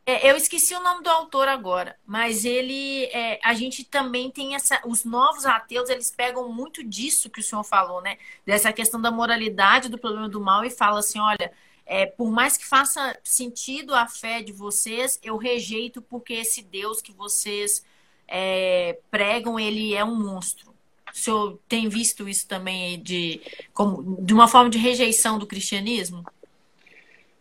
É, 0.07 0.31
eu 0.31 0.37
esqueci 0.37 0.75
o 0.75 0.83
nome 0.83 1.05
do 1.05 1.11
autor 1.11 1.47
agora, 1.47 1.95
mas 2.05 2.45
ele, 2.45 3.05
é, 3.13 3.39
a 3.45 3.55
gente 3.55 3.85
também 3.85 4.29
tem 4.29 4.57
essa, 4.57 4.81
os 4.85 5.05
novos 5.05 5.47
ateus, 5.47 5.89
eles 5.89 6.11
pegam 6.11 6.53
muito 6.53 6.83
disso 6.83 7.31
que 7.31 7.39
o 7.39 7.43
senhor 7.43 7.63
falou, 7.63 8.01
né? 8.01 8.17
Dessa 8.45 8.73
questão 8.73 9.01
da 9.01 9.11
moralidade 9.11 9.89
do 9.89 9.99
problema 9.99 10.29
do 10.29 10.41
mal 10.41 10.65
e 10.65 10.71
fala 10.71 10.99
assim, 10.99 11.21
olha, 11.21 11.53
é, 11.87 12.07
por 12.07 12.31
mais 12.31 12.57
que 12.57 12.67
faça 12.67 13.17
sentido 13.23 13.95
a 13.95 14.09
fé 14.09 14.43
de 14.43 14.53
vocês, 14.53 15.19
eu 15.23 15.37
rejeito 15.37 16.03
porque 16.03 16.33
esse 16.35 16.63
Deus 16.63 17.01
que 17.01 17.13
vocês 17.13 17.85
é, 18.27 18.99
pregam 19.11 19.61
ele 19.61 19.95
é 19.95 20.05
um 20.05 20.17
monstro. 20.17 20.70
O 21.13 21.19
senhor 21.19 21.59
tem 21.69 21.89
visto 21.89 22.29
isso 22.29 22.47
também 22.47 23.01
de, 23.01 23.41
como, 23.73 24.23
de 24.23 24.33
uma 24.33 24.49
forma 24.49 24.71
de 24.71 24.79
rejeição 24.79 25.39
do 25.39 25.47
cristianismo? 25.47 26.25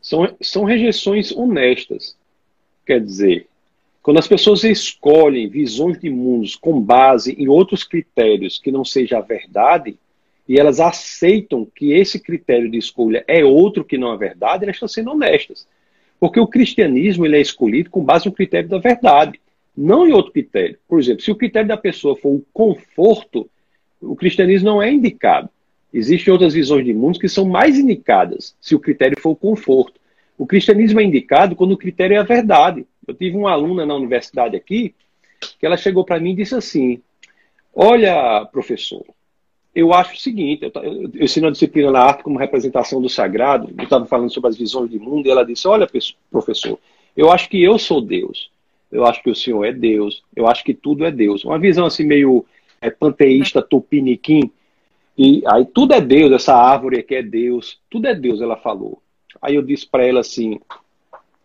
São, 0.02 0.36
são 0.42 0.64
rejeições 0.64 1.32
honestas. 1.32 2.16
Quer 2.86 3.04
dizer, 3.04 3.48
quando 4.02 4.18
as 4.18 4.28
pessoas 4.28 4.64
escolhem 4.64 5.48
visões 5.48 6.00
de 6.00 6.10
mundos 6.10 6.56
com 6.56 6.82
base 6.82 7.34
em 7.34 7.48
outros 7.48 7.84
critérios 7.84 8.58
que 8.58 8.72
não 8.72 8.84
seja 8.84 9.18
a 9.18 9.22
verdade, 9.22 9.98
e 10.48 10.58
elas 10.58 10.80
aceitam 10.80 11.64
que 11.64 11.94
esse 11.94 12.20
critério 12.20 12.72
de 12.72 12.78
escolha 12.80 13.24
é 13.28 13.46
outro 13.46 13.86
que 13.86 14.00
não 14.00 14.12
é 14.12 14.18
verdade, 14.18 14.64
elas 14.64 14.78
estão 14.78 14.88
sendo 14.88 15.12
honestas. 15.12 15.68
Porque 16.20 16.40
o 16.40 16.48
cristianismo 16.48 17.24
ele 17.24 17.38
é 17.38 17.42
escolhido 17.42 17.92
com 17.92 18.04
base 18.04 18.26
no 18.26 18.32
critério 18.32 18.68
da 18.68 18.80
verdade, 18.80 19.40
não 19.78 20.08
em 20.08 20.12
outro 20.12 20.32
critério. 20.32 20.78
Por 20.88 21.00
exemplo, 21.00 21.22
se 21.22 21.32
o 21.32 21.36
critério 21.36 21.68
da 21.68 21.78
pessoa 21.78 22.16
for 22.16 22.30
o 22.30 22.46
conforto, 22.52 23.48
o 24.02 24.16
cristianismo 24.16 24.70
não 24.70 24.82
é 24.82 24.92
indicado. 24.92 25.50
Existem 25.94 26.32
outras 26.32 26.54
visões 26.54 26.86
de 26.86 26.94
mundo 26.94 27.20
que 27.20 27.28
são 27.28 27.46
mais 27.46 27.78
indicadas 27.78 28.56
se 28.62 28.76
o 28.76 28.80
critério 28.80 29.20
for 29.20 29.32
o 29.32 29.36
conforto. 29.36 30.00
O 30.38 30.46
cristianismo 30.46 31.00
é 31.00 31.04
indicado 31.04 31.56
quando 31.56 31.72
o 31.72 31.78
critério 31.78 32.16
é 32.16 32.20
a 32.20 32.24
verdade. 32.24 32.86
Eu 33.08 33.14
tive 33.14 33.36
uma 33.36 33.52
aluna 33.52 33.86
na 33.86 33.96
universidade 33.96 34.56
aqui 34.56 34.94
que 35.60 35.66
ela 35.66 35.78
chegou 35.78 36.06
para 36.06 36.20
mim 36.20 36.32
e 36.32 36.36
disse 36.36 36.56
assim: 36.56 37.02
Olha, 37.74 38.46
professor, 38.52 39.06
eu 39.74 39.94
acho 39.94 40.16
o 40.16 40.20
seguinte, 40.20 40.64
eu, 40.64 40.82
eu, 40.82 41.12
eu 41.14 41.24
ensino 41.24 41.48
a 41.48 41.52
disciplina 41.52 41.92
na 41.92 42.02
arte 42.02 42.24
como 42.24 42.40
representação 42.40 43.02
do 43.02 43.10
sagrado, 43.10 43.74
eu 43.78 43.84
estava 43.84 44.06
falando 44.06 44.32
sobre 44.32 44.50
as 44.50 44.58
visões 44.58 44.90
de 44.90 45.00
mundo, 45.00 45.28
e 45.28 45.32
ela 45.32 45.46
disse, 45.46 45.68
olha, 45.68 45.88
professor, 46.30 46.80
eu 47.16 47.32
acho 47.32 47.50
que 47.50 47.62
eu 47.64 47.78
sou 47.78 48.02
Deus, 48.02 48.52
eu 48.92 49.06
acho 49.06 49.22
que 49.22 49.30
o 49.30 49.36
Senhor 49.36 49.64
é 49.64 49.72
Deus, 49.72 50.24
eu 50.36 50.48
acho 50.48 50.64
que 50.64 50.74
tudo 50.74 51.06
é 51.06 51.12
Deus. 51.12 51.46
Uma 51.46 51.60
visão 51.60 51.86
assim 51.86 52.04
meio 52.04 52.46
é, 52.82 52.90
panteísta, 52.90 53.62
tupiniquim, 53.62 54.52
e 55.18 55.44
aí 55.46 55.66
tudo 55.66 55.94
é 55.94 56.00
Deus, 56.00 56.32
essa 56.32 56.56
árvore 56.56 57.00
aqui 57.00 57.16
é 57.16 57.22
Deus, 57.22 57.78
tudo 57.90 58.08
é 58.08 58.16
Deus, 58.16 58.42
ela 58.42 58.56
falou. 58.56 59.02
Aí 59.42 59.56
eu 59.56 59.62
disse 59.62 59.86
para 59.86 60.06
ela 60.06 60.22
assim, 60.22 60.60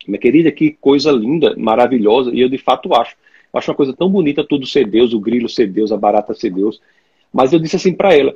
minha 0.07 0.19
querida, 0.19 0.53
que 0.53 0.71
coisa 0.73 1.11
linda, 1.11 1.55
maravilhosa, 1.57 2.31
e 2.33 2.41
eu 2.41 2.49
de 2.49 2.59
fato 2.59 2.95
acho. 2.95 3.17
Eu 3.53 3.59
acho 3.59 3.71
uma 3.71 3.77
coisa 3.77 3.93
tão 3.93 4.11
bonita 4.11 4.45
tudo 4.45 4.67
ser 4.67 4.87
Deus, 4.87 5.13
o 5.13 5.21
grilo 5.21 5.49
ser 5.49 5.69
Deus, 5.69 5.93
a 5.93 5.97
barata 5.97 6.35
ser 6.35 6.51
Deus. 6.51 6.81
Mas 7.33 7.53
eu 7.53 7.59
disse 7.59 7.77
assim 7.77 7.93
para 7.93 8.15
ela: 8.15 8.35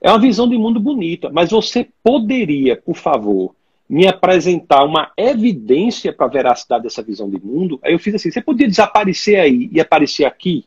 é 0.00 0.10
uma 0.10 0.18
visão 0.18 0.48
de 0.48 0.56
mundo 0.56 0.78
bonita, 0.78 1.30
mas 1.30 1.50
você 1.50 1.88
poderia, 2.02 2.76
por 2.76 2.96
favor, 2.96 3.54
me 3.88 4.06
apresentar 4.06 4.84
uma 4.84 5.10
evidência 5.16 6.12
para 6.12 6.26
a 6.26 6.30
veracidade 6.30 6.84
dessa 6.84 7.02
visão 7.02 7.28
de 7.28 7.38
mundo? 7.44 7.80
Aí 7.82 7.92
eu 7.92 7.98
fiz 7.98 8.14
assim: 8.14 8.30
você 8.30 8.40
podia 8.40 8.68
desaparecer 8.68 9.40
aí 9.40 9.68
e 9.72 9.80
aparecer 9.80 10.24
aqui? 10.24 10.64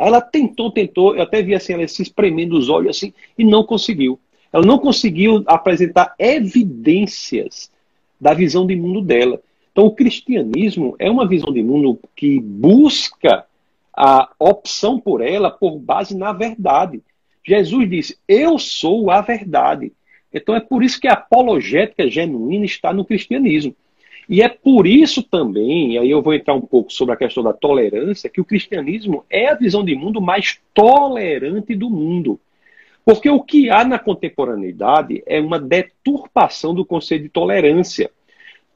Aí 0.00 0.06
ela 0.08 0.22
tentou, 0.22 0.70
tentou, 0.70 1.14
eu 1.14 1.22
até 1.22 1.42
vi 1.42 1.54
assim, 1.54 1.74
ela 1.74 1.86
se 1.86 2.00
espremendo 2.00 2.56
os 2.56 2.70
olhos 2.70 2.96
assim, 2.96 3.12
e 3.36 3.44
não 3.44 3.62
conseguiu. 3.62 4.18
Ela 4.50 4.64
não 4.64 4.78
conseguiu 4.78 5.44
apresentar 5.46 6.14
evidências 6.18 7.70
da 8.18 8.32
visão 8.32 8.66
de 8.66 8.74
mundo 8.74 9.02
dela. 9.02 9.40
Então, 9.70 9.84
o 9.84 9.94
cristianismo 9.94 10.96
é 10.98 11.10
uma 11.10 11.28
visão 11.28 11.52
de 11.52 11.62
mundo 11.62 12.00
que 12.16 12.40
busca 12.40 13.44
a 13.94 14.30
opção 14.38 14.98
por 14.98 15.20
ela 15.20 15.50
por 15.50 15.78
base 15.78 16.16
na 16.16 16.32
verdade. 16.32 17.02
Jesus 17.46 17.90
disse: 17.90 18.18
Eu 18.26 18.58
sou 18.58 19.10
a 19.10 19.20
verdade. 19.20 19.92
Então 20.32 20.54
é 20.54 20.60
por 20.60 20.82
isso 20.82 20.98
que 20.98 21.08
a 21.08 21.12
apologética 21.12 22.08
genuína 22.08 22.64
está 22.64 22.92
no 22.92 23.04
cristianismo. 23.04 23.74
E 24.30 24.42
é 24.42 24.48
por 24.48 24.86
isso 24.86 25.24
também, 25.24 25.94
e 25.94 25.98
aí 25.98 26.08
eu 26.08 26.22
vou 26.22 26.32
entrar 26.32 26.54
um 26.54 26.60
pouco 26.60 26.92
sobre 26.92 27.12
a 27.12 27.16
questão 27.16 27.42
da 27.42 27.52
tolerância, 27.52 28.30
que 28.30 28.40
o 28.40 28.44
cristianismo 28.44 29.24
é 29.28 29.48
a 29.48 29.56
visão 29.56 29.84
de 29.84 29.92
mundo 29.96 30.20
mais 30.20 30.60
tolerante 30.72 31.74
do 31.74 31.90
mundo. 31.90 32.38
Porque 33.04 33.28
o 33.28 33.42
que 33.42 33.68
há 33.70 33.84
na 33.84 33.98
contemporaneidade 33.98 35.20
é 35.26 35.40
uma 35.40 35.58
deturpação 35.58 36.72
do 36.72 36.84
conceito 36.84 37.24
de 37.24 37.28
tolerância. 37.28 38.08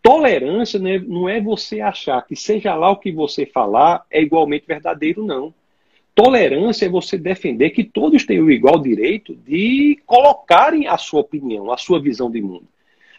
Tolerância 0.02 0.80
não 0.80 0.88
é, 0.90 0.98
não 0.98 1.28
é 1.28 1.40
você 1.40 1.80
achar 1.80 2.26
que 2.26 2.34
seja 2.34 2.74
lá 2.74 2.90
o 2.90 2.96
que 2.96 3.12
você 3.12 3.46
falar 3.46 4.04
é 4.10 4.20
igualmente 4.20 4.66
verdadeiro, 4.66 5.24
não. 5.24 5.54
Tolerância 6.16 6.86
é 6.86 6.88
você 6.88 7.16
defender 7.16 7.70
que 7.70 7.84
todos 7.84 8.26
têm 8.26 8.40
o 8.40 8.50
igual 8.50 8.80
direito 8.80 9.36
de 9.36 10.02
colocarem 10.04 10.88
a 10.88 10.98
sua 10.98 11.20
opinião, 11.20 11.70
a 11.70 11.76
sua 11.76 12.02
visão 12.02 12.28
de 12.28 12.42
mundo. 12.42 12.73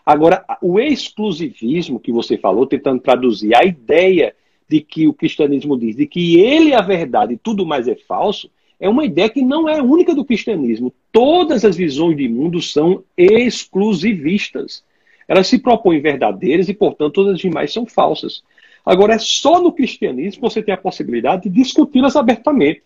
Agora, 0.05 0.45
o 0.61 0.79
exclusivismo 0.79 1.99
que 1.99 2.11
você 2.11 2.37
falou, 2.37 2.67
tentando 2.67 3.01
traduzir 3.01 3.55
a 3.55 3.65
ideia 3.65 4.35
de 4.69 4.79
que 4.81 5.07
o 5.07 5.13
cristianismo 5.13 5.77
diz, 5.77 5.95
de 5.95 6.05
que 6.05 6.39
ele 6.39 6.71
é 6.71 6.75
a 6.75 6.81
verdade 6.81 7.33
e 7.33 7.37
tudo 7.37 7.65
mais 7.65 7.87
é 7.87 7.95
falso, 7.95 8.49
é 8.79 8.87
uma 8.87 9.05
ideia 9.05 9.29
que 9.29 9.41
não 9.41 9.67
é 9.67 9.81
única 9.81 10.13
do 10.13 10.25
cristianismo. 10.25 10.93
Todas 11.11 11.63
as 11.63 11.75
visões 11.75 12.17
de 12.17 12.27
mundo 12.27 12.61
são 12.61 13.03
exclusivistas. 13.17 14.83
Elas 15.27 15.47
se 15.47 15.57
propõem 15.57 16.01
verdadeiras 16.01 16.69
e, 16.69 16.73
portanto, 16.73 17.13
todas 17.13 17.35
as 17.35 17.39
demais 17.39 17.73
são 17.73 17.85
falsas. 17.85 18.43
Agora, 18.85 19.15
é 19.15 19.19
só 19.19 19.59
no 19.61 19.71
cristianismo 19.71 20.41
que 20.41 20.53
você 20.53 20.61
tem 20.61 20.73
a 20.73 20.77
possibilidade 20.77 21.43
de 21.43 21.49
discuti-las 21.49 22.15
abertamente. 22.15 22.83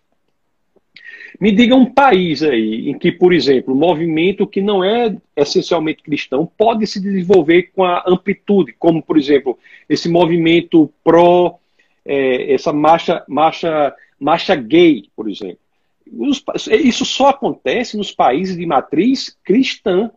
Me 1.39 1.51
diga 1.51 1.75
um 1.75 1.86
país 1.86 2.41
aí 2.41 2.89
em 2.89 2.97
que, 2.97 3.11
por 3.11 3.34
exemplo, 3.34 3.73
um 3.73 3.77
movimento 3.77 4.47
que 4.47 4.61
não 4.61 4.84
é 4.84 5.15
essencialmente 5.36 6.03
cristão 6.03 6.49
pode 6.57 6.88
se 6.88 6.99
desenvolver 6.99 7.71
com 7.75 7.84
a 7.84 8.03
amplitude, 8.07 8.73
como, 8.80 9.03
por 9.03 9.17
exemplo, 9.17 9.57
esse 9.88 10.07
movimento 10.07 10.91
pró, 11.03 11.59
é, 12.05 12.53
essa 12.53 12.71
marcha, 12.71 13.23
marcha, 13.27 13.93
marcha 14.19 14.55
gay, 14.55 15.05
por 15.15 15.30
exemplo. 15.30 15.59
Isso 16.67 17.05
só 17.05 17.30
acontece 17.30 17.95
nos 17.95 18.11
países 18.11 18.57
de 18.57 18.65
matriz 18.65 19.38
cristã. 19.43 20.09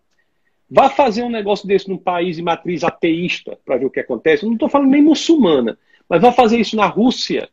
Vá 0.71 0.89
fazer 0.89 1.23
um 1.23 1.31
negócio 1.31 1.69
desse 1.69 1.89
num 1.89 1.99
país 1.99 2.37
de 2.37 2.43
matriz 2.43 2.83
ateísta 2.83 3.59
para 3.65 3.77
ver 3.77 3.85
o 3.85 3.91
que 3.91 4.01
acontece. 4.01 4.43
Eu 4.43 4.47
não 4.47 4.55
estou 4.55 4.71
falando 4.71 4.91
nem 4.91 5.03
muçulmana, 5.03 5.79
mas 6.09 6.23
vá 6.23 6.33
fazer 6.33 6.59
isso 6.59 6.77
na 6.77 6.87
Rússia, 6.87 7.51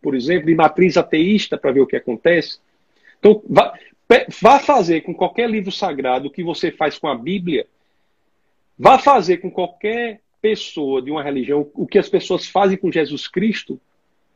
por 0.00 0.14
exemplo, 0.14 0.46
de 0.46 0.54
matriz 0.54 0.96
ateísta 0.96 1.58
para 1.58 1.72
ver 1.72 1.80
o 1.80 1.86
que 1.86 1.96
acontece. 1.96 2.58
Então, 3.22 3.40
vá, 3.48 3.72
vá 4.42 4.58
fazer 4.58 5.02
com 5.02 5.14
qualquer 5.14 5.48
livro 5.48 5.70
sagrado 5.70 6.26
o 6.26 6.30
que 6.30 6.42
você 6.42 6.72
faz 6.72 6.98
com 6.98 7.06
a 7.06 7.14
Bíblia. 7.14 7.68
Vá 8.76 8.98
fazer 8.98 9.36
com 9.36 9.48
qualquer 9.48 10.20
pessoa 10.40 11.00
de 11.00 11.08
uma 11.08 11.22
religião 11.22 11.70
o 11.72 11.86
que 11.86 12.00
as 12.00 12.08
pessoas 12.08 12.48
fazem 12.48 12.76
com 12.76 12.90
Jesus 12.90 13.28
Cristo, 13.28 13.80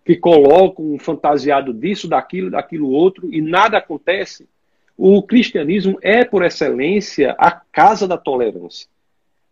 que 0.04 0.14
colocam 0.14 0.84
um 0.84 1.00
fantasiado 1.00 1.74
disso, 1.74 2.06
daquilo, 2.06 2.48
daquilo 2.48 2.88
outro, 2.88 3.28
e 3.34 3.40
nada 3.40 3.78
acontece. 3.78 4.48
O 4.96 5.20
cristianismo 5.20 5.98
é, 6.00 6.24
por 6.24 6.44
excelência, 6.44 7.34
a 7.36 7.50
casa 7.50 8.06
da 8.06 8.16
tolerância. 8.16 8.88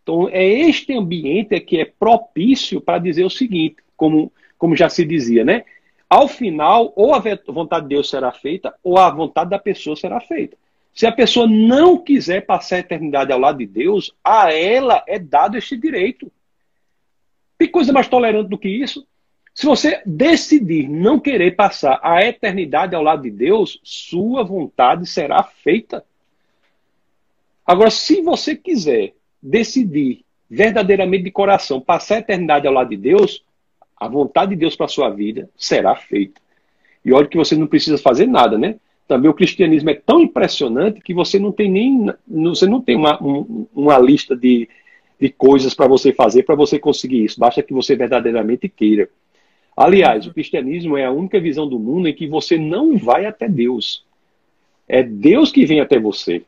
Então, 0.01 0.29
é 0.29 0.47
este 0.47 0.93
ambiente 0.93 1.59
que 1.59 1.77
é 1.77 1.83
propício 1.83 2.79
para 2.79 2.99
dizer 2.99 3.25
o 3.25 3.29
seguinte, 3.29 3.77
como, 3.97 4.31
como 4.57 4.77
já 4.77 4.87
se 4.87 5.03
dizia, 5.03 5.43
né? 5.43 5.65
Ao 6.09 6.27
final, 6.27 6.93
ou 6.95 7.13
a 7.13 7.23
vontade 7.47 7.83
de 7.83 7.95
Deus 7.95 8.09
será 8.09 8.31
feita, 8.31 8.73
ou 8.83 8.97
a 8.97 9.09
vontade 9.09 9.49
da 9.49 9.59
pessoa 9.59 9.95
será 9.95 10.19
feita. 10.21 10.57
Se 10.93 11.05
a 11.05 11.11
pessoa 11.11 11.47
não 11.47 11.97
quiser 11.97 12.45
passar 12.45 12.77
a 12.77 12.79
eternidade 12.79 13.31
ao 13.31 13.39
lado 13.39 13.57
de 13.57 13.65
Deus, 13.65 14.15
a 14.23 14.53
ela 14.53 15.03
é 15.07 15.19
dado 15.19 15.57
este 15.57 15.75
direito. 15.75 16.31
Tem 17.57 17.69
coisa 17.69 17.91
mais 17.91 18.07
tolerante 18.07 18.49
do 18.49 18.57
que 18.57 18.69
isso? 18.69 19.05
Se 19.53 19.65
você 19.65 20.01
decidir 20.05 20.89
não 20.89 21.17
querer 21.17 21.55
passar 21.55 21.99
a 22.03 22.21
eternidade 22.25 22.93
ao 22.93 23.01
lado 23.01 23.23
de 23.23 23.31
Deus, 23.31 23.79
sua 23.83 24.43
vontade 24.43 25.05
será 25.05 25.41
feita. 25.43 26.03
Agora, 27.65 27.89
se 27.89 28.21
você 28.21 28.53
quiser 28.53 29.13
decidir 29.41 30.25
verdadeiramente 30.49 31.23
de 31.23 31.31
coração 31.31 31.79
passar 31.79 32.15
a 32.15 32.19
eternidade 32.19 32.67
ao 32.67 32.73
lado 32.73 32.89
de 32.89 32.97
Deus, 32.97 33.44
a 33.97 34.07
vontade 34.07 34.51
de 34.51 34.57
Deus 34.57 34.75
para 34.75 34.85
a 34.85 34.89
sua 34.89 35.09
vida 35.09 35.49
será 35.55 35.95
feita. 35.95 36.41
E 37.03 37.13
olha 37.13 37.27
que 37.27 37.37
você 37.37 37.55
não 37.55 37.67
precisa 37.67 37.97
fazer 37.97 38.25
nada, 38.25 38.57
né? 38.57 38.75
Também 39.07 39.29
o 39.29 39.33
cristianismo 39.33 39.89
é 39.91 39.93
tão 39.93 40.21
impressionante 40.21 41.01
que 41.01 41.13
você 41.13 41.37
não 41.37 41.51
tem 41.51 41.69
nem 41.69 42.07
você 42.27 42.65
não 42.65 42.81
tem 42.81 42.95
uma, 42.95 43.21
um, 43.23 43.67
uma 43.73 43.99
lista 43.99 44.35
de, 44.35 44.67
de 45.19 45.29
coisas 45.29 45.73
para 45.73 45.87
você 45.87 46.11
fazer 46.11 46.43
para 46.43 46.55
você 46.55 46.79
conseguir 46.79 47.23
isso. 47.23 47.39
Basta 47.39 47.61
que 47.61 47.73
você 47.73 47.95
verdadeiramente 47.95 48.67
queira. 48.67 49.07
Aliás, 49.77 50.25
o 50.25 50.33
cristianismo 50.33 50.97
é 50.97 51.05
a 51.05 51.11
única 51.11 51.39
visão 51.39 51.67
do 51.67 51.77
mundo 51.77 52.07
em 52.07 52.13
que 52.13 52.27
você 52.27 52.57
não 52.57 52.97
vai 52.97 53.25
até 53.25 53.47
Deus. 53.47 54.05
É 54.87 55.03
Deus 55.03 55.51
que 55.51 55.65
vem 55.65 55.81
até 55.81 55.99
você. 55.99 56.43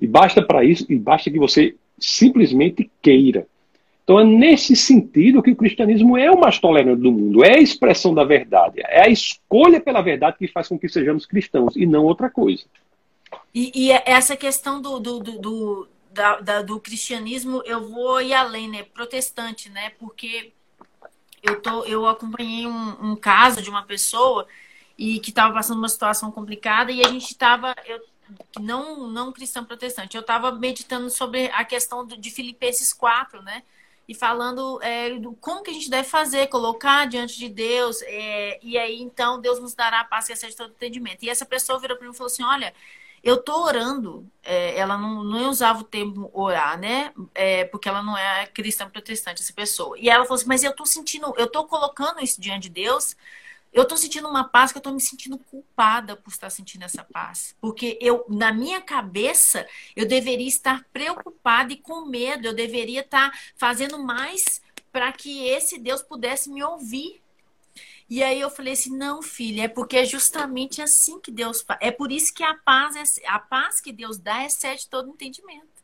E 0.00 0.06
basta 0.06 0.40
para 0.40 0.64
isso, 0.64 0.86
e 0.88 0.96
basta 0.96 1.30
que 1.30 1.38
você 1.38 1.74
simplesmente 1.98 2.90
queira. 3.02 3.46
Então 4.10 4.18
é 4.18 4.24
nesse 4.24 4.74
sentido 4.74 5.40
que 5.40 5.52
o 5.52 5.56
cristianismo 5.56 6.18
é 6.18 6.28
o 6.28 6.40
mais 6.40 6.58
tolerante 6.58 7.00
do 7.00 7.12
mundo, 7.12 7.44
é 7.44 7.58
a 7.58 7.60
expressão 7.60 8.12
da 8.12 8.24
verdade, 8.24 8.80
é 8.80 9.02
a 9.02 9.08
escolha 9.08 9.80
pela 9.80 10.02
verdade 10.02 10.36
que 10.36 10.48
faz 10.48 10.66
com 10.66 10.76
que 10.76 10.88
sejamos 10.88 11.24
cristãos 11.24 11.76
e 11.76 11.86
não 11.86 12.04
outra 12.04 12.28
coisa. 12.28 12.64
E, 13.54 13.70
e 13.72 13.92
é 13.92 14.02
essa 14.04 14.36
questão 14.36 14.82
do, 14.82 14.98
do, 14.98 15.20
do, 15.20 15.38
do, 15.38 15.88
da, 16.12 16.40
da, 16.40 16.60
do 16.60 16.80
cristianismo, 16.80 17.62
eu 17.64 17.88
vou 17.88 18.20
ir 18.20 18.34
além, 18.34 18.68
né? 18.68 18.82
Protestante, 18.82 19.70
né? 19.70 19.90
Porque 19.90 20.50
eu, 21.40 21.62
tô, 21.62 21.84
eu 21.84 22.04
acompanhei 22.04 22.66
um, 22.66 23.12
um 23.12 23.14
caso 23.14 23.62
de 23.62 23.70
uma 23.70 23.84
pessoa 23.84 24.44
e 24.98 25.20
que 25.20 25.30
estava 25.30 25.54
passando 25.54 25.78
uma 25.78 25.88
situação 25.88 26.32
complicada 26.32 26.90
e 26.90 27.00
a 27.00 27.08
gente 27.08 27.30
estava 27.30 27.76
não 28.58 29.08
não 29.08 29.32
cristão 29.32 29.64
protestante 29.64 30.16
eu 30.16 30.20
estava 30.20 30.52
meditando 30.52 31.08
sobre 31.10 31.46
a 31.52 31.64
questão 31.64 32.04
do, 32.04 32.16
de 32.16 32.30
Filipenses 32.30 32.92
4 32.92 33.42
né 33.42 33.62
e 34.10 34.14
falando 34.14 34.82
é, 34.82 35.18
do 35.18 35.34
como 35.34 35.62
que 35.62 35.70
a 35.70 35.72
gente 35.72 35.88
deve 35.88 36.08
fazer 36.08 36.48
colocar 36.48 37.06
diante 37.06 37.38
de 37.38 37.48
Deus 37.48 38.02
é, 38.02 38.58
e 38.60 38.76
aí 38.76 39.00
então 39.00 39.40
Deus 39.40 39.60
nos 39.60 39.72
dará 39.72 40.00
a 40.00 40.04
paz 40.04 40.26
que 40.26 40.32
excede 40.32 40.56
todo 40.56 40.72
entendimento 40.72 41.24
e 41.24 41.30
essa 41.30 41.46
pessoa 41.46 41.78
virou 41.78 41.96
para 41.96 42.06
mim 42.06 42.12
e 42.12 42.16
falou 42.16 42.26
assim 42.26 42.42
olha 42.42 42.74
eu 43.22 43.36
tô 43.42 43.64
orando, 43.64 44.26
é, 44.42 44.78
ela 44.78 44.96
não, 44.96 45.22
não 45.22 45.50
usava 45.50 45.80
o 45.80 45.84
termo 45.84 46.30
orar, 46.32 46.78
né? 46.80 47.12
É, 47.34 47.66
porque 47.66 47.86
ela 47.86 48.02
não 48.02 48.16
é 48.16 48.46
cristã 48.46 48.88
protestante, 48.88 49.42
essa 49.42 49.52
pessoa. 49.52 49.94
E 49.98 50.08
ela 50.08 50.24
falou 50.24 50.36
assim, 50.36 50.48
mas 50.48 50.64
eu 50.64 50.74
tô 50.74 50.86
sentindo, 50.86 51.34
eu 51.36 51.46
tô 51.46 51.66
colocando 51.66 52.20
isso 52.22 52.40
diante 52.40 52.62
de 52.62 52.70
Deus, 52.70 53.14
eu 53.72 53.84
tô 53.84 53.96
sentindo 53.96 54.28
uma 54.28 54.48
paz 54.48 54.72
que 54.72 54.78
eu 54.78 54.82
tô 54.82 54.92
me 54.92 55.00
sentindo 55.00 55.38
culpada 55.38 56.16
por 56.16 56.30
estar 56.30 56.50
sentindo 56.50 56.84
essa 56.84 57.04
paz. 57.04 57.54
Porque 57.60 57.96
eu, 58.00 58.24
na 58.28 58.52
minha 58.52 58.80
cabeça, 58.80 59.66
eu 59.94 60.06
deveria 60.06 60.48
estar 60.48 60.84
preocupada 60.92 61.72
e 61.72 61.76
com 61.76 62.06
medo, 62.06 62.46
eu 62.46 62.54
deveria 62.54 63.00
estar 63.00 63.32
fazendo 63.56 63.98
mais 63.98 64.60
para 64.90 65.12
que 65.12 65.46
esse 65.46 65.78
Deus 65.78 66.02
pudesse 66.02 66.50
me 66.50 66.62
ouvir. 66.62 67.22
E 68.08 68.24
aí 68.24 68.40
eu 68.40 68.50
falei 68.50 68.72
assim, 68.72 68.96
não, 68.96 69.22
filha, 69.22 69.62
é 69.62 69.68
porque 69.68 69.98
é 69.98 70.04
justamente 70.04 70.82
assim 70.82 71.20
que 71.20 71.30
Deus 71.30 71.62
faz. 71.62 71.78
É 71.80 71.92
por 71.92 72.10
isso 72.10 72.34
que 72.34 72.42
a 72.42 72.54
paz, 72.54 72.96
é, 72.96 73.28
a 73.28 73.38
paz 73.38 73.80
que 73.80 73.92
Deus 73.92 74.18
dá 74.18 74.44
excede 74.44 74.88
todo 74.88 75.10
entendimento. 75.10 75.79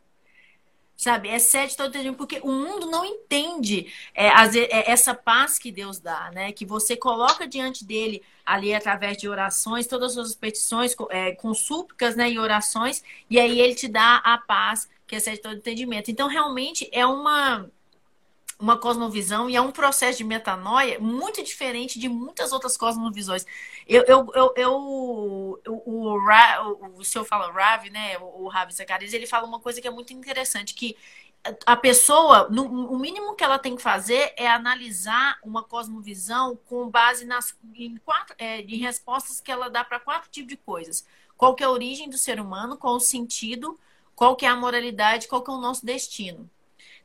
Sabe? 0.97 1.29
Excede 1.29 1.77
todo 1.77 1.89
entendimento, 1.89 2.17
porque 2.17 2.41
o 2.43 2.51
mundo 2.51 2.87
não 2.87 3.05
entende 3.05 3.93
é, 4.15 4.29
é, 4.29 4.91
essa 4.91 5.15
paz 5.15 5.59
que 5.59 5.71
Deus 5.71 5.99
dá, 5.99 6.31
né? 6.33 6.53
Que 6.53 6.65
você 6.65 6.97
coloca 6.97 7.47
diante 7.47 7.85
dele 7.85 8.23
ali 8.47 8.73
através 8.75 9.19
de 9.19 9.29
orações, 9.29 9.87
todas 9.87 10.11
as 10.11 10.15
suas 10.15 10.35
petições, 10.35 10.97
é, 11.11 11.33
com 11.33 11.53
súplicas 11.53 12.17
né, 12.17 12.31
e 12.31 12.39
orações, 12.39 13.03
e 13.29 13.39
aí 13.39 13.61
ele 13.61 13.75
te 13.75 13.89
dá 13.89 14.17
a 14.25 14.39
paz 14.39 14.89
que 15.07 15.17
excede 15.17 15.41
todo 15.41 15.57
entendimento. 15.57 16.11
Então, 16.11 16.29
realmente, 16.29 16.89
é 16.93 17.05
uma 17.07 17.69
uma 18.59 18.79
cosmovisão 18.79 19.51
e 19.51 19.57
é 19.57 19.61
um 19.61 19.71
processo 19.71 20.19
de 20.19 20.25
metanoia 20.25 20.99
muito 20.99 21.43
diferente 21.43 21.99
de 21.99 22.09
muitas 22.09 22.53
outras 22.53 22.77
cosmovisões. 22.77 23.45
Eu, 23.87 24.03
eu, 24.05 24.33
eu, 24.35 24.55
eu 24.57 24.73
o, 24.73 25.59
o, 25.67 26.17
o, 26.17 26.99
o 26.99 27.05
senhor 27.05 27.25
fala 27.25 27.53
Rav, 27.53 27.89
né? 27.91 28.19
O, 28.19 28.45
o 28.45 28.49
Rav 28.49 28.71
Zacarias, 28.73 29.13
ele 29.13 29.27
fala 29.27 29.47
uma 29.47 29.61
coisa 29.61 29.81
que 29.81 29.87
é 29.89 29.91
muito 29.91 30.13
interessante, 30.13 30.75
que 30.75 30.97
a 31.65 31.77
pessoa, 31.77 32.49
no, 32.51 32.65
o 32.65 32.99
mínimo 32.99 33.35
que 33.35 33.45
ela 33.45 33.59
tem 33.59 33.77
que 33.77 33.83
fazer 33.83 34.33
é 34.37 34.49
analisar 34.49 35.39
uma 35.45 35.63
cosmovisão 35.63 36.59
com 36.67 36.89
base 36.89 37.25
nas, 37.25 37.57
em, 37.75 37.97
quatro, 37.99 38.35
é, 38.39 38.61
em 38.63 38.79
respostas 38.79 39.41
que 39.41 39.51
ela 39.51 39.69
dá 39.69 39.85
para 39.85 40.01
quatro 40.01 40.31
tipos 40.31 40.49
de 40.49 40.57
coisas. 40.57 41.07
Qual 41.37 41.55
que 41.55 41.63
é 41.63 41.67
a 41.67 41.71
origem 41.71 42.09
do 42.09 42.19
ser 42.19 42.41
humano, 42.41 42.77
qual 42.77 42.97
o 42.97 43.01
sentido, 43.01 43.79
qual 44.15 44.35
que 44.35 44.47
é 44.47 44.49
a 44.49 44.57
moralidade, 44.57 45.29
qual 45.29 45.43
que 45.43 45.51
é 45.51 45.55
o 45.55 45.61
nosso 45.61 45.85
destino. 45.85 46.51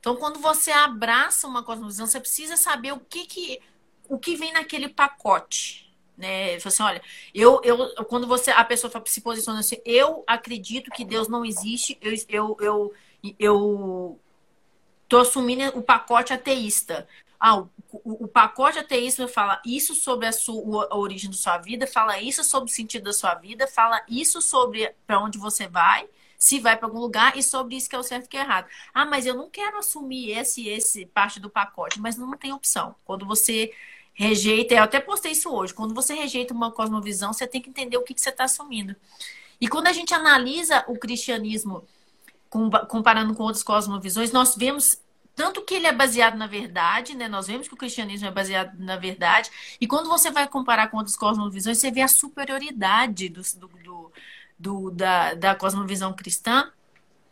Então, 0.02 0.16
quando 0.16 0.40
você 0.40 0.72
abraça 0.72 1.48
uma 1.48 1.62
cosmovisão, 1.62 2.08
você 2.08 2.20
precisa 2.20 2.58
saber 2.58 2.92
o 2.92 3.00
que, 3.00 3.28
que, 3.28 3.62
o 4.10 4.18
que 4.18 4.36
vem 4.36 4.52
naquele 4.52 4.90
pacote. 4.90 5.94
Né? 6.18 6.56
Assim, 6.56 6.82
olha, 6.82 7.02
eu, 7.36 7.62
eu, 7.64 8.04
quando 8.06 8.26
você 8.26 8.50
a 8.50 8.64
pessoa 8.66 8.92
se 9.06 9.22
posiciona 9.22 9.60
assim, 9.60 9.78
eu 9.86 10.24
acredito 10.26 10.90
que 10.90 11.06
Deus 11.06 11.28
não 11.28 11.46
existe, 11.46 12.00
eu, 12.02 12.16
eu, 12.28 12.58
eu, 12.60 12.94
eu 13.40 14.20
tô 15.08 15.20
assumindo 15.20 15.78
o 15.78 15.84
pacote 15.84 16.34
ateísta. 16.34 17.08
Ah, 17.40 17.58
o, 17.58 17.70
o, 17.92 18.24
o, 18.26 18.28
pacote 18.28 18.80
ateísta 18.80 19.28
fala 19.28 19.62
isso 19.64 19.94
sobre 19.94 20.26
a, 20.26 20.32
sua, 20.32 20.88
a 20.92 20.98
origem 20.98 21.30
da 21.30 21.38
sua 21.38 21.60
vida, 21.60 21.86
fala 21.86 22.20
isso 22.20 22.44
sobre 22.44 22.72
o 22.72 22.74
sentido 22.74 23.04
da 23.04 23.14
sua 23.14 23.36
vida, 23.36 23.68
fala 23.68 24.04
isso 24.10 24.42
sobre 24.42 24.96
para 25.06 25.20
onde 25.20 25.38
você 25.38 25.68
vai, 25.68 26.08
se 26.42 26.60
vai 26.60 26.76
para 26.76 26.88
algum 26.88 27.00
lugar 27.00 27.38
e 27.38 27.44
sobre 27.44 27.76
isso 27.76 27.88
que 27.88 27.96
é 27.96 28.00
o 28.00 28.04
certo 28.04 28.26
e 28.26 28.28
que 28.28 28.36
é 28.36 28.40
errado. 28.40 28.68
Ah, 28.92 29.06
mas 29.06 29.28
eu 29.28 29.36
não 29.36 29.48
quero 29.48 29.78
assumir 29.78 30.32
esse 30.32 30.68
esse 30.68 31.06
parte 31.06 31.40
do 31.40 31.52
pacote, 31.52 32.02
mas 32.02 32.18
não 32.18 32.36
tem 32.36 32.52
opção. 32.52 32.96
Quando 33.06 33.28
você 33.28 33.72
rejeita, 34.12 34.74
eu 34.74 34.82
até 34.82 35.00
postei 35.00 35.34
isso 35.34 35.52
hoje, 35.52 35.72
quando 35.72 35.94
você 35.94 36.16
rejeita 36.16 36.52
uma 36.52 36.72
cosmovisão, 36.72 37.32
você 37.32 37.46
tem 37.46 37.62
que 37.62 37.70
entender 37.70 37.96
o 37.96 38.02
que, 38.02 38.16
que 38.16 38.20
você 38.20 38.30
está 38.30 38.46
assumindo. 38.46 38.96
E 39.60 39.68
quando 39.68 39.86
a 39.86 39.94
gente 39.94 40.16
analisa 40.16 40.84
o 40.88 40.98
cristianismo 40.98 41.84
comparando 42.90 43.36
com 43.36 43.44
outras 43.44 43.62
cosmovisões, 43.64 44.32
nós 44.32 44.56
vemos 44.56 45.00
tanto 45.36 45.62
que 45.62 45.76
ele 45.76 45.86
é 45.86 45.94
baseado 45.94 46.38
na 46.38 46.48
verdade, 46.48 47.16
né? 47.16 47.28
Nós 47.28 47.46
vemos 47.46 47.68
que 47.68 47.74
o 47.76 47.78
cristianismo 47.78 48.28
é 48.28 48.32
baseado 48.32 48.76
na 48.80 48.98
verdade. 48.98 49.52
E 49.80 49.86
quando 49.86 50.10
você 50.10 50.32
vai 50.32 50.48
comparar 50.48 50.88
com 50.88 50.98
outras 50.98 51.16
cosmovisões, 51.16 51.78
você 51.78 51.92
vê 51.92 52.02
a 52.02 52.08
superioridade 52.08 53.30
do, 53.30 53.42
do, 53.58 53.68
do 53.84 54.12
do, 54.62 54.92
da, 54.92 55.34
da 55.34 55.56
cosmovisão 55.56 56.14
cristã, 56.14 56.72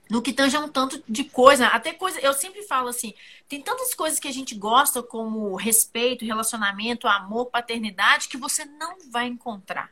no 0.10 0.22
que 0.24 0.34
tange 0.34 0.58
um 0.58 0.68
tanto 0.68 1.04
de 1.08 1.24
coisa, 1.24 1.68
até 1.68 1.94
coisa, 1.94 2.20
eu 2.20 2.34
sempre 2.34 2.64
falo 2.64 2.90
assim, 2.90 3.14
tem 3.48 3.62
tantas 3.62 3.94
coisas 3.94 4.20
que 4.20 4.28
a 4.28 4.34
gente 4.34 4.56
gosta 4.56 5.04
como 5.04 5.56
respeito, 5.56 6.26
relacionamento, 6.26 7.08
amor, 7.08 7.46
paternidade, 7.46 8.28
que 8.28 8.38
você 8.38 8.66
não 8.66 8.98
vai 9.12 9.28
encontrar 9.28 9.92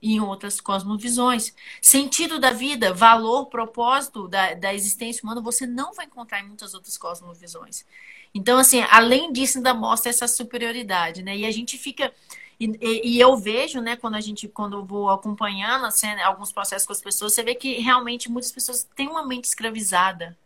em 0.00 0.20
outras 0.20 0.60
cosmovisões. 0.60 1.52
Sentido 1.80 2.38
da 2.38 2.52
vida, 2.52 2.92
valor, 2.94 3.46
propósito 3.46 4.28
da, 4.28 4.54
da 4.54 4.72
existência 4.72 5.22
humana, 5.24 5.40
você 5.40 5.66
não 5.66 5.92
vai 5.92 6.06
encontrar 6.06 6.40
em 6.40 6.46
muitas 6.46 6.72
outras 6.72 6.96
cosmovisões. 6.96 7.84
Então, 8.32 8.58
assim, 8.58 8.82
além 8.90 9.32
disso, 9.32 9.58
ainda 9.58 9.74
mostra 9.74 10.10
essa 10.10 10.28
superioridade, 10.28 11.22
né? 11.22 11.36
E 11.36 11.46
a 11.46 11.50
gente 11.50 11.78
fica 11.78 12.12
e, 12.58 13.16
e, 13.16 13.20
eu 13.20 13.36
vejo, 13.36 13.80
né, 13.80 13.96
quando 13.96 14.14
a 14.14 14.20
gente, 14.20 14.46
quando 14.48 14.76
eu 14.76 14.84
vou 14.84 15.10
acompanhando 15.10 15.86
assim, 15.86 16.08
alguns 16.22 16.52
processos 16.52 16.86
com 16.86 16.92
as 16.92 17.00
pessoas, 17.00 17.32
você 17.32 17.42
vê 17.42 17.54
que 17.54 17.80
realmente 17.80 18.30
muitas 18.30 18.52
pessoas 18.52 18.88
têm 18.94 19.08
uma 19.08 19.26
mente 19.26 19.44
escravizada. 19.44 20.36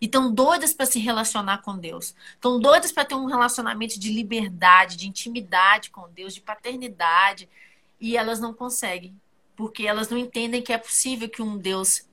E 0.00 0.06
estão 0.06 0.32
doidas 0.32 0.72
para 0.72 0.86
se 0.86 0.98
relacionar 0.98 1.58
com 1.58 1.76
Deus. 1.76 2.14
Estão 2.34 2.58
doidas 2.58 2.90
para 2.90 3.04
ter 3.04 3.14
um 3.14 3.26
relacionamento 3.26 4.00
de 4.00 4.10
liberdade, 4.10 4.96
de 4.96 5.06
intimidade 5.06 5.90
com 5.90 6.08
Deus, 6.10 6.34
de 6.34 6.40
paternidade. 6.40 7.48
E 8.00 8.16
elas 8.16 8.40
não 8.40 8.54
conseguem. 8.54 9.14
Porque 9.54 9.86
elas 9.86 10.08
não 10.08 10.16
entendem 10.16 10.62
que 10.62 10.72
é 10.72 10.78
possível 10.78 11.28
que 11.28 11.42
um 11.42 11.58
Deus, 11.58 12.08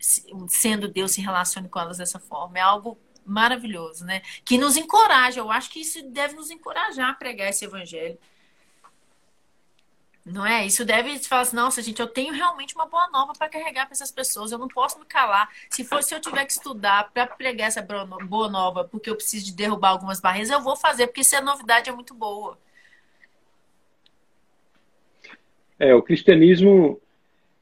sendo 0.50 0.90
Deus, 0.90 1.12
se 1.14 1.22
relacione 1.22 1.70
com 1.70 1.80
elas 1.80 1.98
dessa 1.98 2.20
forma. 2.20 2.58
É 2.58 2.62
algo 2.62 2.98
maravilhoso, 3.26 4.04
né? 4.04 4.22
Que 4.44 4.58
nos 4.58 4.76
encoraja. 4.76 5.40
Eu 5.40 5.50
acho 5.50 5.70
que 5.70 5.80
isso 5.80 6.04
deve 6.10 6.36
nos 6.36 6.52
encorajar 6.52 7.12
a 7.12 7.14
pregar 7.14 7.50
esse 7.50 7.64
evangelho. 7.64 8.18
Não 10.30 10.46
é? 10.46 10.66
Isso 10.66 10.84
deve 10.84 11.18
falar 11.20 11.44
assim, 11.44 11.56
nossa, 11.56 11.82
gente, 11.82 12.02
eu 12.02 12.08
tenho 12.08 12.34
realmente 12.34 12.76
uma 12.76 12.86
boa 12.86 13.10
nova 13.12 13.32
para 13.32 13.48
carregar 13.48 13.86
para 13.86 13.94
essas 13.94 14.12
pessoas, 14.12 14.52
eu 14.52 14.58
não 14.58 14.68
posso 14.68 15.00
me 15.00 15.06
calar. 15.06 15.50
Se 15.70 15.86
for 15.86 16.04
se 16.04 16.14
eu 16.14 16.20
tiver 16.20 16.44
que 16.46 16.52
estudar 16.52 17.12
para 17.14 17.26
pregar 17.26 17.70
essa 17.70 17.82
boa 17.82 18.50
nova, 18.50 18.84
porque 18.84 19.10
eu 19.10 19.16
preciso 19.16 19.46
de 19.46 19.54
derrubar 19.54 19.92
algumas 19.92 20.20
barreiras, 20.20 20.50
eu 20.50 20.62
vou 20.62 20.76
fazer, 20.76 21.08
porque 21.08 21.24
se 21.24 21.38
a 21.38 21.42
novidade 21.42 21.90
é 21.90 21.94
muito 21.94 22.14
boa. 22.14 22.58
É, 25.80 25.96
o 25.96 26.02
cristianismo 26.02 27.00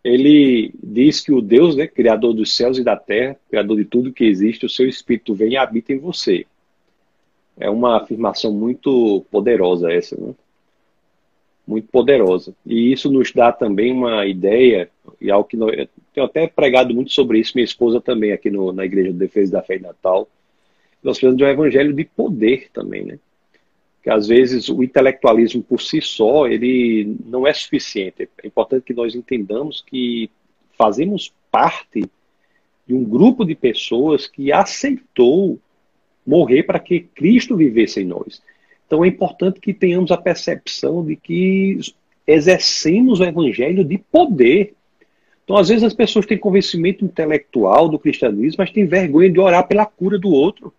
ele 0.03 0.73
diz 0.81 1.21
que 1.21 1.31
o 1.31 1.41
Deus, 1.41 1.75
né, 1.75 1.85
criador 1.85 2.33
dos 2.33 2.55
céus 2.55 2.79
e 2.79 2.83
da 2.83 2.95
terra, 2.95 3.39
criador 3.47 3.77
de 3.77 3.85
tudo 3.85 4.13
que 4.13 4.23
existe, 4.23 4.65
o 4.65 4.69
seu 4.69 4.87
espírito 4.87 5.35
vem 5.35 5.51
e 5.51 5.57
habita 5.57 5.93
em 5.93 5.99
você. 5.99 6.47
É 7.57 7.69
uma 7.69 7.97
afirmação 7.97 8.51
muito 8.51 9.23
poderosa 9.29 9.93
essa, 9.93 10.19
né? 10.19 10.33
Muito 11.67 11.87
poderosa. 11.89 12.53
E 12.65 12.91
isso 12.91 13.11
nos 13.11 13.31
dá 13.31 13.51
também 13.51 13.91
uma 13.91 14.25
ideia, 14.25 14.89
e 15.19 15.31
algo 15.31 15.47
que 15.47 15.57
nós, 15.57 15.75
eu 15.77 15.87
tenho 16.13 16.25
até 16.25 16.47
pregado 16.47 16.93
muito 16.93 17.11
sobre 17.11 17.39
isso, 17.39 17.53
minha 17.55 17.65
esposa 17.65 17.99
também, 17.99 18.31
aqui 18.31 18.49
no, 18.49 18.71
na 18.71 18.85
Igreja 18.85 19.11
de 19.11 19.17
Defesa 19.17 19.53
da 19.53 19.61
Fé 19.61 19.77
e 19.77 19.79
Natal. 19.79 20.27
Nós 21.03 21.17
precisamos 21.17 21.37
de 21.37 21.43
um 21.43 21.47
evangelho 21.47 21.93
de 21.93 22.03
poder 22.03 22.69
também, 22.71 23.05
né? 23.05 23.19
Que 24.03 24.09
às 24.09 24.27
vezes 24.27 24.69
o 24.69 24.83
intelectualismo 24.83 25.63
por 25.63 25.81
si 25.81 26.01
só, 26.01 26.47
ele 26.47 27.15
não 27.25 27.47
é 27.47 27.53
suficiente. 27.53 28.29
É 28.43 28.47
importante 28.47 28.83
que 28.83 28.93
nós 28.93 29.15
entendamos 29.15 29.83
que 29.85 30.29
fazemos 30.77 31.33
parte 31.51 32.05
de 32.87 32.93
um 32.93 33.03
grupo 33.03 33.43
de 33.43 33.55
pessoas 33.55 34.27
que 34.27 34.51
aceitou 34.51 35.59
morrer 36.25 36.63
para 36.63 36.79
que 36.79 36.99
Cristo 36.99 37.55
vivesse 37.55 38.01
em 38.01 38.05
nós. 38.05 38.41
Então 38.85 39.03
é 39.03 39.07
importante 39.07 39.59
que 39.59 39.73
tenhamos 39.73 40.11
a 40.11 40.17
percepção 40.17 41.03
de 41.03 41.15
que 41.15 41.79
exercemos 42.27 43.19
o 43.19 43.23
evangelho 43.23 43.83
de 43.83 43.97
poder. 43.97 44.73
Então, 45.43 45.57
às 45.57 45.69
vezes, 45.69 45.83
as 45.83 45.93
pessoas 45.93 46.25
têm 46.25 46.37
convencimento 46.37 47.05
intelectual 47.05 47.87
do 47.87 47.99
cristianismo, 47.99 48.57
mas 48.59 48.71
têm 48.71 48.85
vergonha 48.85 49.29
de 49.29 49.39
orar 49.39 49.67
pela 49.67 49.85
cura 49.85 50.17
do 50.17 50.29
outro, 50.29 50.73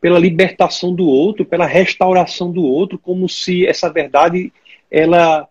pela 0.00 0.18
libertação 0.18 0.94
do 0.94 1.06
outro, 1.06 1.46
pela 1.46 1.66
restauração 1.66 2.52
do 2.52 2.62
outro, 2.62 2.98
como 2.98 3.26
se 3.26 3.66
essa 3.66 3.90
verdade 3.90 4.52
ela 4.90 5.48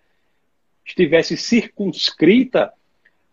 estivesse 0.86 1.36
circunscrita 1.36 2.72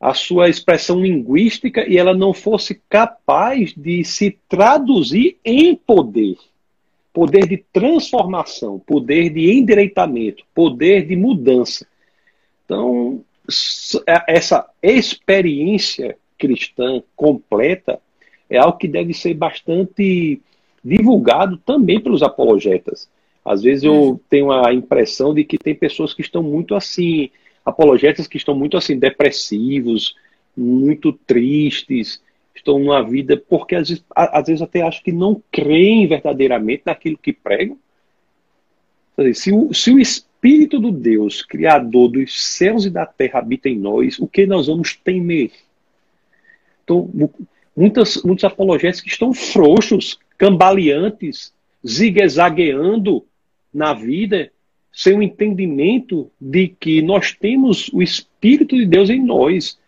à 0.01 0.15
sua 0.15 0.49
expressão 0.49 1.01
linguística 1.01 1.87
e 1.87 1.99
ela 1.99 2.15
não 2.15 2.33
fosse 2.33 2.81
capaz 2.89 3.75
de 3.77 4.03
se 4.03 4.39
traduzir 4.49 5.37
em 5.45 5.77
poder. 5.77 6.39
Poder 7.13 7.47
de 7.47 7.59
transformação, 7.73 8.79
poder 8.79 9.31
de 9.31 9.51
endireitamento, 9.51 10.45
poder 10.55 11.07
de 11.07 11.17
mudança. 11.17 11.87
Então, 12.65 13.25
é, 14.07 14.25
essa 14.29 14.69
experiência 14.83 16.17
cristã 16.39 17.03
completa 17.17 18.01
é 18.49 18.59
algo 18.59 18.79
que 18.79 18.89
deve 18.89 19.13
ser 19.13 19.35
bastante 19.35 20.41
divulgado 20.85 21.57
também 21.59 22.01
pelos 22.01 22.23
apologetas. 22.23 23.09
Às 23.45 23.63
vezes 23.63 23.85
eu 23.85 24.21
tenho 24.29 24.51
a 24.53 24.73
impressão 24.73 25.35
de 25.35 25.45
que 25.45 25.59
tem 25.59 25.75
pessoas 25.75 26.15
que 26.15 26.21
estão 26.21 26.43
muito 26.43 26.75
assim, 26.75 27.31
apologetas 27.65 28.27
que 28.27 28.37
estão 28.37 28.55
muito 28.55 28.77
assim 28.77 28.99
depressivos, 28.99 30.15
muito 30.57 31.13
tristes, 31.13 32.21
estão 32.55 32.79
numa 32.79 33.03
vida 33.03 33.37
porque 33.37 33.75
às 33.75 33.89
vezes, 33.89 34.05
às 34.15 34.47
vezes 34.47 34.63
até 34.63 34.83
acho 34.83 35.03
que 35.03 35.13
não 35.13 35.43
creem 35.51 36.07
verdadeiramente 36.07 36.83
naquilo 36.87 37.19
que 37.19 37.33
pregam. 37.33 37.79
Se 39.35 39.53
o, 39.53 39.73
se 39.75 39.91
o 39.91 39.99
Espírito 39.99 40.79
do 40.79 40.91
Deus, 40.91 41.43
Criador 41.43 42.09
dos 42.09 42.43
céus 42.43 42.87
e 42.87 42.91
da 42.91 43.05
terra, 43.05 43.39
habita 43.39 43.69
em 43.69 43.79
nós, 43.79 44.19
o 44.19 44.27
que 44.27 44.47
nós 44.47 44.67
vamos 44.67 44.97
temer? 44.97 45.51
Então, 46.85 47.11
muitas, 47.77 48.23
muitos 48.23 48.45
apologetas 48.45 49.01
que 49.01 49.09
estão 49.09 49.33
frouxos, 49.35 50.19
cambaleantes, 50.39 51.53
zigue-zagueando 51.87 53.25
na 53.73 53.93
vida, 53.93 54.51
sem 54.93 55.17
o 55.17 55.23
entendimento 55.23 56.31
de 56.41 56.69
que 56.69 57.01
nós 57.03 57.33
temos 57.33 57.89
o 57.93 58.03
Espírito 58.03 58.77
de 58.77 58.87
Deus 58.87 59.09
em 59.09 59.23
nós 59.23 59.79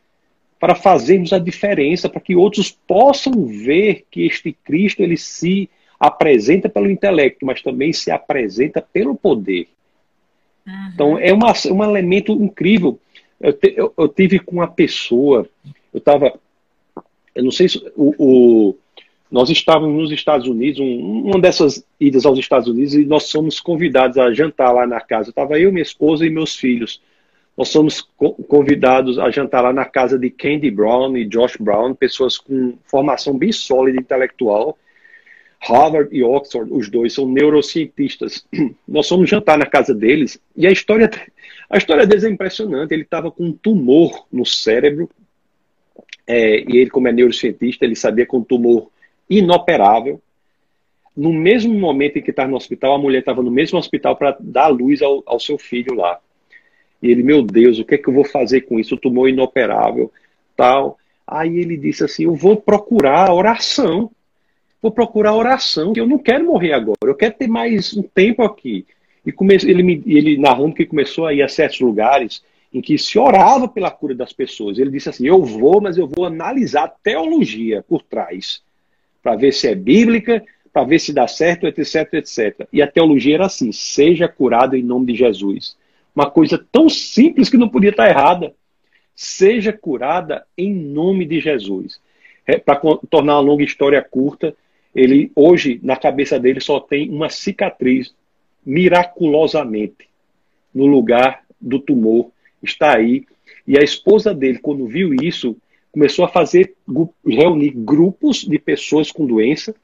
para 0.63 0.77
fazermos 0.77 1.33
a 1.33 1.41
diferença, 1.41 2.09
para 2.09 2.21
que 2.21 2.37
outros 2.37 2.71
possam 2.71 3.33
ver 3.47 4.05
que 4.09 4.25
este 4.25 4.53
Cristo 4.53 5.03
ele 5.03 5.17
se 5.17 5.69
apresenta 5.99 6.69
pelo 6.69 6.89
intelecto, 6.89 7.45
mas 7.45 7.61
também 7.61 7.93
se 7.93 8.13
apresenta 8.13 8.81
pelo 8.81 9.17
poder. 9.17 9.67
Uhum. 10.65 10.91
Então 10.95 11.19
é 11.19 11.33
uma, 11.33 11.53
um 11.69 11.83
elemento 11.83 12.31
incrível. 12.35 12.97
Eu, 13.41 13.53
te, 13.53 13.75
eu, 13.77 13.93
eu 13.99 14.07
tive 14.07 14.39
com 14.39 14.53
uma 14.53 14.69
pessoa, 14.69 15.49
eu 15.93 15.99
estava, 15.99 16.33
eu 17.35 17.43
não 17.43 17.51
sei 17.51 17.69
se 17.69 17.79
o, 17.97 18.15
o, 18.17 18.77
nós 19.33 19.51
estávamos 19.51 20.01
nos 20.01 20.13
Estados 20.13 20.47
Unidos, 20.47 20.79
um, 20.79 21.23
uma 21.25 21.41
dessas 21.41 21.85
idas 21.99 22.25
aos 22.25 22.39
Estados 22.39 22.69
Unidos, 22.69 22.95
e 22.95 23.05
nós 23.05 23.25
somos 23.25 23.59
convidados 23.59 24.17
a 24.17 24.33
jantar 24.33 24.71
lá 24.71 24.87
na 24.87 25.01
casa. 25.01 25.31
Estava 25.31 25.59
eu, 25.59 25.73
minha 25.73 25.83
esposa 25.83 26.25
e 26.25 26.31
meus 26.31 26.55
filhos. 26.55 27.03
Nós 27.63 27.69
somos 27.69 28.05
convidados 28.49 29.21
a 29.21 29.31
jantar 29.31 29.61
lá 29.61 29.73
na 29.73 29.85
casa 29.85 30.19
de 30.19 30.29
Candy 30.31 30.69
Brown 30.69 31.17
e 31.17 31.25
Josh 31.25 31.57
Brown, 31.57 31.95
pessoas 31.95 32.37
com 32.37 32.77
formação 32.83 33.39
bem 33.39 33.53
sólida 33.53 34.01
intelectual. 34.01 34.77
Harvard 35.61 36.09
e 36.11 36.25
Oxford, 36.25 36.73
os 36.73 36.91
dois 36.91 37.13
são 37.13 37.25
neurocientistas. 37.25 38.45
Nós 38.89 39.09
fomos 39.09 39.31
jantar 39.31 39.57
na 39.57 39.65
casa 39.65 39.95
deles 39.95 40.43
e 40.57 40.67
a 40.67 40.73
história, 40.73 41.09
a 41.71 41.79
história 41.79 42.05
deles 42.05 42.25
é 42.25 42.31
impressionante. 42.31 42.93
Ele 42.93 43.05
estava 43.05 43.31
com 43.31 43.45
um 43.45 43.53
tumor 43.53 44.27
no 44.33 44.45
cérebro 44.45 45.09
é, 46.27 46.63
e 46.69 46.79
ele, 46.79 46.91
como 46.91 47.07
é 47.07 47.13
neurocientista, 47.13 47.85
ele 47.85 47.95
sabia 47.95 48.27
que 48.27 48.35
um 48.35 48.43
tumor 48.43 48.91
inoperável. 49.31 50.21
No 51.17 51.33
mesmo 51.33 51.73
momento 51.73 52.19
em 52.19 52.23
que 52.23 52.31
estava 52.31 52.51
no 52.51 52.57
hospital, 52.57 52.97
a 52.97 52.99
mulher 52.99 53.21
estava 53.21 53.41
no 53.41 53.53
mesmo 53.53 53.79
hospital 53.79 54.17
para 54.17 54.37
dar 54.41 54.67
luz 54.67 55.01
ao, 55.01 55.23
ao 55.25 55.39
seu 55.39 55.57
filho 55.57 55.95
lá. 55.95 56.19
E 57.03 57.11
ele, 57.11 57.23
meu 57.23 57.43
Deus, 57.43 57.79
o 57.79 57.85
que 57.85 57.97
é 57.97 57.99
que 57.99 58.09
eu 58.09 58.15
vou 58.15 58.25
fazer 58.25 58.63
com 58.63 58.79
isso? 58.79 58.95
O 58.95 58.99
tumor 58.99 59.29
inoperável, 59.29 60.11
tal. 60.57 60.99
Aí 61.27 61.59
ele 61.59 61.77
disse 61.77 62.05
assim: 62.05 62.25
eu 62.25 62.35
vou 62.35 62.57
procurar 62.57 63.33
oração. 63.33 64.11
Vou 64.81 64.91
procurar 64.91 65.35
oração, 65.35 65.93
que 65.93 66.01
eu 66.01 66.09
não 66.09 66.19
quero 66.19 66.45
morrer 66.45 66.73
agora, 66.73 66.97
eu 67.05 67.15
quero 67.15 67.35
ter 67.35 67.47
mais 67.47 67.97
um 67.97 68.03
tempo 68.03 68.43
aqui. 68.43 68.85
E 69.25 69.31
comece, 69.31 69.71
ele, 69.71 69.81
me, 69.81 70.03
ele 70.05 70.37
narrando 70.37 70.75
que 70.75 70.85
começou 70.85 71.25
a 71.25 71.33
ir 71.33 71.41
a 71.41 71.47
certos 71.47 71.79
lugares 71.79 72.43
em 72.75 72.81
que 72.81 72.99
se 72.99 73.17
orava 73.17 73.69
pela 73.69 73.93
cura 73.93 74.13
das 74.13 74.33
pessoas. 74.33 74.79
Ele 74.79 74.91
disse 74.91 75.09
assim: 75.09 75.27
Eu 75.27 75.45
vou, 75.45 75.81
mas 75.81 75.97
eu 75.97 76.09
vou 76.09 76.25
analisar 76.25 76.85
a 76.85 76.89
teologia 76.89 77.85
por 77.89 78.03
trás, 78.03 78.61
para 79.23 79.37
ver 79.37 79.53
se 79.53 79.69
é 79.69 79.75
bíblica, 79.75 80.43
para 80.73 80.85
ver 80.85 80.99
se 80.99 81.13
dá 81.13 81.29
certo, 81.29 81.67
etc, 81.67 82.15
etc. 82.15 82.67
E 82.73 82.83
a 82.83 82.87
teologia 82.87 83.37
era 83.37 83.47
assim: 83.47 83.71
seja 83.71 84.27
curado 84.27 84.75
em 84.75 84.83
nome 84.83 85.13
de 85.13 85.19
Jesus. 85.19 85.77
Uma 86.15 86.31
coisa 86.31 86.63
tão 86.71 86.89
simples 86.89 87.49
que 87.49 87.57
não 87.57 87.69
podia 87.69 87.91
estar 87.91 88.09
errada. 88.09 88.55
Seja 89.15 89.73
curada 89.73 90.45
em 90.57 90.75
nome 90.75 91.25
de 91.25 91.41
Jesus. 91.41 92.01
É, 92.47 92.59
Para 92.59 92.81
tornar 93.11 93.35
uma 93.35 93.41
longa 93.41 93.65
história 93.65 94.03
curta, 94.03 94.55
ele 94.95 95.31
hoje 95.35 95.81
na 95.83 95.97
cabeça 95.97 96.39
dele 96.39 96.61
só 96.61 96.79
tem 96.81 97.09
uma 97.11 97.29
cicatriz 97.29 98.15
miraculosamente 98.65 100.09
no 100.75 100.87
lugar 100.87 101.45
do 101.61 101.79
tumor 101.79 102.31
está 102.63 102.97
aí 102.97 103.25
e 103.67 103.79
a 103.79 103.83
esposa 103.83 104.35
dele 104.35 104.59
quando 104.59 104.87
viu 104.87 105.15
isso 105.15 105.57
começou 105.91 106.25
a 106.25 106.29
fazer 106.29 106.75
reunir 107.27 107.71
grupos 107.71 108.45
de 108.45 108.59
pessoas 108.59 109.11
com 109.11 109.27
doença 109.27 109.75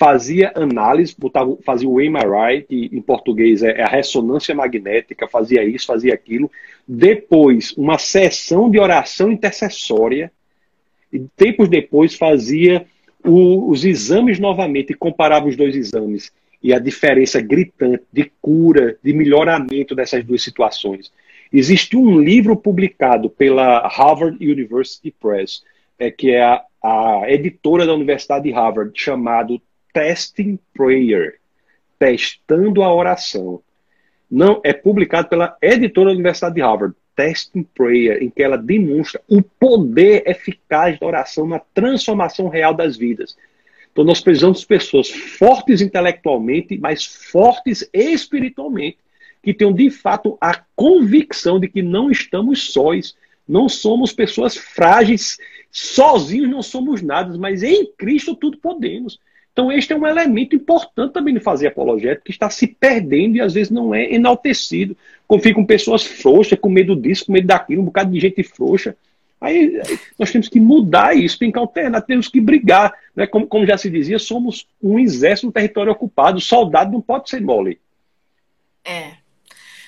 fazia 0.00 0.50
análise, 0.54 1.14
botava, 1.16 1.58
fazia 1.62 1.86
o 1.86 2.00
MRI, 2.00 2.62
que 2.66 2.88
em 2.90 3.02
português 3.02 3.62
é, 3.62 3.72
é 3.72 3.82
a 3.82 3.86
ressonância 3.86 4.54
magnética, 4.54 5.28
fazia 5.28 5.62
isso, 5.62 5.86
fazia 5.86 6.14
aquilo. 6.14 6.50
Depois, 6.88 7.74
uma 7.76 7.98
sessão 7.98 8.70
de 8.70 8.78
oração 8.78 9.30
intercessória, 9.30 10.32
e 11.12 11.18
tempos 11.36 11.68
depois 11.68 12.14
fazia 12.14 12.86
o, 13.22 13.70
os 13.70 13.84
exames 13.84 14.38
novamente 14.38 14.94
comparava 14.94 15.46
os 15.46 15.54
dois 15.54 15.76
exames. 15.76 16.32
E 16.62 16.72
a 16.72 16.78
diferença 16.78 17.38
gritante 17.38 18.04
de 18.10 18.32
cura, 18.40 18.96
de 19.04 19.12
melhoramento 19.12 19.94
dessas 19.94 20.24
duas 20.24 20.42
situações. 20.42 21.12
Existe 21.52 21.94
um 21.94 22.18
livro 22.18 22.56
publicado 22.56 23.28
pela 23.28 23.86
Harvard 23.86 24.38
University 24.42 25.14
Press, 25.20 25.62
é, 25.98 26.10
que 26.10 26.30
é 26.30 26.42
a, 26.42 26.64
a 26.82 27.24
editora 27.28 27.84
da 27.84 27.92
Universidade 27.92 28.44
de 28.44 28.50
Harvard, 28.50 28.92
chamado 28.94 29.60
Testing 29.92 30.58
Prayer, 30.74 31.38
testando 31.98 32.82
a 32.82 32.94
oração. 32.94 33.62
Não 34.30 34.60
é 34.64 34.72
publicado 34.72 35.28
pela 35.28 35.56
editora 35.60 36.10
da 36.10 36.14
Universidade 36.14 36.54
de 36.54 36.60
Harvard, 36.60 36.94
Testing 37.16 37.62
Prayer, 37.74 38.22
em 38.22 38.30
que 38.30 38.42
ela 38.42 38.56
demonstra 38.56 39.20
o 39.28 39.42
poder 39.42 40.22
eficaz 40.26 40.98
da 40.98 41.06
oração 41.06 41.46
na 41.46 41.58
transformação 41.58 42.48
real 42.48 42.72
das 42.72 42.96
vidas. 42.96 43.36
Então 43.92 44.04
nós 44.04 44.20
precisamos 44.20 44.60
de 44.60 44.66
pessoas 44.66 45.10
fortes 45.10 45.80
intelectualmente, 45.80 46.78
mas 46.78 47.04
fortes 47.04 47.88
espiritualmente, 47.92 48.98
que 49.42 49.52
tenham 49.52 49.72
de 49.72 49.90
fato 49.90 50.38
a 50.40 50.62
convicção 50.76 51.58
de 51.58 51.68
que 51.68 51.82
não 51.82 52.10
estamos 52.10 52.72
sós, 52.72 53.16
não 53.48 53.68
somos 53.68 54.12
pessoas 54.12 54.56
frágeis, 54.56 55.38
sozinhos 55.72 56.48
não 56.48 56.62
somos 56.62 57.02
nada, 57.02 57.36
mas 57.36 57.62
em 57.62 57.86
Cristo 57.98 58.34
tudo 58.34 58.58
podemos. 58.58 59.18
Então, 59.60 59.70
este 59.70 59.92
é 59.92 59.96
um 59.96 60.06
elemento 60.06 60.56
importante 60.56 61.12
também 61.12 61.34
de 61.34 61.40
fazer 61.40 61.66
apologética, 61.66 62.22
que 62.24 62.30
está 62.30 62.48
se 62.48 62.66
perdendo 62.66 63.36
e 63.36 63.42
às 63.42 63.52
vezes 63.52 63.70
não 63.70 63.94
é 63.94 64.10
enaltecido. 64.10 64.96
Como 65.28 65.42
ficam 65.42 65.66
pessoas 65.66 66.02
frouxas, 66.02 66.58
com 66.58 66.70
medo 66.70 66.96
disso, 66.96 67.26
com 67.26 67.32
medo 67.32 67.46
daquilo, 67.46 67.82
um 67.82 67.84
bocado 67.84 68.10
de 68.10 68.18
gente 68.18 68.42
frouxa. 68.42 68.96
Aí 69.38 69.78
nós 70.18 70.32
temos 70.32 70.48
que 70.48 70.58
mudar 70.58 71.14
isso, 71.14 71.38
tem 71.38 71.52
que 71.52 71.58
alternar, 71.58 72.00
temos 72.00 72.26
que 72.26 72.40
brigar. 72.40 72.94
Né? 73.14 73.26
Como, 73.26 73.46
como 73.46 73.66
já 73.66 73.76
se 73.76 73.90
dizia, 73.90 74.18
somos 74.18 74.66
um 74.82 74.98
exército 74.98 75.48
no 75.48 75.52
território 75.52 75.92
ocupado, 75.92 76.40
soldado 76.40 76.92
não 76.92 77.02
pode 77.02 77.28
ser 77.28 77.42
mole. 77.42 77.78
É, 78.82 79.12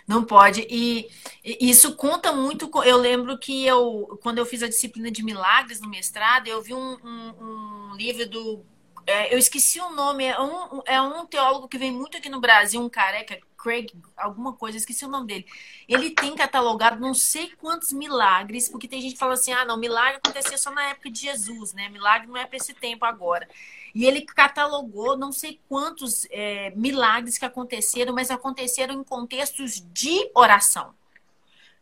não 0.07 0.23
pode. 0.23 0.67
E 0.69 1.09
isso 1.43 1.97
conta 1.97 2.31
muito. 2.31 2.71
Eu 2.85 2.99
lembro 2.99 3.39
que 3.39 3.65
eu, 3.65 4.19
quando 4.23 4.37
eu 4.37 4.45
fiz 4.45 4.63
a 4.63 4.69
disciplina 4.69 5.11
de 5.11 5.25
milagres 5.25 5.81
no 5.81 5.89
mestrado, 5.89 6.47
eu 6.47 6.61
vi 6.61 6.75
um, 6.75 6.99
um, 7.03 7.93
um 7.93 7.97
livro 7.97 8.29
do 8.29 8.63
é, 9.07 9.35
eu 9.35 9.39
esqueci 9.39 9.81
o 9.81 9.91
nome, 9.91 10.25
é 10.25 10.41
um, 10.41 10.83
é 10.87 11.01
um 11.01 11.27
teólogo 11.27 11.69
que 11.69 11.79
vem 11.79 11.93
muito 11.93 12.17
aqui 12.17 12.29
no 12.29 12.41
Brasil, 12.41 12.81
um 12.81 12.89
careca, 12.89 13.39
Craig, 13.57 13.93
alguma 14.17 14.53
coisa, 14.53 14.77
esqueci 14.77 15.05
o 15.05 15.09
nome 15.09 15.27
dele. 15.29 15.47
Ele 15.89 16.11
tem 16.11 16.35
catalogado 16.35 17.01
não 17.01 17.15
sei 17.15 17.53
quantos 17.61 17.93
milagres, 17.93 18.69
porque 18.69 18.89
tem 18.89 19.01
gente 19.01 19.13
que 19.13 19.19
fala 19.19 19.35
assim: 19.35 19.53
ah, 19.53 19.65
não, 19.65 19.77
milagre 19.77 20.21
acontecia 20.23 20.59
só 20.59 20.71
na 20.71 20.89
época 20.89 21.11
de 21.11 21.21
Jesus, 21.21 21.73
né? 21.73 21.89
Milagre 21.89 22.27
não 22.27 22.37
é 22.37 22.45
para 22.45 22.57
esse 22.57 22.75
tempo 22.75 23.05
agora. 23.05 23.49
E 23.95 24.05
ele 24.05 24.23
catalogou 24.23 25.17
não 25.17 25.31
sei 25.31 25.61
quantos 25.69 26.27
é, 26.31 26.71
milagres 26.71 27.39
que 27.39 27.45
aconteceram, 27.45 28.13
mas 28.13 28.31
aconteceram 28.31 28.95
em 28.95 29.05
contextos 29.05 29.81
de 29.93 30.31
oração 30.35 30.95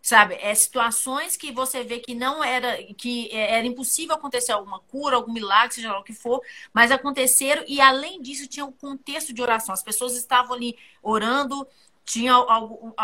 sabe? 0.03 0.35
É 0.41 0.55
situações 0.55 1.37
que 1.37 1.53
você 1.53 1.85
vê 1.85 1.99
que 1.99 2.15
não 2.15 2.43
era, 2.43 2.83
que 2.95 3.29
é, 3.33 3.59
era 3.59 3.67
impossível 3.67 4.15
acontecer 4.15 4.53
alguma 4.53 4.81
cura, 4.81 5.17
algum 5.17 5.33
milagre, 5.33 5.75
seja 5.75 5.93
lá 5.93 6.01
o 6.01 6.05
que 6.05 6.13
for, 6.13 6.41
mas 6.73 6.91
aconteceram 6.91 7.65
e 7.69 7.81
além 7.81 8.21
disso 8.23 8.47
tinha 8.47 8.65
um 8.65 8.73
contexto 8.73 9.33
de 9.33 9.43
oração. 9.43 9.73
As 9.73 9.83
pessoas 9.83 10.17
estavam 10.17 10.55
ali 10.55 10.77
orando, 11.03 11.67
tinha, 12.05 12.33
algo, 12.33 12.95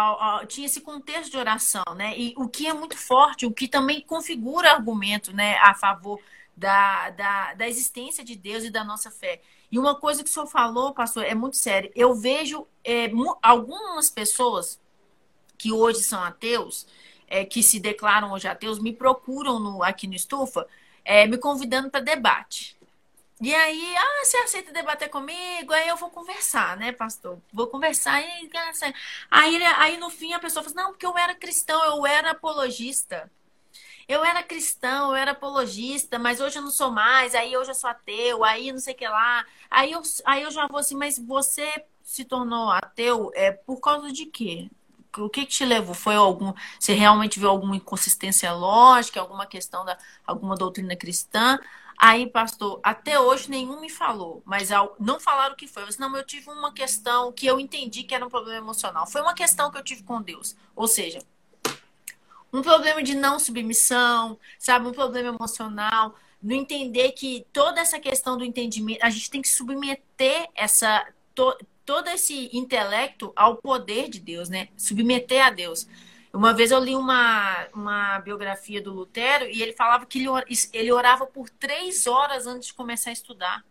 tinha 0.48 0.66
esse 0.66 0.80
contexto 0.80 1.30
de 1.30 1.36
oração, 1.36 1.84
né? 1.94 2.18
E 2.18 2.34
o 2.36 2.48
que 2.48 2.66
é 2.66 2.72
muito 2.72 2.96
forte, 2.96 3.46
o 3.46 3.52
que 3.52 3.68
também 3.68 4.00
configura 4.00 4.72
argumento, 4.72 5.32
né, 5.32 5.56
a 5.58 5.74
favor 5.74 6.20
da, 6.56 7.10
da, 7.10 7.54
da 7.54 7.68
existência 7.68 8.24
de 8.24 8.34
Deus 8.34 8.64
e 8.64 8.70
da 8.70 8.82
nossa 8.82 9.10
fé. 9.10 9.40
E 9.70 9.78
uma 9.78 9.94
coisa 9.94 10.24
que 10.24 10.30
o 10.30 10.32
senhor 10.32 10.46
falou, 10.46 10.94
pastor, 10.94 11.24
é 11.24 11.34
muito 11.34 11.56
sério. 11.56 11.90
Eu 11.94 12.14
vejo 12.14 12.66
é, 12.84 13.10
algumas 13.42 14.10
pessoas 14.10 14.80
que 15.58 15.72
hoje 15.72 16.02
são 16.02 16.22
ateus, 16.22 16.86
é, 17.28 17.44
que 17.44 17.62
se 17.62 17.80
declaram 17.80 18.32
hoje 18.32 18.48
ateus, 18.48 18.78
me 18.78 18.92
procuram 18.92 19.58
no, 19.58 19.82
aqui 19.82 20.06
no 20.06 20.14
Estufa, 20.14 20.66
é, 21.04 21.26
me 21.26 21.38
convidando 21.38 21.90
para 21.90 22.00
debate. 22.00 22.76
E 23.40 23.54
aí, 23.54 23.94
ah, 23.96 24.24
você 24.24 24.36
aceita 24.38 24.72
debater 24.72 25.10
comigo? 25.10 25.72
Aí 25.72 25.88
eu 25.88 25.96
vou 25.96 26.08
conversar, 26.08 26.76
né, 26.78 26.90
pastor? 26.92 27.38
Vou 27.52 27.66
conversar. 27.66 28.22
E, 28.22 28.50
aí, 29.30 29.62
aí 29.64 29.98
no 29.98 30.08
fim 30.08 30.32
a 30.32 30.38
pessoa 30.38 30.62
fala, 30.62 30.74
assim, 30.74 30.84
não, 30.84 30.92
porque 30.92 31.04
eu 31.04 31.16
era 31.18 31.34
cristão, 31.34 31.96
eu 31.96 32.06
era 32.06 32.30
apologista. 32.30 33.30
Eu 34.08 34.24
era 34.24 34.42
cristão, 34.42 35.10
eu 35.10 35.16
era 35.16 35.32
apologista, 35.32 36.18
mas 36.18 36.40
hoje 36.40 36.58
eu 36.58 36.62
não 36.62 36.70
sou 36.70 36.90
mais, 36.92 37.34
aí 37.34 37.56
hoje 37.56 37.70
eu 37.70 37.74
sou 37.74 37.90
ateu, 37.90 38.44
aí 38.44 38.70
não 38.72 38.78
sei 38.78 38.94
o 38.94 38.96
que 38.96 39.06
lá. 39.06 39.44
Aí 39.70 39.92
eu, 39.92 40.02
aí 40.24 40.42
eu 40.42 40.50
já 40.50 40.66
vou 40.68 40.78
assim, 40.78 40.94
mas 40.94 41.18
você 41.18 41.84
se 42.02 42.24
tornou 42.24 42.70
ateu 42.70 43.30
é, 43.34 43.50
por 43.52 43.80
causa 43.80 44.12
de 44.12 44.26
quê? 44.26 44.70
O 45.24 45.30
que, 45.30 45.46
que 45.46 45.52
te 45.52 45.64
levou? 45.64 45.94
Foi 45.94 46.14
algum. 46.14 46.52
Você 46.78 46.92
realmente 46.94 47.38
viu 47.38 47.48
alguma 47.48 47.76
inconsistência 47.76 48.52
lógica, 48.52 49.20
alguma 49.20 49.46
questão 49.46 49.84
da 49.84 49.96
alguma 50.26 50.56
doutrina 50.56 50.96
cristã? 50.96 51.58
Aí, 51.98 52.26
pastor, 52.28 52.78
até 52.82 53.18
hoje 53.18 53.50
nenhum 53.50 53.80
me 53.80 53.88
falou, 53.88 54.42
mas 54.44 54.68
não 55.00 55.18
falaram 55.18 55.54
o 55.54 55.56
que 55.56 55.66
foi. 55.66 55.82
Eu 55.82 55.86
disse, 55.86 56.00
não, 56.00 56.14
eu 56.14 56.24
tive 56.24 56.50
uma 56.50 56.72
questão 56.72 57.32
que 57.32 57.46
eu 57.46 57.58
entendi 57.58 58.02
que 58.02 58.14
era 58.14 58.24
um 58.24 58.28
problema 58.28 58.58
emocional. 58.58 59.06
Foi 59.06 59.22
uma 59.22 59.32
questão 59.34 59.70
que 59.70 59.78
eu 59.78 59.82
tive 59.82 60.02
com 60.02 60.20
Deus. 60.20 60.54
Ou 60.74 60.86
seja, 60.86 61.20
um 62.52 62.60
problema 62.60 63.02
de 63.02 63.14
não 63.14 63.38
submissão, 63.38 64.38
sabe? 64.58 64.86
Um 64.86 64.92
problema 64.92 65.34
emocional. 65.34 66.14
No 66.42 66.52
entender 66.52 67.12
que 67.12 67.46
toda 67.50 67.80
essa 67.80 67.98
questão 67.98 68.36
do 68.36 68.44
entendimento, 68.44 69.02
a 69.02 69.08
gente 69.08 69.30
tem 69.30 69.40
que 69.40 69.48
submeter 69.48 70.48
essa, 70.54 71.06
to, 71.34 71.56
todo 71.86 72.08
esse 72.08 72.50
intelecto 72.52 73.32
ao 73.36 73.56
poder 73.56 74.10
de 74.10 74.18
Deus, 74.18 74.48
né? 74.48 74.68
Submeter 74.76 75.46
a 75.46 75.50
Deus. 75.50 75.86
Uma 76.32 76.52
vez 76.52 76.72
eu 76.72 76.80
li 76.80 76.94
uma, 76.94 77.66
uma 77.72 78.18
biografia 78.18 78.82
do 78.82 78.92
Lutero 78.92 79.46
e 79.46 79.62
ele 79.62 79.72
falava 79.72 80.04
que 80.04 80.18
ele, 80.18 80.28
ele 80.72 80.92
orava 80.92 81.24
por 81.24 81.48
três 81.48 82.06
horas 82.06 82.46
antes 82.46 82.68
de 82.68 82.74
começar 82.74 83.10
a 83.10 83.12
estudar. 83.12 83.64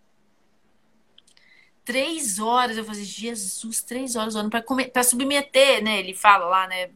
Três 1.84 2.39
horas, 2.39 2.78
eu 2.78 2.84
falei, 2.84 3.03
Jesus, 3.03 3.84
três 3.84 4.16
horas 4.16 4.34
orando 4.34 4.49
para 4.49 5.03
submeter, 5.03 5.84
né? 5.84 5.99
Ele 5.99 6.16
fala 6.16 6.45
lá, 6.45 6.68
né? 6.68 6.89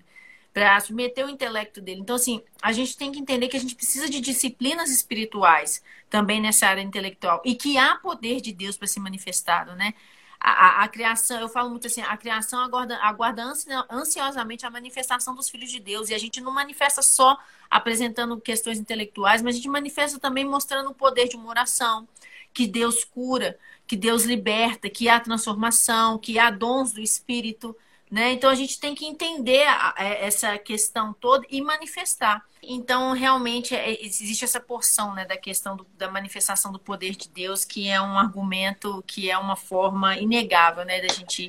Para 0.52 0.80
submeter 0.80 1.28
o 1.28 1.30
intelecto 1.30 1.80
dele. 1.80 2.02
Então, 2.02 2.16
assim, 2.16 2.42
a 2.60 2.72
gente 2.72 2.98
tem 2.98 3.12
que 3.12 3.20
entender 3.20 3.50
que 3.50 3.58
a 3.58 3.60
gente 3.60 3.76
precisa 3.76 4.10
de 4.10 4.20
disciplinas 4.20 4.90
espirituais 4.90 5.84
também 6.10 6.42
nessa 6.42 6.66
área 6.66 6.82
intelectual 6.82 7.42
e 7.46 7.54
que 7.54 7.78
há 7.78 7.96
poder 7.98 8.42
de 8.42 8.52
Deus 8.52 8.76
para 8.76 8.88
ser 8.88 9.02
manifestado, 9.02 9.76
né? 9.76 9.94
A, 10.40 10.84
a, 10.84 10.88
criação, 10.88 11.40
eu 11.42 11.50
falo 11.50 11.70
muito 11.70 11.88
assim, 11.88 12.02
a 12.02 12.16
criação 12.16 12.62
aguarda, 12.62 12.96
aguarda 12.98 13.44
ansiosamente 13.90 14.66
a 14.66 14.70
manifestação 14.70 15.36
dos 15.36 15.50
filhos 15.50 15.70
de 15.70 15.80
Deus. 15.80 16.10
E 16.10 16.14
a 16.14 16.18
gente 16.18 16.40
não 16.40 16.52
manifesta 16.54 17.02
só 17.02 17.38
apresentando 17.70 18.40
questões 18.40 18.80
intelectuais, 18.80 19.42
mas 19.42 19.56
a 19.56 19.58
gente 19.58 19.68
manifesta 19.68 20.18
também 20.18 20.46
mostrando 20.46 20.92
o 20.92 20.96
poder 20.96 21.28
de 21.28 21.36
uma 21.36 21.50
oração, 21.50 22.08
que 22.54 22.66
Deus 22.66 23.04
cura, 23.04 23.60
que 23.86 23.98
Deus 23.98 24.24
liberta, 24.24 24.90
que 24.90 25.10
há 25.10 25.20
transformação, 25.20 26.18
que 26.18 26.40
há 26.40 26.50
dons 26.50 26.94
do 26.94 27.02
Espírito. 27.02 27.76
Né? 28.10 28.32
Então 28.32 28.50
a 28.50 28.56
gente 28.56 28.80
tem 28.80 28.96
que 28.96 29.06
entender 29.06 29.66
é, 29.96 30.26
essa 30.26 30.58
questão 30.58 31.14
toda 31.14 31.46
e 31.50 31.62
manifestar. 31.62 32.44
Então, 32.62 33.14
realmente, 33.14 33.76
é, 33.76 34.04
existe 34.04 34.44
essa 34.44 34.60
porção 34.60 35.14
né, 35.14 35.26
da 35.26 35.38
questão 35.38 35.78
do, 35.78 35.86
da 35.96 36.10
manifestação 36.10 36.72
do 36.72 36.80
poder 36.80 37.16
de 37.16 37.30
Deus, 37.30 37.64
que 37.64 37.88
é 37.88 38.02
um 38.02 38.18
argumento, 38.18 39.04
que 39.06 39.30
é 39.30 39.38
uma 39.38 39.56
forma 39.56 40.18
inegável 40.18 40.84
né, 40.86 41.00
da 41.02 41.14
gente 41.14 41.48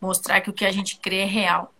mostrar 0.00 0.40
que 0.40 0.50
o 0.50 0.52
que 0.52 0.64
a 0.64 0.72
gente 0.72 0.96
crê 0.96 1.20
é 1.20 1.24
real. 1.24 1.72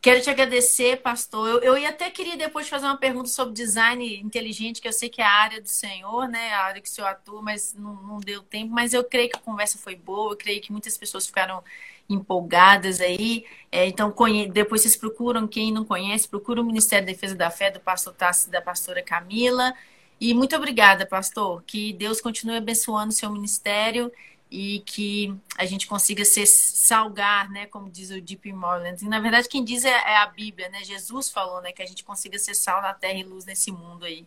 Quero 0.00 0.22
te 0.22 0.30
agradecer, 0.30 1.02
pastor. 1.02 1.48
Eu, 1.48 1.60
eu 1.60 1.78
ia 1.78 1.88
até 1.88 2.08
queria 2.10 2.36
depois 2.36 2.68
fazer 2.68 2.86
uma 2.86 2.96
pergunta 2.96 3.28
sobre 3.28 3.54
design 3.54 4.20
inteligente, 4.20 4.80
que 4.80 4.86
eu 4.86 4.92
sei 4.92 5.08
que 5.08 5.20
é 5.20 5.24
a 5.24 5.32
área 5.32 5.60
do 5.60 5.68
senhor, 5.68 6.28
né? 6.28 6.52
A 6.54 6.64
área 6.64 6.80
que 6.80 6.88
o 6.88 6.90
senhor 6.90 7.08
atua, 7.08 7.42
mas 7.42 7.74
não, 7.74 7.94
não 8.02 8.20
deu 8.20 8.42
tempo. 8.42 8.72
Mas 8.72 8.92
eu 8.92 9.02
creio 9.02 9.30
que 9.30 9.36
a 9.36 9.40
conversa 9.40 9.78
foi 9.78 9.96
boa, 9.96 10.32
eu 10.32 10.36
creio 10.36 10.60
que 10.60 10.70
muitas 10.70 10.96
pessoas 10.96 11.26
ficaram 11.26 11.62
empolgadas 12.08 13.00
aí. 13.00 13.44
É, 13.70 13.86
então, 13.86 14.14
depois 14.52 14.82
vocês 14.82 14.96
procuram, 14.96 15.46
quem 15.48 15.72
não 15.72 15.84
conhece, 15.84 16.28
procura 16.28 16.60
o 16.60 16.64
Ministério 16.64 17.04
da 17.04 17.12
Defesa 17.12 17.34
da 17.34 17.50
Fé, 17.50 17.70
do 17.70 17.80
pastor 17.80 18.14
Tassi 18.14 18.48
e 18.48 18.52
da 18.52 18.62
pastora 18.62 19.02
Camila. 19.02 19.74
E 20.20 20.32
muito 20.34 20.54
obrigada, 20.56 21.04
pastor. 21.04 21.62
Que 21.66 21.92
Deus 21.92 22.20
continue 22.20 22.56
abençoando 22.56 23.10
o 23.10 23.16
seu 23.16 23.30
ministério 23.30 24.10
e 24.50 24.80
que 24.86 25.34
a 25.58 25.66
gente 25.66 25.86
consiga 25.86 26.24
ser 26.24 26.46
salgar, 26.46 27.50
né, 27.50 27.66
como 27.66 27.90
diz 27.90 28.10
o 28.10 28.20
Deep 28.20 28.52
Morland. 28.52 29.04
E 29.04 29.08
na 29.08 29.20
verdade 29.20 29.48
quem 29.48 29.64
diz 29.64 29.84
é, 29.84 29.90
é, 29.90 30.18
a 30.18 30.26
Bíblia, 30.26 30.68
né? 30.68 30.84
Jesus 30.84 31.30
falou, 31.30 31.60
né, 31.60 31.72
que 31.72 31.82
a 31.82 31.86
gente 31.86 32.04
consiga 32.04 32.38
ser 32.38 32.54
sal 32.54 32.80
na 32.80 32.94
terra 32.94 33.18
e 33.18 33.24
luz 33.24 33.44
nesse 33.44 33.72
mundo 33.72 34.04
aí 34.04 34.24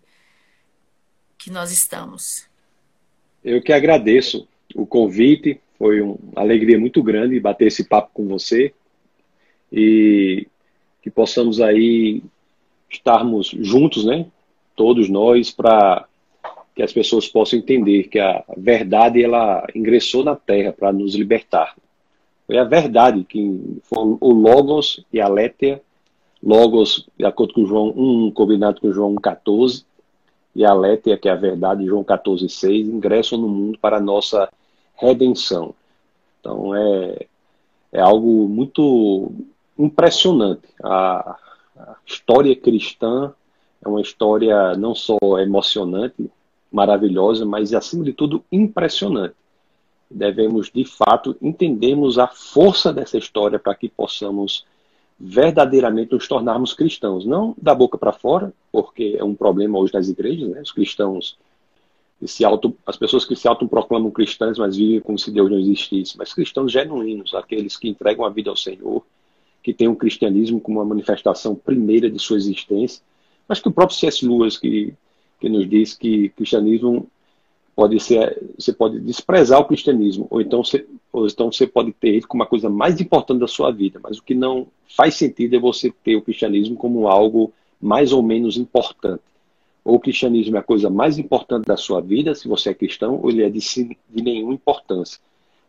que 1.37 1.49
nós 1.49 1.71
estamos. 1.71 2.47
Eu 3.43 3.61
que 3.61 3.71
agradeço 3.71 4.47
o 4.75 4.85
convite. 4.85 5.61
Foi 5.77 6.01
uma 6.01 6.17
alegria 6.35 6.77
muito 6.77 7.01
grande 7.01 7.39
bater 7.39 7.67
esse 7.67 7.85
papo 7.85 8.11
com 8.13 8.27
você 8.27 8.73
e 9.71 10.45
que 11.01 11.09
possamos 11.09 11.61
aí 11.61 12.21
estarmos 12.89 13.47
juntos, 13.47 14.03
né? 14.03 14.25
Todos 14.75 15.07
nós 15.07 15.51
para 15.51 16.08
que 16.79 16.83
as 16.83 16.93
pessoas 16.93 17.27
possam 17.27 17.59
entender 17.59 18.03
que 18.03 18.17
a 18.17 18.41
verdade 18.55 19.21
ela 19.21 19.67
ingressou 19.75 20.23
na 20.23 20.33
Terra 20.33 20.71
para 20.71 20.93
nos 20.93 21.13
libertar. 21.13 21.75
Foi 22.47 22.57
a 22.57 22.63
verdade 22.63 23.25
que 23.25 23.77
foi 23.83 24.17
o 24.21 24.31
Logos 24.31 25.03
e 25.11 25.19
a 25.19 25.27
Létia, 25.27 25.81
Logos, 26.41 27.05
de 27.17 27.25
acordo 27.25 27.53
com 27.53 27.65
João 27.65 27.89
1, 27.89 28.31
combinado 28.31 28.79
com 28.79 28.93
João 28.93 29.13
1,14, 29.15 29.83
e 30.55 30.63
a 30.63 30.73
Létia, 30.73 31.17
que 31.17 31.27
é 31.27 31.33
a 31.33 31.35
verdade, 31.35 31.85
João 31.85 32.01
14,6, 32.01 32.85
ingressam 32.85 33.37
no 33.37 33.49
mundo 33.49 33.77
para 33.77 33.97
a 33.97 34.01
nossa 34.01 34.49
redenção. 34.95 35.75
Então 36.39 36.73
é, 36.73 37.25
é 37.91 37.99
algo 37.99 38.47
muito 38.47 39.33
impressionante. 39.77 40.63
A, 40.81 41.35
a 41.77 41.95
história 42.05 42.55
cristã 42.55 43.33
é 43.83 43.89
uma 43.89 43.99
história 43.99 44.77
não 44.77 44.95
só 44.95 45.17
emocionante, 45.39 46.31
maravilhosa, 46.71 47.45
mas 47.45 47.73
acima 47.73 48.03
de 48.03 48.13
tudo 48.13 48.43
impressionante. 48.51 49.35
Devemos 50.09 50.71
de 50.71 50.85
fato 50.85 51.35
entendermos 51.41 52.17
a 52.17 52.27
força 52.27 52.91
dessa 52.91 53.17
história 53.17 53.59
para 53.59 53.75
que 53.75 53.89
possamos 53.89 54.65
verdadeiramente 55.19 56.13
nos 56.13 56.27
tornarmos 56.27 56.73
cristãos, 56.73 57.25
não 57.25 57.53
da 57.61 57.75
boca 57.75 57.97
para 57.97 58.13
fora, 58.13 58.53
porque 58.71 59.15
é 59.19 59.23
um 59.23 59.35
problema 59.35 59.77
hoje 59.77 59.93
nas 59.93 60.07
igrejas, 60.07 60.49
né? 60.49 60.61
Os 60.61 60.71
cristãos 60.71 61.37
se 62.25 62.43
auto, 62.43 62.75
as 62.85 62.97
pessoas 62.97 63.23
que 63.23 63.35
se 63.35 63.47
autoproclamam 63.47 64.11
cristãs, 64.11 64.57
mas 64.57 64.75
vivem 64.75 64.99
como 64.99 65.17
se 65.17 65.31
Deus 65.31 65.49
não 65.49 65.57
existisse, 65.57 66.17
mas 66.17 66.33
cristãos 66.33 66.71
genuínos, 66.71 67.33
aqueles 67.33 67.77
que 67.77 67.87
entregam 67.87 68.25
a 68.25 68.29
vida 68.29 68.49
ao 68.49 68.57
Senhor, 68.57 69.05
que 69.63 69.73
têm 69.73 69.87
o 69.87 69.95
cristianismo 69.95 70.59
como 70.59 70.79
uma 70.79 70.85
manifestação 70.85 71.55
primeira 71.55 72.09
de 72.09 72.19
sua 72.19 72.37
existência, 72.37 73.01
mas 73.47 73.59
que 73.59 73.67
o 73.67 73.71
próprio 73.71 73.97
C.S. 73.97 74.25
Lewis, 74.25 74.57
que, 74.57 74.93
que 75.39 75.49
nos 75.49 75.67
diz 75.67 75.93
que 75.93 76.29
cristianismo 76.29 77.07
pode 77.75 77.99
ser, 77.99 78.37
você 78.57 78.73
pode 78.73 78.99
desprezar 78.99 79.59
o 79.59 79.65
cristianismo, 79.65 80.27
ou 80.29 80.41
então 80.41 80.63
você, 80.63 80.85
ou 81.13 81.25
então 81.25 81.51
você 81.51 81.65
pode 81.65 81.93
ter 81.93 82.09
ele 82.09 82.21
como 82.23 82.43
uma 82.43 82.49
coisa 82.49 82.69
mais 82.69 82.99
importante 82.99 83.39
da 83.39 83.47
sua 83.47 83.71
vida, 83.71 83.99
mas 84.03 84.17
o 84.17 84.23
que 84.23 84.35
não 84.35 84.67
faz 84.95 85.15
sentido 85.15 85.55
é 85.55 85.59
você 85.59 85.93
ter 86.03 86.15
o 86.15 86.21
cristianismo 86.21 86.75
como 86.75 87.07
algo 87.07 87.53
mais 87.81 88.11
ou 88.11 88.21
menos 88.21 88.57
importante 88.57 89.21
ou 89.89 89.95
o 89.95 89.99
cristianismo 89.99 90.55
é 90.55 90.59
a 90.59 90.63
coisa 90.63 90.89
mais 90.89 91.17
importante 91.17 91.65
da 91.65 91.75
sua 91.77 92.01
vida, 92.01 92.35
se 92.35 92.47
você 92.47 92.69
é 92.69 92.73
cristão, 92.73 93.19
ou 93.21 93.29
ele 93.29 93.43
é 93.43 93.49
de, 93.49 93.59
de 93.59 94.21
nenhuma 94.21 94.53
importância. 94.53 95.19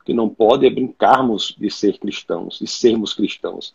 O 0.01 0.05
que 0.05 0.13
não 0.13 0.29
pode 0.29 0.67
é 0.67 0.71
brincarmos 0.71 1.57
de 1.59 1.71
ser 1.71 1.99
cristãos, 1.99 2.59
de 2.59 2.67
sermos 2.67 3.15
cristãos. 3.15 3.75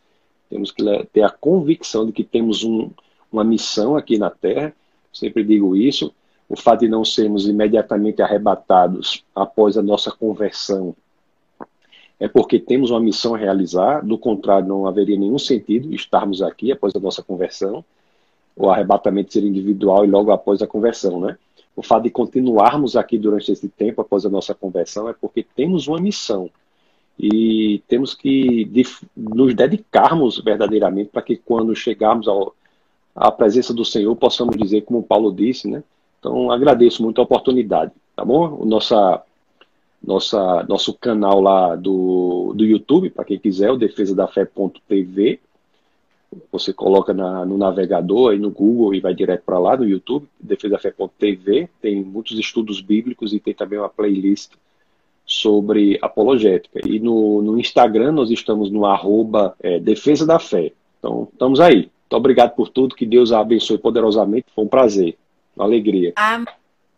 Temos 0.50 0.72
que 0.72 0.84
ter 1.12 1.24
a 1.24 1.32
convicção 1.32 2.06
de 2.06 2.12
que 2.12 2.24
temos 2.24 2.64
um, 2.64 2.92
uma 3.32 3.44
missão 3.44 3.96
aqui 3.96 4.18
na 4.18 4.30
Terra, 4.30 4.72
sempre 5.18 5.44
digo 5.44 5.76
isso. 5.76 6.14
O 6.48 6.56
fato 6.56 6.82
de 6.82 6.88
não 6.88 7.04
sermos 7.04 7.48
imediatamente 7.48 8.22
arrebatados 8.22 9.24
após 9.36 9.78
a 9.78 9.82
nossa 9.82 10.12
conversão 10.12 10.96
é 12.20 12.28
porque 12.28 12.60
temos 12.60 12.92
uma 12.92 13.00
missão 13.00 13.36
a 13.36 13.38
realizar, 13.38 14.06
do 14.06 14.18
contrário, 14.18 14.68
não 14.68 14.88
haveria 14.88 15.18
nenhum 15.18 15.40
sentido 15.40 15.94
estarmos 15.94 16.42
aqui 16.42 16.72
após 16.72 16.96
a 16.96 17.00
nossa 17.00 17.22
conversão 17.24 17.84
o 18.56 18.70
arrebatamento 18.70 19.34
ser 19.34 19.44
individual 19.44 20.06
e 20.06 20.10
logo 20.10 20.32
após 20.32 20.62
a 20.62 20.68
conversão, 20.68 21.20
né? 21.20 21.38
O 21.76 21.84
fato 21.84 22.04
de 22.04 22.10
continuarmos 22.10 22.96
aqui 22.96 23.18
durante 23.18 23.52
esse 23.52 23.68
tempo 23.68 24.02
após 24.02 24.26
a 24.26 24.30
nossa 24.30 24.56
conversão 24.56 25.10
é 25.10 25.14
porque 25.14 25.44
temos 25.44 25.88
uma 25.88 26.00
missão 26.00 26.50
e 27.20 27.82
temos 27.88 28.14
que 28.14 28.70
nos 29.16 29.54
dedicarmos 29.54 30.40
verdadeiramente 30.40 31.10
para 31.10 31.22
que 31.22 31.36
quando 31.36 31.76
chegarmos 31.76 32.30
ao, 32.30 32.56
à 33.16 33.32
presença 33.32 33.74
do 33.74 33.86
Senhor 33.86 34.14
possamos 34.16 34.58
dizer, 34.58 34.82
como 34.82 35.02
Paulo 35.02 35.32
disse, 35.32 35.70
né? 35.70 35.84
Então, 36.20 36.52
agradeço 36.52 37.02
muito 37.02 37.22
a 37.22 37.24
oportunidade, 37.24 37.92
tá 38.16 38.26
bom? 38.26 38.58
O 38.60 38.66
nossa, 38.66 39.22
nossa, 40.04 40.64
nosso 40.68 40.94
canal 40.94 41.40
lá 41.40 41.76
do, 41.76 42.54
do 42.56 42.66
YouTube, 42.66 43.10
para 43.10 43.24
quem 43.24 43.40
quiser, 43.40 43.72
o 43.72 43.78
defesadafé.tv. 43.78 45.40
Você 46.52 46.74
coloca 46.74 47.14
na, 47.14 47.46
no 47.46 47.58
navegador 47.58 48.32
aí 48.32 48.40
no 48.40 48.50
Google 48.50 48.94
e 48.94 49.00
vai 49.00 49.14
direto 49.14 49.44
para 49.46 49.60
lá 49.60 49.78
no 49.78 49.88
YouTube, 49.88 50.28
defesadafé.tv. 50.40 51.70
Tem 51.82 52.04
muitos 52.04 52.38
estudos 52.38 52.82
bíblicos 52.82 53.32
e 53.32 53.40
tem 53.40 53.54
também 53.54 53.80
uma 53.80 53.88
playlist 53.88 54.52
sobre 55.26 55.98
apologética. 56.02 56.82
E 56.86 57.00
no, 57.00 57.42
no 57.42 57.60
Instagram 57.60 58.12
nós 58.12 58.30
estamos 58.30 58.70
no 58.70 58.86
arroba 58.86 59.56
é, 59.62 59.80
Defesa 59.80 60.26
da 60.26 60.40
Fé. 60.40 60.74
Então, 61.00 61.28
estamos 61.32 61.60
aí. 61.60 61.90
Muito 62.06 62.18
obrigado 62.18 62.56
por 62.56 62.70
tudo, 62.70 62.96
que 62.96 63.06
Deus 63.06 63.32
a 63.32 63.40
abençoe 63.40 63.78
poderosamente. 63.78 64.46
Foi 64.54 64.64
um 64.64 64.68
prazer, 64.68 65.18
uma 65.56 65.66
alegria. 65.66 66.14
Amém, 66.16 66.48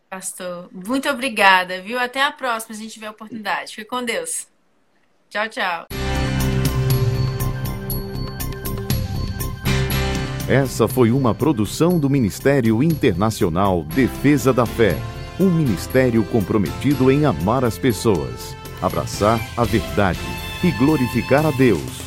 pastor. 0.09 0.69
Muito 0.71 1.09
obrigada, 1.09 1.81
viu? 1.81 1.97
Até 1.97 2.21
a 2.21 2.31
próxima, 2.31 2.75
se 2.75 2.81
a 2.81 2.83
gente 2.83 2.93
tiver 2.93 3.07
a 3.07 3.11
oportunidade. 3.11 3.75
Fique 3.75 3.87
com 3.87 4.03
Deus. 4.03 4.47
Tchau, 5.29 5.47
tchau. 5.49 5.85
Essa 10.49 10.87
foi 10.87 11.11
uma 11.11 11.35
produção 11.35 11.99
do 11.99 12.09
Ministério 12.09 12.81
Internacional 12.81 13.83
Defesa 13.83 14.53
da 14.53 14.65
Fé 14.65 14.95
um 15.39 15.49
ministério 15.49 16.23
comprometido 16.25 17.11
em 17.11 17.25
amar 17.25 17.63
as 17.63 17.77
pessoas, 17.77 18.55
abraçar 18.81 19.39
a 19.55 19.63
verdade 19.63 20.19
e 20.63 20.71
glorificar 20.71 21.45
a 21.45 21.51
Deus. 21.51 22.06